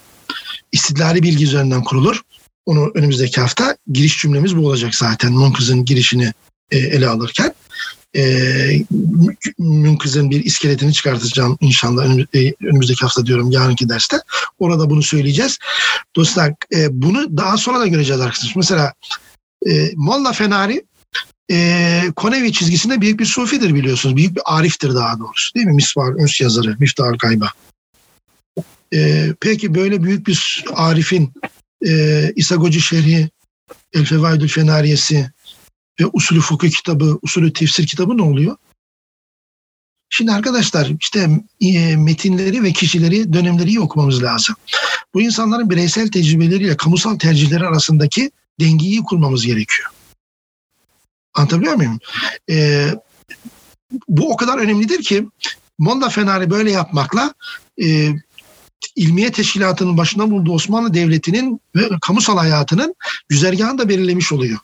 İstidlali 0.72 1.22
bilgi 1.22 1.44
üzerinden 1.44 1.84
kurulur. 1.84 2.22
Onu 2.66 2.90
önümüzdeki 2.94 3.40
hafta 3.40 3.76
giriş 3.92 4.18
cümlemiz 4.18 4.56
bu 4.56 4.66
olacak 4.66 4.94
zaten. 4.94 5.32
Munkız'ın 5.32 5.84
girişini 5.84 6.32
e, 6.70 6.78
ele 6.78 7.08
alırken. 7.08 7.54
E, 8.16 8.24
Munkız'ın 9.58 10.30
bir 10.30 10.44
iskeletini 10.44 10.92
çıkartacağım 10.92 11.58
inşallah 11.60 12.18
e, 12.34 12.54
önümüzdeki 12.62 13.00
hafta 13.00 13.26
diyorum 13.26 13.50
yarınki 13.50 13.88
derste. 13.88 14.16
Orada 14.58 14.90
bunu 14.90 15.02
söyleyeceğiz. 15.02 15.58
Dostlar 16.16 16.54
e, 16.74 17.02
bunu 17.02 17.36
daha 17.36 17.56
sonra 17.56 17.80
da 17.80 17.86
göreceğiz 17.86 18.20
arkadaşlar. 18.20 18.52
Mesela 18.56 18.92
e, 19.70 19.90
Molla 19.94 20.32
Fenari 20.32 20.84
e, 21.50 22.02
Konevi 22.16 22.52
çizgisinde 22.52 23.00
büyük 23.00 23.20
bir 23.20 23.24
sufidir 23.24 23.74
biliyorsunuz. 23.74 24.16
Büyük 24.16 24.36
bir 24.36 24.42
ariftir 24.44 24.94
daha 24.94 25.18
doğrusu 25.18 25.54
değil 25.54 25.66
mi? 25.66 25.72
Misvar, 25.72 26.12
Üns 26.12 26.40
yazarı, 26.40 26.76
Miftahül 26.78 27.18
Gayba. 27.18 27.52
E, 28.94 29.28
peki 29.40 29.74
böyle 29.74 30.02
büyük 30.02 30.26
bir 30.26 30.64
arifin 30.74 31.32
e, 31.86 32.32
İsagoci 32.36 32.80
Şerhi, 32.80 33.30
El 33.92 34.04
Fevaidül 34.04 34.48
Fenariyesi 34.48 35.30
ve 36.00 36.06
Usulü 36.12 36.40
Fıkıh 36.40 36.70
kitabı, 36.70 37.18
Usulü 37.22 37.52
Tefsir 37.52 37.86
kitabı 37.86 38.16
ne 38.16 38.22
oluyor? 38.22 38.56
Şimdi 40.08 40.32
arkadaşlar 40.32 40.92
işte 41.00 41.28
e, 41.60 41.96
metinleri 41.96 42.62
ve 42.62 42.72
kişileri, 42.72 43.32
dönemleri 43.32 43.68
iyi 43.68 43.80
okumamız 43.80 44.22
lazım. 44.22 44.54
Bu 45.14 45.22
insanların 45.22 45.70
bireysel 45.70 46.10
tecrübeleriyle 46.10 46.76
kamusal 46.76 47.18
tercihleri 47.18 47.66
arasındaki 47.66 48.30
dengeyi 48.60 49.02
kurmamız 49.02 49.46
gerekiyor. 49.46 49.90
Anlatabiliyor 51.34 51.74
muyum? 51.74 51.98
Ee, 52.50 52.94
bu 54.08 54.32
o 54.32 54.36
kadar 54.36 54.58
önemlidir 54.58 55.02
ki 55.02 55.28
Molla 55.78 56.08
Fenari 56.08 56.50
böyle 56.50 56.70
yapmakla 56.70 57.34
e, 57.82 58.08
ilmiye 58.96 59.32
teşkilatının 59.32 59.96
başında 59.96 60.30
bulunduğu 60.30 60.52
Osmanlı 60.52 60.94
Devleti'nin 60.94 61.60
ve 61.76 61.88
kamusal 62.02 62.38
hayatının 62.38 62.94
güzergahını 63.28 63.78
da 63.78 63.88
belirlemiş 63.88 64.32
oluyor. 64.32 64.58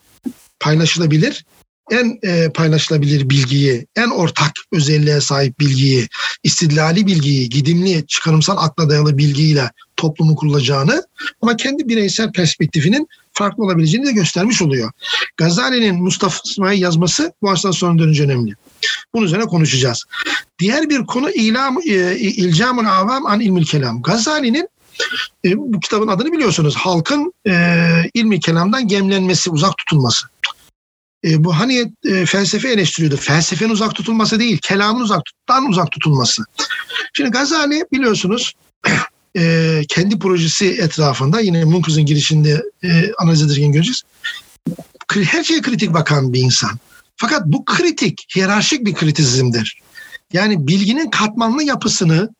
Paylaşılabilir, 0.60 1.44
en 1.90 2.18
e, 2.22 2.52
paylaşılabilir 2.52 3.30
bilgiyi, 3.30 3.86
en 3.96 4.10
ortak 4.10 4.52
özelliğe 4.72 5.20
sahip 5.20 5.60
bilgiyi, 5.60 6.08
istidlali 6.44 7.06
bilgiyi, 7.06 7.48
gidimli, 7.48 8.06
çıkarımsal 8.06 8.56
akla 8.58 8.90
dayalı 8.90 9.18
bilgiyle 9.18 9.70
toplumu 9.96 10.36
kurulacağını 10.36 11.06
ama 11.42 11.56
kendi 11.56 11.88
bireysel 11.88 12.32
perspektifinin 12.32 13.08
farklı 13.32 13.64
olabileceğini 13.64 14.06
de 14.06 14.12
göstermiş 14.12 14.62
oluyor. 14.62 14.90
Gazali'nin 15.36 16.02
Mustafa 16.02 16.40
İsmail 16.44 16.82
yazması 16.82 17.32
bu 17.42 17.50
açıdan 17.50 17.70
sonra 17.70 17.98
dönünce 17.98 18.24
önemli. 18.24 18.54
Bunun 19.14 19.26
üzerine 19.26 19.44
konuşacağız. 19.44 20.04
Diğer 20.58 20.90
bir 20.90 21.06
konu 21.06 21.30
İlam, 21.30 21.78
e, 21.86 22.16
İlcamul 22.16 22.84
Avam 22.86 23.26
an 23.26 23.40
ilmil 23.40 23.64
kelam. 23.64 24.02
Gazali'nin 24.02 24.68
e, 25.44 25.58
bu 25.58 25.80
kitabın 25.80 26.08
adını 26.08 26.32
biliyorsunuz. 26.32 26.76
Halkın 26.76 27.32
e, 27.46 27.52
ilmi 28.14 28.40
kelamdan 28.40 28.88
gemlenmesi, 28.88 29.50
uzak 29.50 29.76
tutulması. 29.76 30.26
E, 31.24 31.44
bu 31.44 31.58
hani 31.58 31.92
e, 32.04 32.26
felsefe 32.26 32.68
eleştiriyordu. 32.68 33.16
Felsefenin 33.16 33.70
uzak 33.70 33.94
tutulması 33.94 34.38
değil, 34.38 34.58
kelamın 34.62 35.00
uzak 35.00 35.24
tuttan 35.24 35.68
uzak 35.68 35.90
tutulması. 35.90 36.44
Şimdi 37.12 37.30
Gazali 37.30 37.84
biliyorsunuz 37.92 38.54
e, 39.36 39.82
kendi 39.88 40.18
projesi 40.18 40.66
etrafında 40.66 41.40
yine 41.40 41.64
Munkuz'un 41.64 42.06
girişinde 42.06 42.62
e, 42.84 43.12
analiz 43.18 43.42
ederken 43.42 43.72
göreceğiz. 43.72 44.02
Her 45.14 45.44
şeye 45.44 45.62
kritik 45.62 45.94
bakan 45.94 46.32
bir 46.32 46.40
insan. 46.40 46.70
Fakat 47.16 47.46
bu 47.46 47.64
kritik, 47.64 48.26
hiyerarşik 48.36 48.86
bir 48.86 48.94
kritisizmdir. 48.94 49.80
Yani 50.32 50.66
bilginin 50.66 51.10
katmanlı 51.10 51.62
yapısını 51.62 52.30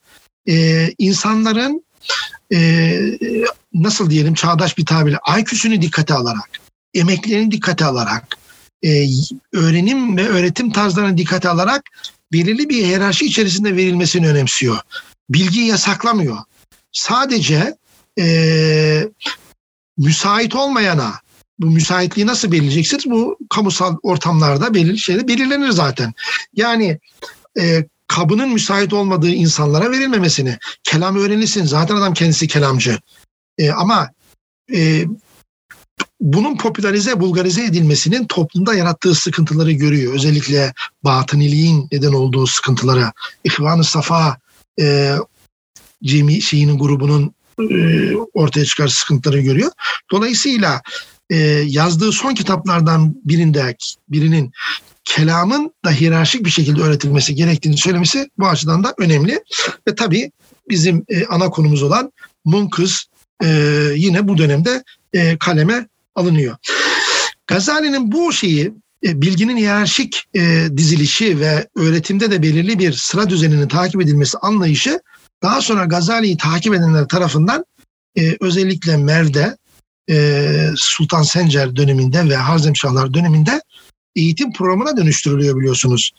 e, 0.49 0.89
insanların 0.99 1.85
e, 2.53 2.91
nasıl 3.75 4.11
diyelim 4.11 4.35
çağdaş 4.35 4.79
bir 4.79 4.87
tabirle 4.87 5.19
IQ'sünü 5.39 5.83
dikkate 5.83 6.15
alarak, 6.15 6.51
emeklerini 6.95 7.51
dikkate 7.51 7.85
alarak, 7.85 8.37
e, 8.83 9.07
öğrenim 9.53 10.17
ve 10.17 10.29
öğretim 10.29 10.73
tarzlarını 10.73 11.19
dikkate 11.19 11.49
alarak 11.49 11.83
belirli 12.33 12.69
bir 12.69 12.85
hiyerarşi 12.85 13.27
içerisinde 13.27 13.77
verilmesini 13.77 14.29
önemsiyor. 14.29 14.79
Bilgiyi 15.31 15.67
yasaklamıyor. 15.67 16.39
Sadece 16.93 17.77
e, 18.19 19.09
müsait 19.99 20.55
olmayana, 20.55 21.21
bu 21.59 21.67
müsaitliği 21.67 22.27
nasıl 22.27 22.53
belirleyeceksiniz? 22.53 23.05
Bu 23.11 23.39
kamusal 23.51 23.97
ortamlarda 24.03 24.75
belirli 24.75 24.99
şeyler 24.99 25.29
belirlenir 25.29 25.71
zaten. 25.71 26.15
Yani 26.55 26.99
e, 27.61 27.85
kabının 28.09 28.49
müsait 28.49 28.93
olmadığı 28.93 29.31
insanlara 29.31 29.91
verilmemesini. 29.91 30.59
Kelam 30.83 31.17
öğrenilsin. 31.17 31.65
Zaten 31.65 31.97
adam 31.97 32.15
kendisi 32.15 32.49
kelamcı. 32.49 32.99
E, 33.59 33.71
ama 33.71 34.11
e, 34.75 35.05
bunun 36.21 36.57
popülerize, 36.57 37.21
bulgarize 37.21 37.65
edilmesinin 37.65 38.27
toplumda 38.27 38.75
yarattığı 38.75 39.15
sıkıntıları 39.15 39.73
görüyor. 39.73 40.15
Özellikle 40.15 40.75
batıniliğin 41.05 41.89
neden 41.93 42.13
olduğu 42.13 42.47
sıkıntılara. 42.47 43.13
İhvan-ı 43.45 43.85
Safa 43.85 44.39
e, 44.81 45.17
cemi 46.03 46.43
şeyinin 46.43 46.79
grubunun 46.79 47.35
e, 47.71 48.17
ortaya 48.17 48.65
çıkar 48.65 48.89
sıkıntıları 48.89 49.41
görüyor. 49.41 49.71
Dolayısıyla 50.11 50.83
e, 51.31 51.37
yazdığı 51.67 52.13
son 52.13 52.35
kitaplardan 52.35 53.15
birinde 53.25 53.77
birinin 54.09 54.53
kelamın 55.09 55.73
da 55.85 55.91
hiyerarşik 55.91 56.45
bir 56.45 56.51
şekilde 56.51 56.81
öğretilmesi 56.81 57.35
gerektiğini 57.35 57.77
söylemesi 57.77 58.31
bu 58.39 58.49
açıdan 58.49 58.85
da 58.85 58.95
önemli. 58.99 59.45
Ve 59.89 59.95
tabii 59.95 60.33
bizim 60.69 61.05
e, 61.09 61.27
ana 61.27 61.51
konumuz 61.51 61.83
olan 61.83 62.13
Munkız 62.45 63.05
e, 63.45 63.49
yine 63.97 64.29
bu 64.29 64.39
dönemde 64.39 64.85
e, 65.13 65.39
kaleme 65.39 65.89
alınıyor. 66.15 66.57
Gazali'nin 67.47 68.13
bu 68.13 68.33
şeyi 68.33 68.73
e, 69.07 69.23
bilginin 69.23 69.57
hiyerarşik 69.57 70.25
e, 70.35 70.69
dizilişi 70.77 71.41
ve 71.41 71.69
öğretimde 71.77 72.31
de 72.31 72.43
belirli 72.43 72.79
bir 72.79 72.93
sıra 72.93 73.31
düzeninin 73.31 73.69
takip 73.69 74.01
edilmesi 74.01 74.39
anlayışı 74.39 75.01
daha 75.43 75.61
sonra 75.61 75.85
Gazali'yi 75.85 76.37
takip 76.37 76.75
edenler 76.75 77.09
tarafından 77.09 77.65
e, 78.19 78.37
özellikle 78.41 78.97
Merv'de 78.97 79.57
e, 80.11 80.71
Sultan 80.77 81.23
Sencer 81.23 81.77
döneminde 81.77 82.29
ve 82.29 82.37
Harzemşahlar 82.37 83.15
döneminde 83.15 83.61
eğitim 84.19 84.53
programına 84.53 84.97
dönüştürülüyor 84.97 85.57
biliyorsunuz. 85.57 86.13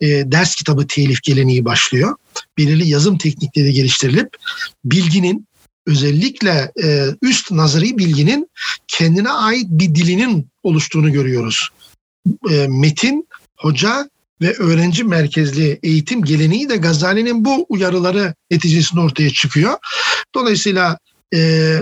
E, 0.00 0.06
ders 0.06 0.54
kitabı 0.54 0.86
telif 0.86 1.22
geleneği 1.22 1.64
başlıyor. 1.64 2.16
Belirli 2.58 2.88
yazım 2.88 3.18
teknikleri 3.18 3.72
geliştirilip 3.72 4.28
bilginin 4.84 5.46
özellikle 5.86 6.72
e, 6.82 7.06
üst 7.22 7.50
nazari 7.50 7.98
bilginin 7.98 8.50
kendine 8.88 9.30
ait 9.30 9.66
bir 9.68 9.94
dilinin 9.94 10.48
oluştuğunu 10.62 11.12
görüyoruz. 11.12 11.68
E, 12.50 12.66
metin, 12.68 13.28
hoca 13.56 14.10
ve 14.40 14.52
öğrenci 14.52 15.04
merkezli 15.04 15.78
eğitim 15.82 16.24
geleneği 16.24 16.68
de 16.68 16.76
Gazali'nin 16.76 17.44
bu 17.44 17.66
uyarıları 17.68 18.34
neticesinde 18.50 19.00
ortaya 19.00 19.30
çıkıyor. 19.30 19.74
Dolayısıyla 20.34 20.98
e, 21.34 21.80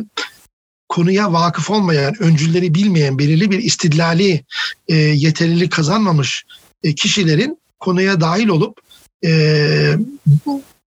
konuya 0.91 1.33
vakıf 1.33 1.71
olmayan, 1.71 2.23
öncülleri 2.23 2.75
bilmeyen, 2.75 3.19
belirli 3.19 3.51
bir 3.51 3.59
istidlali 3.59 4.45
e, 4.89 4.97
yeterlilik 4.97 5.73
kazanmamış 5.73 6.45
e, 6.83 6.95
kişilerin 6.95 7.59
konuya 7.79 8.21
dahil 8.21 8.49
olup 8.49 8.81
e, 9.25 9.95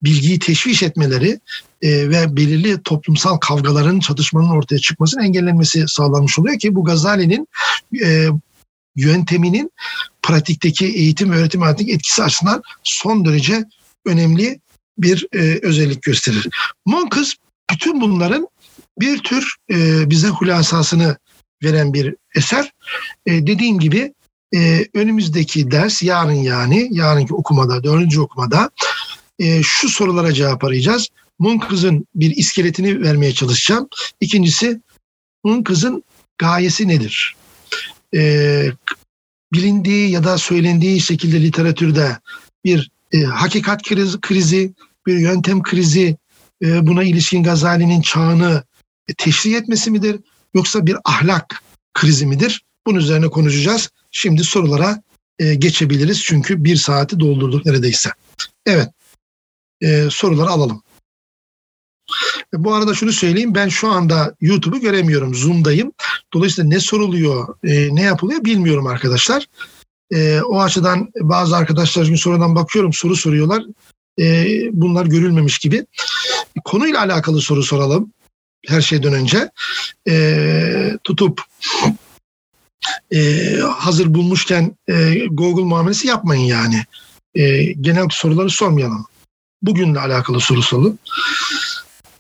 bilgiyi 0.03 0.39
teşviş 0.39 0.83
etmeleri 0.83 1.39
e, 1.81 2.09
ve 2.09 2.35
belirli 2.35 2.83
toplumsal 2.83 3.37
kavgaların, 3.37 3.99
çatışmanın 3.99 4.49
ortaya 4.49 4.79
çıkmasının 4.79 5.23
engellenmesi 5.23 5.85
sağlanmış 5.87 6.39
oluyor 6.39 6.59
ki 6.59 6.75
bu 6.75 6.85
Gazali'nin 6.85 7.47
e, 8.05 8.27
yönteminin 8.95 9.71
pratikteki 10.21 10.85
eğitim 10.85 11.31
ve 11.31 11.35
öğretim 11.35 11.61
hayatındaki 11.61 11.93
etkisi 11.93 12.23
açısından 12.23 12.61
son 12.83 13.25
derece 13.25 13.65
önemli 14.05 14.59
bir 14.97 15.27
e, 15.33 15.59
özellik 15.61 16.01
gösterir. 16.01 16.47
Monkız 16.85 17.35
bütün 17.71 18.01
bunların 18.01 18.47
bir 18.99 19.17
tür 19.17 19.55
e, 19.71 20.09
bize 20.09 20.27
hulasasını 20.27 21.17
veren 21.63 21.93
bir 21.93 22.15
eser. 22.35 22.71
E, 23.25 23.47
dediğim 23.47 23.79
gibi 23.79 24.13
e, 24.55 24.87
önümüzdeki 24.93 25.71
ders 25.71 26.03
yarın 26.03 26.31
yani 26.33 26.89
yarınki 26.91 27.33
okumada, 27.33 27.83
dördüncü 27.83 28.19
okumada 28.19 28.69
e, 29.39 29.63
şu 29.63 29.89
sorulara 29.89 30.33
cevap 30.33 30.63
arayacağız. 30.63 31.07
Munkız'ın 31.39 32.07
bir 32.15 32.35
iskeletini 32.35 33.01
vermeye 33.01 33.33
çalışacağım. 33.33 33.87
İkincisi 34.21 34.81
Munkız'ın 35.43 36.03
gayesi 36.37 36.87
nedir? 36.87 37.35
E, 38.15 38.71
bilindiği 39.53 40.11
ya 40.11 40.23
da 40.23 40.37
söylendiği 40.37 41.01
şekilde 41.01 41.41
literatürde 41.41 42.17
bir 42.65 42.91
e, 43.11 43.23
hakikat 43.23 43.83
krizi, 43.83 44.21
krizi, 44.21 44.71
bir 45.07 45.17
yöntem 45.17 45.63
krizi, 45.63 46.17
e, 46.63 46.87
buna 46.87 47.03
ilişkin 47.03 47.43
Gazali'nin 47.43 48.01
çağını 48.01 48.63
teşri 49.17 49.55
etmesi 49.55 49.91
midir? 49.91 50.19
Yoksa 50.53 50.85
bir 50.85 50.97
ahlak, 51.05 51.63
krizi 51.93 52.25
midir? 52.25 52.65
Bunun 52.87 52.99
üzerine 52.99 53.29
konuşacağız. 53.29 53.89
Şimdi 54.11 54.43
sorulara 54.43 55.01
e, 55.39 55.55
geçebiliriz 55.55 56.23
çünkü 56.23 56.63
bir 56.63 56.75
saati 56.75 57.19
doldurduk 57.19 57.65
neredeyse. 57.65 58.09
Evet, 58.65 58.89
e, 59.81 60.07
soruları 60.11 60.49
alalım. 60.49 60.83
E, 62.53 62.63
bu 62.63 62.73
arada 62.73 62.93
şunu 62.93 63.11
söyleyeyim 63.11 63.55
ben 63.55 63.69
şu 63.69 63.87
anda 63.87 64.35
YouTube'u 64.41 64.79
göremiyorum 64.79 65.35
Zoom'dayım. 65.35 65.91
Dolayısıyla 66.33 66.69
ne 66.69 66.79
soruluyor 66.79 67.55
e, 67.63 67.95
ne 67.95 68.01
yapılıyor 68.01 68.45
bilmiyorum 68.45 68.87
arkadaşlar. 68.87 69.47
E, 70.13 70.41
o 70.41 70.61
açıdan 70.61 71.11
bazı 71.19 71.57
arkadaşlar 71.57 72.05
gün 72.05 72.15
sonradan 72.15 72.55
bakıyorum 72.55 72.93
soru 72.93 73.15
soruyorlar. 73.15 73.63
E, 74.19 74.47
bunlar 74.71 75.05
görülmemiş 75.05 75.59
gibi. 75.59 75.85
Konuyla 76.65 76.99
alakalı 76.99 77.41
soru 77.41 77.63
soralım 77.63 78.13
her 78.67 78.81
şeyden 78.81 79.13
önce. 79.13 79.51
E, 80.09 80.97
tutup 81.03 81.41
e, 83.13 83.51
hazır 83.77 84.13
bulmuşken 84.13 84.77
e, 84.87 85.25
Google 85.31 85.63
muamelesi 85.63 86.07
yapmayın 86.07 86.45
yani. 86.45 86.83
E, 87.35 87.63
genel 87.63 88.07
soruları 88.11 88.49
sormayalım. 88.49 89.05
Bugünle 89.61 89.99
alakalı 89.99 90.39
soru 90.39 90.61
soralım. 90.61 90.99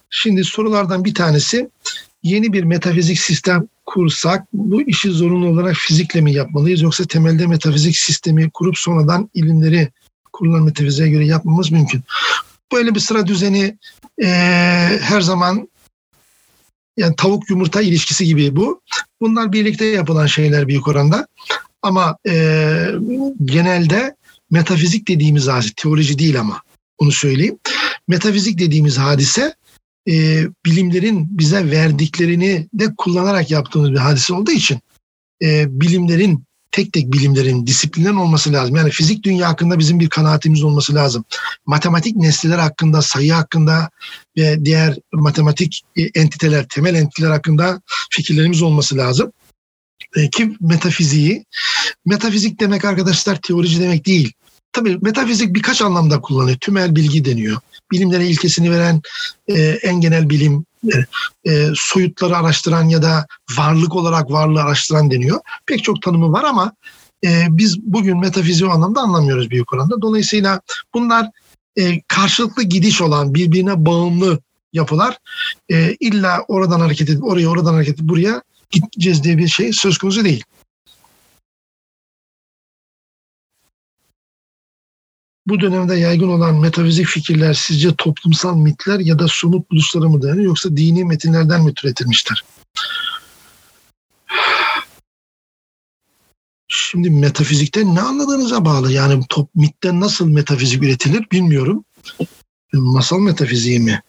Şimdi 0.09 0.43
sorulardan 0.43 1.05
bir 1.05 1.13
tanesi 1.13 1.69
yeni 2.23 2.53
bir 2.53 2.63
metafizik 2.63 3.19
sistem 3.19 3.67
kursak 3.85 4.47
bu 4.53 4.81
işi 4.81 5.11
zorunlu 5.11 5.47
olarak 5.47 5.75
fizikle 5.75 6.21
mi 6.21 6.33
yapmalıyız 6.33 6.81
yoksa 6.81 7.03
temelde 7.03 7.47
metafizik 7.47 7.97
sistemi 7.97 8.49
kurup 8.49 8.77
sonradan 8.77 9.29
ilimleri 9.33 9.91
kurulan 10.33 10.63
metafiziğe 10.63 11.09
göre 11.09 11.25
yapmamız 11.25 11.71
mümkün. 11.71 12.01
Böyle 12.71 12.95
bir 12.95 12.99
sıra 12.99 13.27
düzeni 13.27 13.77
e, 14.23 14.27
her 15.01 15.21
zaman 15.21 15.67
yani 16.97 17.15
tavuk 17.15 17.49
yumurta 17.49 17.81
ilişkisi 17.81 18.25
gibi 18.25 18.55
bu. 18.55 18.81
Bunlar 19.21 19.53
birlikte 19.53 19.85
yapılan 19.85 20.25
şeyler 20.25 20.67
büyük 20.67 20.87
oranda. 20.87 21.27
Ama 21.81 22.17
e, 22.27 22.35
genelde 23.45 24.15
metafizik 24.51 25.07
dediğimiz 25.07 25.47
hadise, 25.47 25.73
teoloji 25.75 26.19
değil 26.19 26.39
ama 26.39 26.61
onu 26.97 27.11
söyleyeyim. 27.11 27.57
Metafizik 28.07 28.59
dediğimiz 28.59 28.97
hadise 28.97 29.55
e, 30.09 30.43
bilimlerin 30.65 31.27
bize 31.37 31.71
verdiklerini 31.71 32.67
de 32.73 32.95
kullanarak 32.97 33.51
yaptığımız 33.51 33.91
bir 33.91 33.97
hadise 33.97 34.33
olduğu 34.33 34.51
için 34.51 34.79
e, 35.41 35.81
bilimlerin 35.81 36.43
tek 36.73 36.93
tek 36.93 37.13
bilimlerin, 37.13 37.67
disiplinlerin 37.67 38.15
olması 38.15 38.53
lazım. 38.53 38.75
Yani 38.75 38.89
fizik 38.89 39.23
dünya 39.23 39.49
hakkında 39.49 39.79
bizim 39.79 39.99
bir 39.99 40.09
kanaatimiz 40.09 40.63
olması 40.63 40.95
lazım. 40.95 41.25
Matematik 41.65 42.15
nesneler 42.15 42.57
hakkında, 42.57 43.01
sayı 43.01 43.33
hakkında 43.33 43.89
ve 44.37 44.65
diğer 44.65 44.95
matematik 45.11 45.81
e, 45.97 46.01
entiteler, 46.01 46.67
temel 46.67 46.95
entiteler 46.95 47.31
hakkında 47.31 47.81
fikirlerimiz 48.09 48.61
olması 48.61 48.97
lazım. 48.97 49.31
E, 50.15 50.29
ki 50.29 50.55
metafiziği, 50.61 51.45
metafizik 52.05 52.59
demek 52.59 52.85
arkadaşlar 52.85 53.35
teoloji 53.35 53.81
demek 53.81 54.05
değil. 54.05 54.33
Tabii 54.71 54.97
metafizik 55.01 55.55
birkaç 55.55 55.81
anlamda 55.81 56.21
kullanıyor. 56.21 56.57
Tümel 56.57 56.95
bilgi 56.95 57.25
deniyor. 57.25 57.57
Bilimlere 57.91 58.27
ilkesini 58.27 58.71
veren 58.71 59.01
e, 59.47 59.61
en 59.61 60.01
genel 60.01 60.29
bilim, 60.29 60.65
e, 61.47 61.67
soyutları 61.75 62.37
araştıran 62.37 62.83
ya 62.83 63.01
da 63.01 63.27
varlık 63.57 63.95
olarak 63.95 64.31
varlığı 64.31 64.61
araştıran 64.61 65.11
deniyor. 65.11 65.39
Pek 65.65 65.83
çok 65.83 66.01
tanımı 66.01 66.31
var 66.31 66.43
ama 66.43 66.73
e, 67.25 67.45
biz 67.49 67.79
bugün 67.81 68.19
metafiziği 68.19 68.69
anlamda 68.69 69.01
anlamıyoruz 69.01 69.49
büyük 69.49 69.73
oranda. 69.73 70.01
Dolayısıyla 70.01 70.61
bunlar 70.93 71.29
e, 71.77 72.01
karşılıklı 72.01 72.63
gidiş 72.63 73.01
olan, 73.01 73.33
birbirine 73.33 73.85
bağımlı 73.85 74.39
yapılar. 74.73 75.17
E, 75.69 75.95
illa 75.99 76.45
oradan 76.47 76.79
hareket 76.79 77.09
edip 77.09 77.23
oraya, 77.23 77.47
oradan 77.47 77.73
hareket 77.73 77.95
edip 77.95 78.09
buraya 78.09 78.41
gideceğiz 78.71 79.23
diye 79.23 79.37
bir 79.37 79.47
şey 79.47 79.73
söz 79.73 79.97
konusu 79.97 80.23
değil. 80.23 80.43
Bu 85.47 85.59
dönemde 85.59 85.95
yaygın 85.95 86.29
olan 86.29 86.55
metafizik 86.55 87.07
fikirler 87.07 87.53
sizce 87.53 87.95
toplumsal 87.95 88.57
mitler 88.57 88.99
ya 88.99 89.19
da 89.19 89.25
somut 89.27 89.71
buluşlara 89.71 90.09
mı 90.09 90.21
dayanıyor 90.21 90.45
yoksa 90.45 90.77
dini 90.77 91.03
metinlerden 91.03 91.63
mi 91.63 91.73
türetilmiştir? 91.73 92.43
Şimdi 96.67 97.09
metafizikten 97.09 97.95
ne 97.95 98.01
anladığınıza 98.01 98.65
bağlı. 98.65 98.91
Yani 98.91 99.23
top, 99.29 99.55
mitten 99.55 99.99
nasıl 99.99 100.27
metafizik 100.27 100.83
üretilir 100.83 101.27
bilmiyorum. 101.31 101.85
Masal 102.73 103.19
metafiziği 103.19 103.79
mi? 103.79 104.01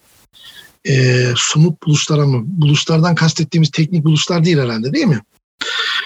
E, 0.87 1.25
somut 1.37 1.83
buluşlara 1.83 2.25
mı? 2.25 2.43
Buluşlardan 2.45 3.15
kastettiğimiz 3.15 3.71
teknik 3.71 4.03
buluşlar 4.03 4.45
değil 4.45 4.57
herhalde 4.57 4.93
değil 4.93 5.05
mi? 5.05 5.21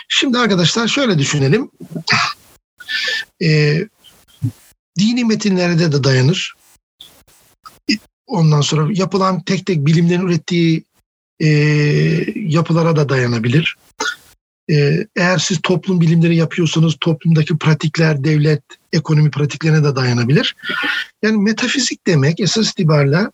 Şimdi 0.08 0.38
arkadaşlar 0.38 0.88
şöyle 0.88 1.20
düşünelim. 1.20 1.72
E, 3.42 3.80
dini 5.00 5.26
metinlerde 5.26 5.92
de 5.92 6.04
dayanır. 6.04 6.54
Ondan 8.28 8.62
sonra 8.62 8.92
yapılan 8.94 9.42
tek 9.42 9.66
tek 9.66 9.86
bilimlerin 9.86 10.28
ürettiği 10.28 10.84
e, 11.40 11.48
yapılara 12.36 12.96
da 12.96 13.10
dayanabilir. 13.10 13.76
E, 14.72 15.08
eğer 15.16 15.38
siz 15.38 15.60
toplum 15.64 16.02
bilimleri 16.02 16.36
yapıyorsanız 16.36 16.96
toplumdaki 17.02 17.58
pratikler, 17.58 18.24
devlet, 18.24 18.62
ekonomi 18.94 19.32
pratiklerine 19.32 19.84
de 19.84 19.96
dayanabilir. 19.96 20.56
Yani 21.24 21.38
metafizik 21.38 22.08
demek 22.08 22.40
esas 22.40 22.72
itibariyle 22.72 23.28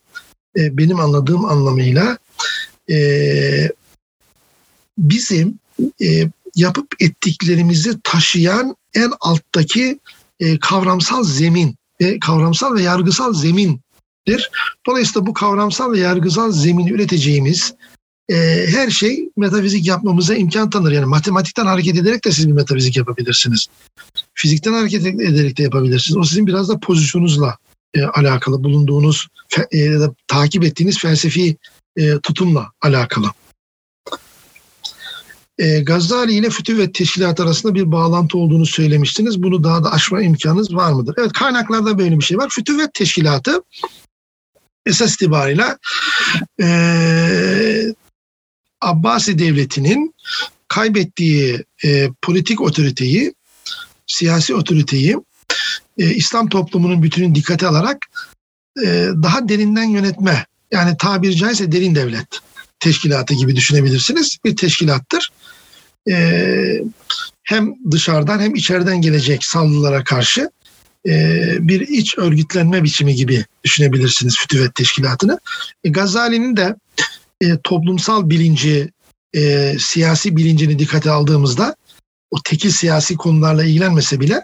e, 0.57 0.77
benim 0.77 0.99
anladığım 0.99 1.45
anlamıyla 1.45 2.17
e, 2.89 2.97
bizim 4.97 5.59
e, 6.01 6.29
yapıp 6.55 6.87
ettiklerimizi 6.99 8.01
taşıyan 8.03 8.75
en 8.93 9.11
alttaki 9.21 9.99
e, 10.39 10.59
kavramsal 10.59 11.23
zemin 11.23 11.75
ve 12.01 12.19
kavramsal 12.19 12.75
ve 12.75 12.81
yargısal 12.81 13.33
zemindir. 13.33 14.51
Dolayısıyla 14.87 15.25
bu 15.25 15.33
kavramsal 15.33 15.91
ve 15.91 15.99
yargısal 15.99 16.51
zemin 16.51 16.87
üreteceğimiz 16.87 17.73
e, 18.29 18.35
her 18.67 18.89
şey 18.89 19.29
metafizik 19.37 19.87
yapmamıza 19.87 20.35
imkan 20.35 20.69
tanır. 20.69 20.91
Yani 20.91 21.05
matematikten 21.05 21.65
hareket 21.65 21.97
ederek 21.97 22.25
de 22.25 22.31
siz 22.31 22.47
bir 22.47 22.53
metafizik 22.53 22.97
yapabilirsiniz. 22.97 23.67
Fizikten 24.33 24.73
hareket 24.73 25.05
ederek 25.05 25.57
de 25.57 25.63
yapabilirsiniz. 25.63 26.17
O 26.17 26.23
sizin 26.23 26.47
biraz 26.47 26.69
da 26.69 26.79
pozisyonunuzla 26.79 27.57
e, 27.93 28.03
alakalı, 28.03 28.63
bulunduğunuz 28.63 29.27
e, 29.71 29.77
ya 29.77 29.99
da 29.99 30.15
takip 30.27 30.63
ettiğiniz 30.63 30.99
felsefi 30.99 31.57
e, 31.97 32.19
tutumla 32.19 32.71
alakalı 32.81 33.31
e, 35.57 35.79
Gazali 35.79 36.33
ile 36.33 36.49
fütüvvet 36.49 36.93
teşkilat 36.93 37.39
arasında 37.39 37.75
bir 37.75 37.91
bağlantı 37.91 38.37
olduğunu 38.37 38.65
söylemiştiniz. 38.65 39.43
Bunu 39.43 39.63
daha 39.63 39.83
da 39.83 39.91
aşma 39.91 40.21
imkanınız 40.21 40.75
var 40.75 40.93
mıdır? 40.93 41.15
Evet 41.17 41.33
kaynaklarda 41.33 41.97
böyle 41.97 42.17
bir 42.19 42.23
şey 42.23 42.37
var. 42.37 42.49
Fütüvvet 42.49 42.93
teşkilatı 42.93 43.63
esas 44.85 45.15
itibariyle 45.15 45.77
e, 46.61 46.67
Abbasi 48.81 49.39
devletinin 49.39 50.15
kaybettiği 50.67 51.63
e, 51.85 52.09
politik 52.21 52.61
otoriteyi, 52.61 53.33
siyasi 54.07 54.55
otoriteyi 54.55 55.17
e, 55.97 56.15
İslam 56.15 56.49
toplumunun 56.49 57.03
bütünün 57.03 57.35
dikkate 57.35 57.67
alarak 57.67 57.97
e, 58.83 59.09
daha 59.23 59.49
derinden 59.49 59.83
yönetme 59.89 60.45
yani 60.71 60.97
tabiri 60.97 61.35
caizse 61.35 61.71
derin 61.71 61.95
devlet 61.95 62.27
teşkilatı 62.79 63.33
gibi 63.33 63.55
düşünebilirsiniz. 63.55 64.37
Bir 64.45 64.55
teşkilattır. 64.55 65.31
Ee, 66.09 66.81
hem 67.43 67.75
dışarıdan 67.91 68.39
hem 68.39 68.55
içeriden 68.55 69.01
gelecek 69.01 69.45
saldırılara 69.45 70.03
karşı 70.03 70.49
e, 71.07 71.41
bir 71.59 71.81
iç 71.81 72.17
örgütlenme 72.17 72.83
biçimi 72.83 73.15
gibi 73.15 73.45
düşünebilirsiniz 73.63 74.37
Fütüvet 74.37 74.75
Teşkilatı'nı. 74.75 75.39
E, 75.83 75.89
Gazali'nin 75.89 76.57
de 76.57 76.75
e, 77.41 77.57
toplumsal 77.63 78.29
bilinci, 78.29 78.91
e, 79.35 79.75
siyasi 79.79 80.35
bilincini 80.35 80.79
dikkate 80.79 81.11
aldığımızda 81.11 81.75
o 82.31 82.37
tekil 82.43 82.71
siyasi 82.71 83.15
konularla 83.15 83.63
ilgilenmese 83.63 84.19
bile 84.19 84.41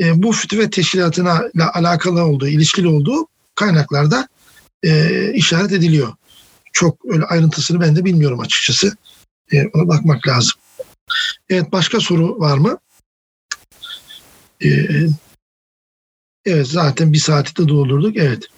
e, 0.00 0.22
bu 0.22 0.32
Fütüvet 0.32 0.72
Teşkilatı'na 0.72 1.42
alakalı 1.74 2.24
olduğu, 2.24 2.48
ilişkili 2.48 2.88
olduğu 2.88 3.26
kaynaklarda 3.54 4.28
e, 4.82 5.32
işaret 5.34 5.72
ediliyor 5.72 6.12
çok 6.74 6.98
öyle 7.08 7.24
ayrıntısını 7.24 7.80
ben 7.80 7.96
de 7.96 8.04
bilmiyorum 8.04 8.40
açıkçası. 8.40 8.96
E, 9.52 9.66
ona 9.66 9.88
bakmak 9.88 10.28
lazım. 10.28 10.52
Evet 11.48 11.72
başka 11.72 12.00
soru 12.00 12.40
var 12.40 12.58
mı? 12.58 12.78
E, 14.64 14.68
evet 16.44 16.66
zaten 16.66 17.12
bir 17.12 17.18
saati 17.18 17.56
de 17.56 17.68
doldurduk. 17.68 18.16
Evet. 18.16 18.48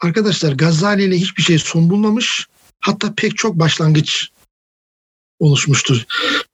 Arkadaşlar 0.00 0.52
Gazali 0.52 1.04
ile 1.04 1.16
hiçbir 1.16 1.42
şey 1.42 1.58
son 1.58 1.90
bulmamış. 1.90 2.46
Hatta 2.80 3.14
pek 3.16 3.36
çok 3.36 3.58
başlangıç 3.58 4.30
oluşmuştur. 5.38 6.04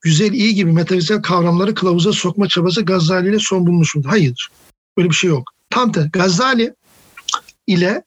Güzel, 0.01 0.33
iyi 0.33 0.55
gibi 0.55 0.73
metafiziksel 0.73 1.23
kavramları 1.23 1.75
kılavuza 1.75 2.13
sokma 2.13 2.49
çabası 2.49 2.83
Gazali 2.83 3.29
ile 3.29 3.39
son 3.39 3.67
bulmuş 3.67 3.95
mudur? 3.95 4.09
Hayır. 4.09 4.51
Böyle 4.97 5.11
bir 5.11 5.15
şey 5.15 5.31
yok. 5.31 5.51
Tam 5.71 5.95
da 5.95 6.07
Gazali 6.13 6.75
ile 7.67 8.05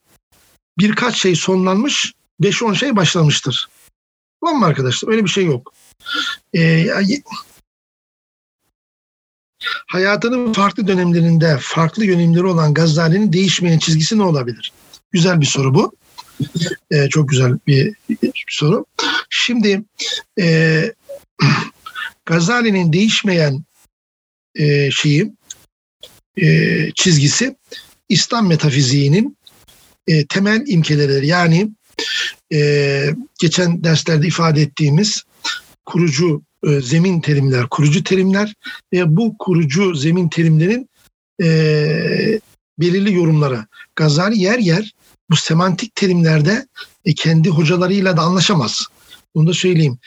birkaç 0.77 1.17
şey 1.17 1.35
sonlanmış, 1.35 2.13
5-10 2.41 2.75
şey 2.75 2.95
başlamıştır. 2.95 3.69
Tamam 4.41 4.59
mı 4.59 4.65
arkadaşlar? 4.65 5.09
Öyle 5.09 5.23
bir 5.23 5.29
şey 5.29 5.45
yok. 5.45 5.73
Ee, 6.55 6.87
hayatının 9.87 10.53
farklı 10.53 10.87
dönemlerinde 10.87 11.57
farklı 11.61 12.05
yönelimleri 12.05 12.45
olan 12.45 12.73
Gazali'nin 12.73 13.33
değişmeyen 13.33 13.79
çizgisi 13.79 14.17
ne 14.17 14.23
olabilir? 14.23 14.73
Güzel 15.11 15.41
bir 15.41 15.45
soru 15.45 15.73
bu. 15.73 15.95
Ee, 16.91 17.09
çok 17.09 17.29
güzel 17.29 17.57
bir, 17.67 17.95
bir 18.09 18.45
soru. 18.47 18.85
Şimdi 19.29 19.83
e, 20.39 20.83
Gazali'nin 22.25 22.93
değişmeyen 22.93 23.63
e, 24.55 24.91
şeyi 24.91 25.33
e, 26.37 26.91
çizgisi 26.95 27.55
İslam 28.09 28.47
metafiziğinin 28.47 29.37
e, 30.07 30.25
temel 30.25 30.63
imkeleri 30.67 31.27
yani 31.27 31.69
e, 32.53 33.09
geçen 33.39 33.83
derslerde 33.83 34.27
ifade 34.27 34.61
ettiğimiz 34.61 35.23
kurucu 35.85 36.41
e, 36.63 36.81
zemin 36.81 37.21
terimler, 37.21 37.67
kurucu 37.69 38.03
terimler 38.03 38.53
ve 38.93 39.15
bu 39.15 39.35
kurucu 39.39 39.95
zemin 39.95 40.29
terimlerin 40.29 40.89
e, 41.41 42.39
belirli 42.79 43.13
yorumları. 43.13 43.65
Gazali 43.95 44.39
yer 44.39 44.59
yer 44.59 44.93
bu 45.29 45.35
semantik 45.35 45.95
terimlerde 45.95 46.67
e, 47.05 47.13
kendi 47.13 47.49
hocalarıyla 47.49 48.17
da 48.17 48.21
anlaşamaz. 48.21 48.87
Bunu 49.35 49.47
da 49.47 49.53
söyleyeyim. 49.53 49.97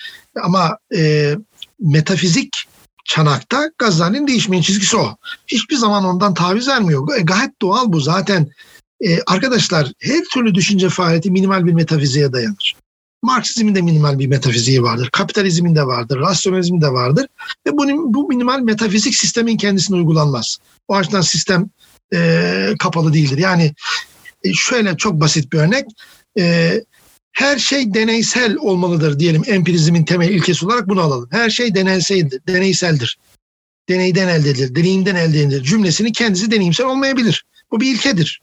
Ama 0.42 0.78
e, 0.96 1.34
metafizik 1.80 2.68
çanakta 3.04 3.70
Gazali'nin 3.78 4.26
değişmeyen 4.26 4.62
çizgisi 4.62 4.96
o. 4.96 5.16
Hiçbir 5.46 5.76
zaman 5.76 6.04
ondan 6.04 6.34
taviz 6.34 6.68
vermiyor. 6.68 7.18
E, 7.18 7.22
gayet 7.22 7.62
doğal 7.62 7.92
bu. 7.92 8.00
Zaten 8.00 8.50
e, 9.02 9.18
arkadaşlar 9.26 9.92
her 9.98 10.24
türlü 10.34 10.54
düşünce 10.54 10.88
faaliyeti 10.88 11.30
minimal 11.30 11.66
bir 11.66 11.72
metafiziğe 11.72 12.32
dayanır. 12.32 12.76
Marksizmin 13.22 13.74
de 13.74 13.82
minimal 13.82 14.18
bir 14.18 14.26
metafiziği 14.26 14.82
vardır. 14.82 15.08
Kapitalizmin 15.12 15.76
de 15.76 15.86
vardır. 15.86 16.20
Rasyonalizmin 16.20 16.80
de 16.80 16.88
vardır. 16.88 17.26
Ve 17.66 17.72
bu, 17.72 18.14
bu 18.14 18.28
minimal 18.28 18.60
metafizik 18.60 19.14
sistemin 19.14 19.56
kendisine 19.56 19.96
uygulanmaz. 19.96 20.58
O 20.88 20.96
açıdan 20.96 21.20
sistem 21.20 21.70
e, 22.14 22.74
kapalı 22.78 23.12
değildir. 23.12 23.38
Yani 23.38 23.74
e, 24.44 24.52
şöyle 24.52 24.96
çok 24.96 25.20
basit 25.20 25.52
bir 25.52 25.58
örnek. 25.58 25.84
E, 26.38 26.74
her 27.32 27.58
şey 27.58 27.94
deneysel 27.94 28.56
olmalıdır 28.56 29.18
diyelim 29.18 29.42
empirizmin 29.46 30.04
temel 30.04 30.28
ilkesi 30.28 30.66
olarak 30.66 30.88
bunu 30.88 31.00
alalım. 31.00 31.28
Her 31.30 31.50
şey 31.50 31.74
deneyseldir, 31.74 32.40
deneyseldir. 32.48 33.18
Deneyden 33.88 34.28
elde 34.28 34.50
edilir, 34.50 34.74
deneyimden 34.74 35.14
elde 35.14 35.40
edilir 35.40 35.62
cümlesini 35.62 36.12
kendisi 36.12 36.50
deneyimsel 36.50 36.86
olmayabilir. 36.86 37.44
Bu 37.70 37.80
bir 37.80 37.94
ilkedir. 37.94 38.40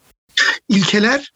İlkeler 0.70 1.32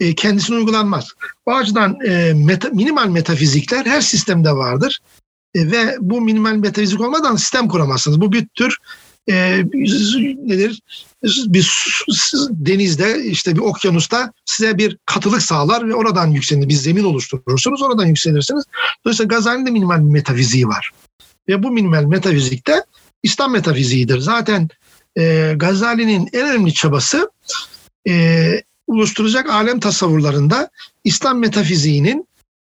e, 0.00 0.14
kendisine 0.14 0.56
uygulanmaz. 0.56 1.08
Bu 1.46 1.54
açıdan 1.54 1.98
e, 2.06 2.32
meta, 2.34 2.68
minimal 2.68 3.08
metafizikler 3.08 3.86
her 3.86 4.00
sistemde 4.00 4.52
vardır. 4.52 5.00
E, 5.54 5.70
ve 5.70 5.96
bu 6.00 6.20
minimal 6.20 6.54
metafizik 6.54 7.00
olmadan 7.00 7.36
sistem 7.36 7.68
kuramazsınız. 7.68 8.20
Bu 8.20 8.32
bir 8.32 8.46
tür 8.46 8.76
e, 9.28 9.62
nedir? 10.44 10.82
Bir 11.24 11.96
denizde 12.50 13.24
işte 13.24 13.54
bir 13.54 13.60
okyanusta 13.60 14.32
size 14.44 14.78
bir 14.78 14.98
katılık 15.06 15.42
sağlar 15.42 15.88
ve 15.88 15.94
oradan 15.94 16.26
yükselir. 16.26 16.68
Bir 16.68 16.74
zemin 16.74 17.04
oluşturursunuz 17.04 17.82
oradan 17.82 18.06
yükselirsiniz. 18.06 18.64
Dolayısıyla 19.04 19.28
Gazali'nin 19.36 19.66
de 19.66 19.70
minimal 19.70 19.98
bir 19.98 20.12
metafiziği 20.12 20.68
var. 20.68 20.90
Ve 21.48 21.62
bu 21.62 21.70
minimal 21.70 22.04
metafizikte 22.04 22.84
İslam 23.22 23.52
metafiziğidir. 23.52 24.18
Zaten 24.18 24.68
e, 25.18 25.54
Gazali'nin 25.56 26.28
en 26.32 26.48
önemli 26.48 26.74
çabası 26.74 27.30
e, 28.08 28.62
oluşturacak 28.86 29.50
alem 29.50 29.80
tasavvurlarında 29.80 30.70
İslam 31.04 31.38
metafiziğinin 31.38 32.28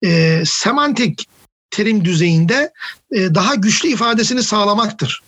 e, 0.04 0.42
semantik 0.46 1.28
terim 1.70 2.04
düzeyinde 2.04 2.72
e, 3.12 3.34
daha 3.34 3.54
güçlü 3.54 3.88
ifadesini 3.88 4.42
sağlamaktır. 4.42 5.22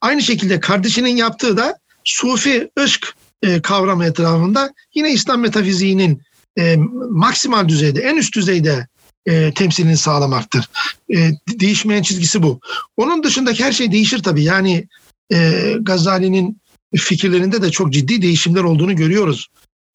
Aynı 0.00 0.22
şekilde 0.22 0.60
kardeşinin 0.60 1.16
yaptığı 1.16 1.56
da 1.56 1.78
sufi 2.04 2.70
ışk 2.78 3.14
e, 3.42 3.62
kavramı 3.62 4.04
etrafında 4.04 4.74
yine 4.94 5.12
İslam 5.12 5.40
metafiziğinin 5.40 6.22
e, 6.58 6.76
maksimal 7.10 7.68
düzeyde, 7.68 8.00
en 8.00 8.16
üst 8.16 8.34
düzeyde 8.34 8.86
e, 9.26 9.54
temsilini 9.54 9.96
sağlamaktır. 9.96 10.68
E, 11.14 11.30
değişmeyen 11.48 12.02
çizgisi 12.02 12.42
bu. 12.42 12.60
Onun 12.96 13.22
dışındaki 13.22 13.64
her 13.64 13.72
şey 13.72 13.92
değişir 13.92 14.22
tabii. 14.22 14.42
Yani 14.42 14.88
e, 15.32 15.72
Gazali'nin 15.80 16.60
fikirlerinde 16.94 17.62
de 17.62 17.70
çok 17.70 17.92
ciddi 17.92 18.22
değişimler 18.22 18.62
olduğunu 18.62 18.96
görüyoruz. 18.96 19.48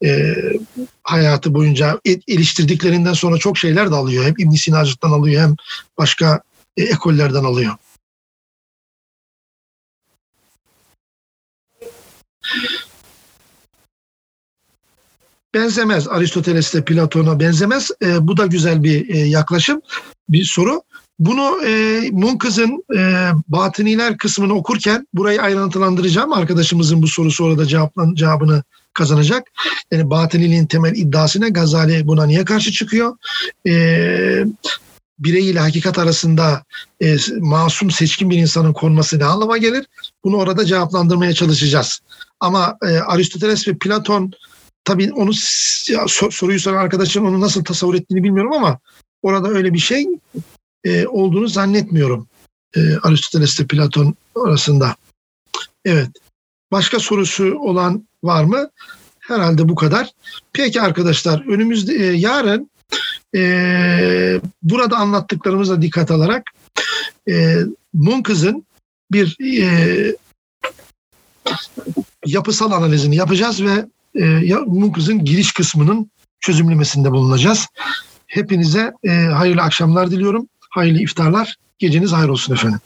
E, 0.04 0.36
hayatı 1.04 1.54
boyunca 1.54 2.00
eleştirdiklerinden 2.28 3.14
sonra 3.14 3.38
çok 3.38 3.58
şeyler 3.58 3.92
de 3.92 3.96
alıyor. 3.96 4.26
Hem 4.26 4.34
İbn 4.38 4.56
Sinacık'tan 4.56 5.12
alıyor 5.12 5.42
hem 5.42 5.56
başka 5.98 6.42
e, 6.78 6.84
ekollerden 6.84 7.44
alıyor. 7.44 7.76
Benzemez. 15.54 16.08
Aristoteles'te 16.08 16.86
Platon'a 16.86 17.40
benzemez. 17.40 17.92
E, 18.02 18.28
bu 18.28 18.38
da 18.38 18.46
güzel 18.46 18.84
bir 18.84 19.10
e, 19.10 19.18
yaklaşım, 19.18 19.82
bir 20.30 20.44
soru. 20.44 20.82
Bunu 21.22 21.66
e, 21.66 22.02
Munkız'ın 22.12 22.84
e, 22.98 23.32
batıniler 23.48 24.18
kısmını 24.18 24.54
okurken 24.54 25.08
burayı 25.14 25.42
ayrıntılandıracağım. 25.42 26.34
Arkadaşımızın 26.34 27.02
bu 27.02 27.08
sorusu 27.08 27.46
orada 27.46 27.66
cevaplan, 27.66 28.16
cevabını 28.16 28.64
kazanacak. 28.94 29.48
Yani 29.92 30.10
batıniliğin 30.10 30.66
temel 30.66 30.96
iddiasına 30.96 31.50
Gazali 31.50 32.08
buna 32.08 32.26
niye 32.26 32.46
karşı 32.46 32.72
çıkıyor? 32.72 33.18
E, 33.68 33.74
birey 35.20 35.50
ile 35.50 35.60
hakikat 35.60 36.00
arasında 36.00 36.64
e, 37.02 37.16
masum 37.40 37.92
seçkin 37.92 38.30
bir 38.30 38.38
insanın 38.38 38.74
konması 38.74 39.20
ne 39.20 39.26
anlama 39.26 39.58
gelir? 39.58 39.86
Bunu 40.24 40.38
orada 40.38 40.66
cevaplandırmaya 40.66 41.34
çalışacağız. 41.34 42.00
Ama 42.40 42.78
e, 42.84 42.98
Aristoteles 42.98 43.68
ve 43.68 43.78
Platon 43.78 44.32
tabii 44.84 45.14
onu 45.14 45.32
ya, 45.90 46.08
sor, 46.08 46.32
soruyu 46.32 46.60
soran 46.60 46.84
arkadaşın 46.84 47.26
onu 47.26 47.42
nasıl 47.42 47.64
tasavvur 47.64 47.96
ettiğini 47.96 48.24
bilmiyorum 48.24 48.54
ama 48.54 48.80
orada 49.22 49.50
öyle 49.50 49.74
bir 49.74 49.80
şey 49.80 50.08
e, 50.84 51.08
olduğunu 51.08 51.48
zannetmiyorum. 51.48 52.28
E, 52.76 52.80
Aristoteles 53.04 53.60
ve 53.60 53.66
Platon 53.66 54.16
arasında. 54.36 54.96
Evet. 55.86 56.10
Başka 56.72 57.00
sorusu 57.00 57.60
olan 57.60 58.08
var 58.24 58.44
mı? 58.44 58.70
Herhalde 59.20 59.70
bu 59.70 59.76
kadar. 59.76 60.12
Peki 60.54 60.82
arkadaşlar 60.82 61.48
önümüzde 61.48 61.94
e, 61.94 62.06
yarın 62.06 62.72
e, 63.36 64.42
burada 64.64 64.98
anlattıklarımıza 64.98 65.82
dikkat 65.82 66.12
alarak 66.12 66.44
e, 67.30 67.58
Munkız'ın 67.94 68.66
bir 69.12 69.38
e, 69.62 70.16
yapısal 72.26 72.72
analizini 72.72 73.16
yapacağız 73.16 73.64
ve 73.64 73.86
e, 74.16 74.56
Munkız'ın 74.56 75.26
giriş 75.26 75.52
kısmının 75.52 76.12
çözümlemesinde 76.40 77.12
bulunacağız. 77.12 77.68
Hepinize 78.28 78.94
e, 79.04 79.10
hayırlı 79.10 79.62
akşamlar 79.62 80.12
diliyorum. 80.12 80.48
Hayırlı 80.72 81.00
iftarlar. 81.02 81.56
Geceniz 81.80 82.12
hayır 82.12 82.30
olsun 82.30 82.54
efendim. 82.54 82.80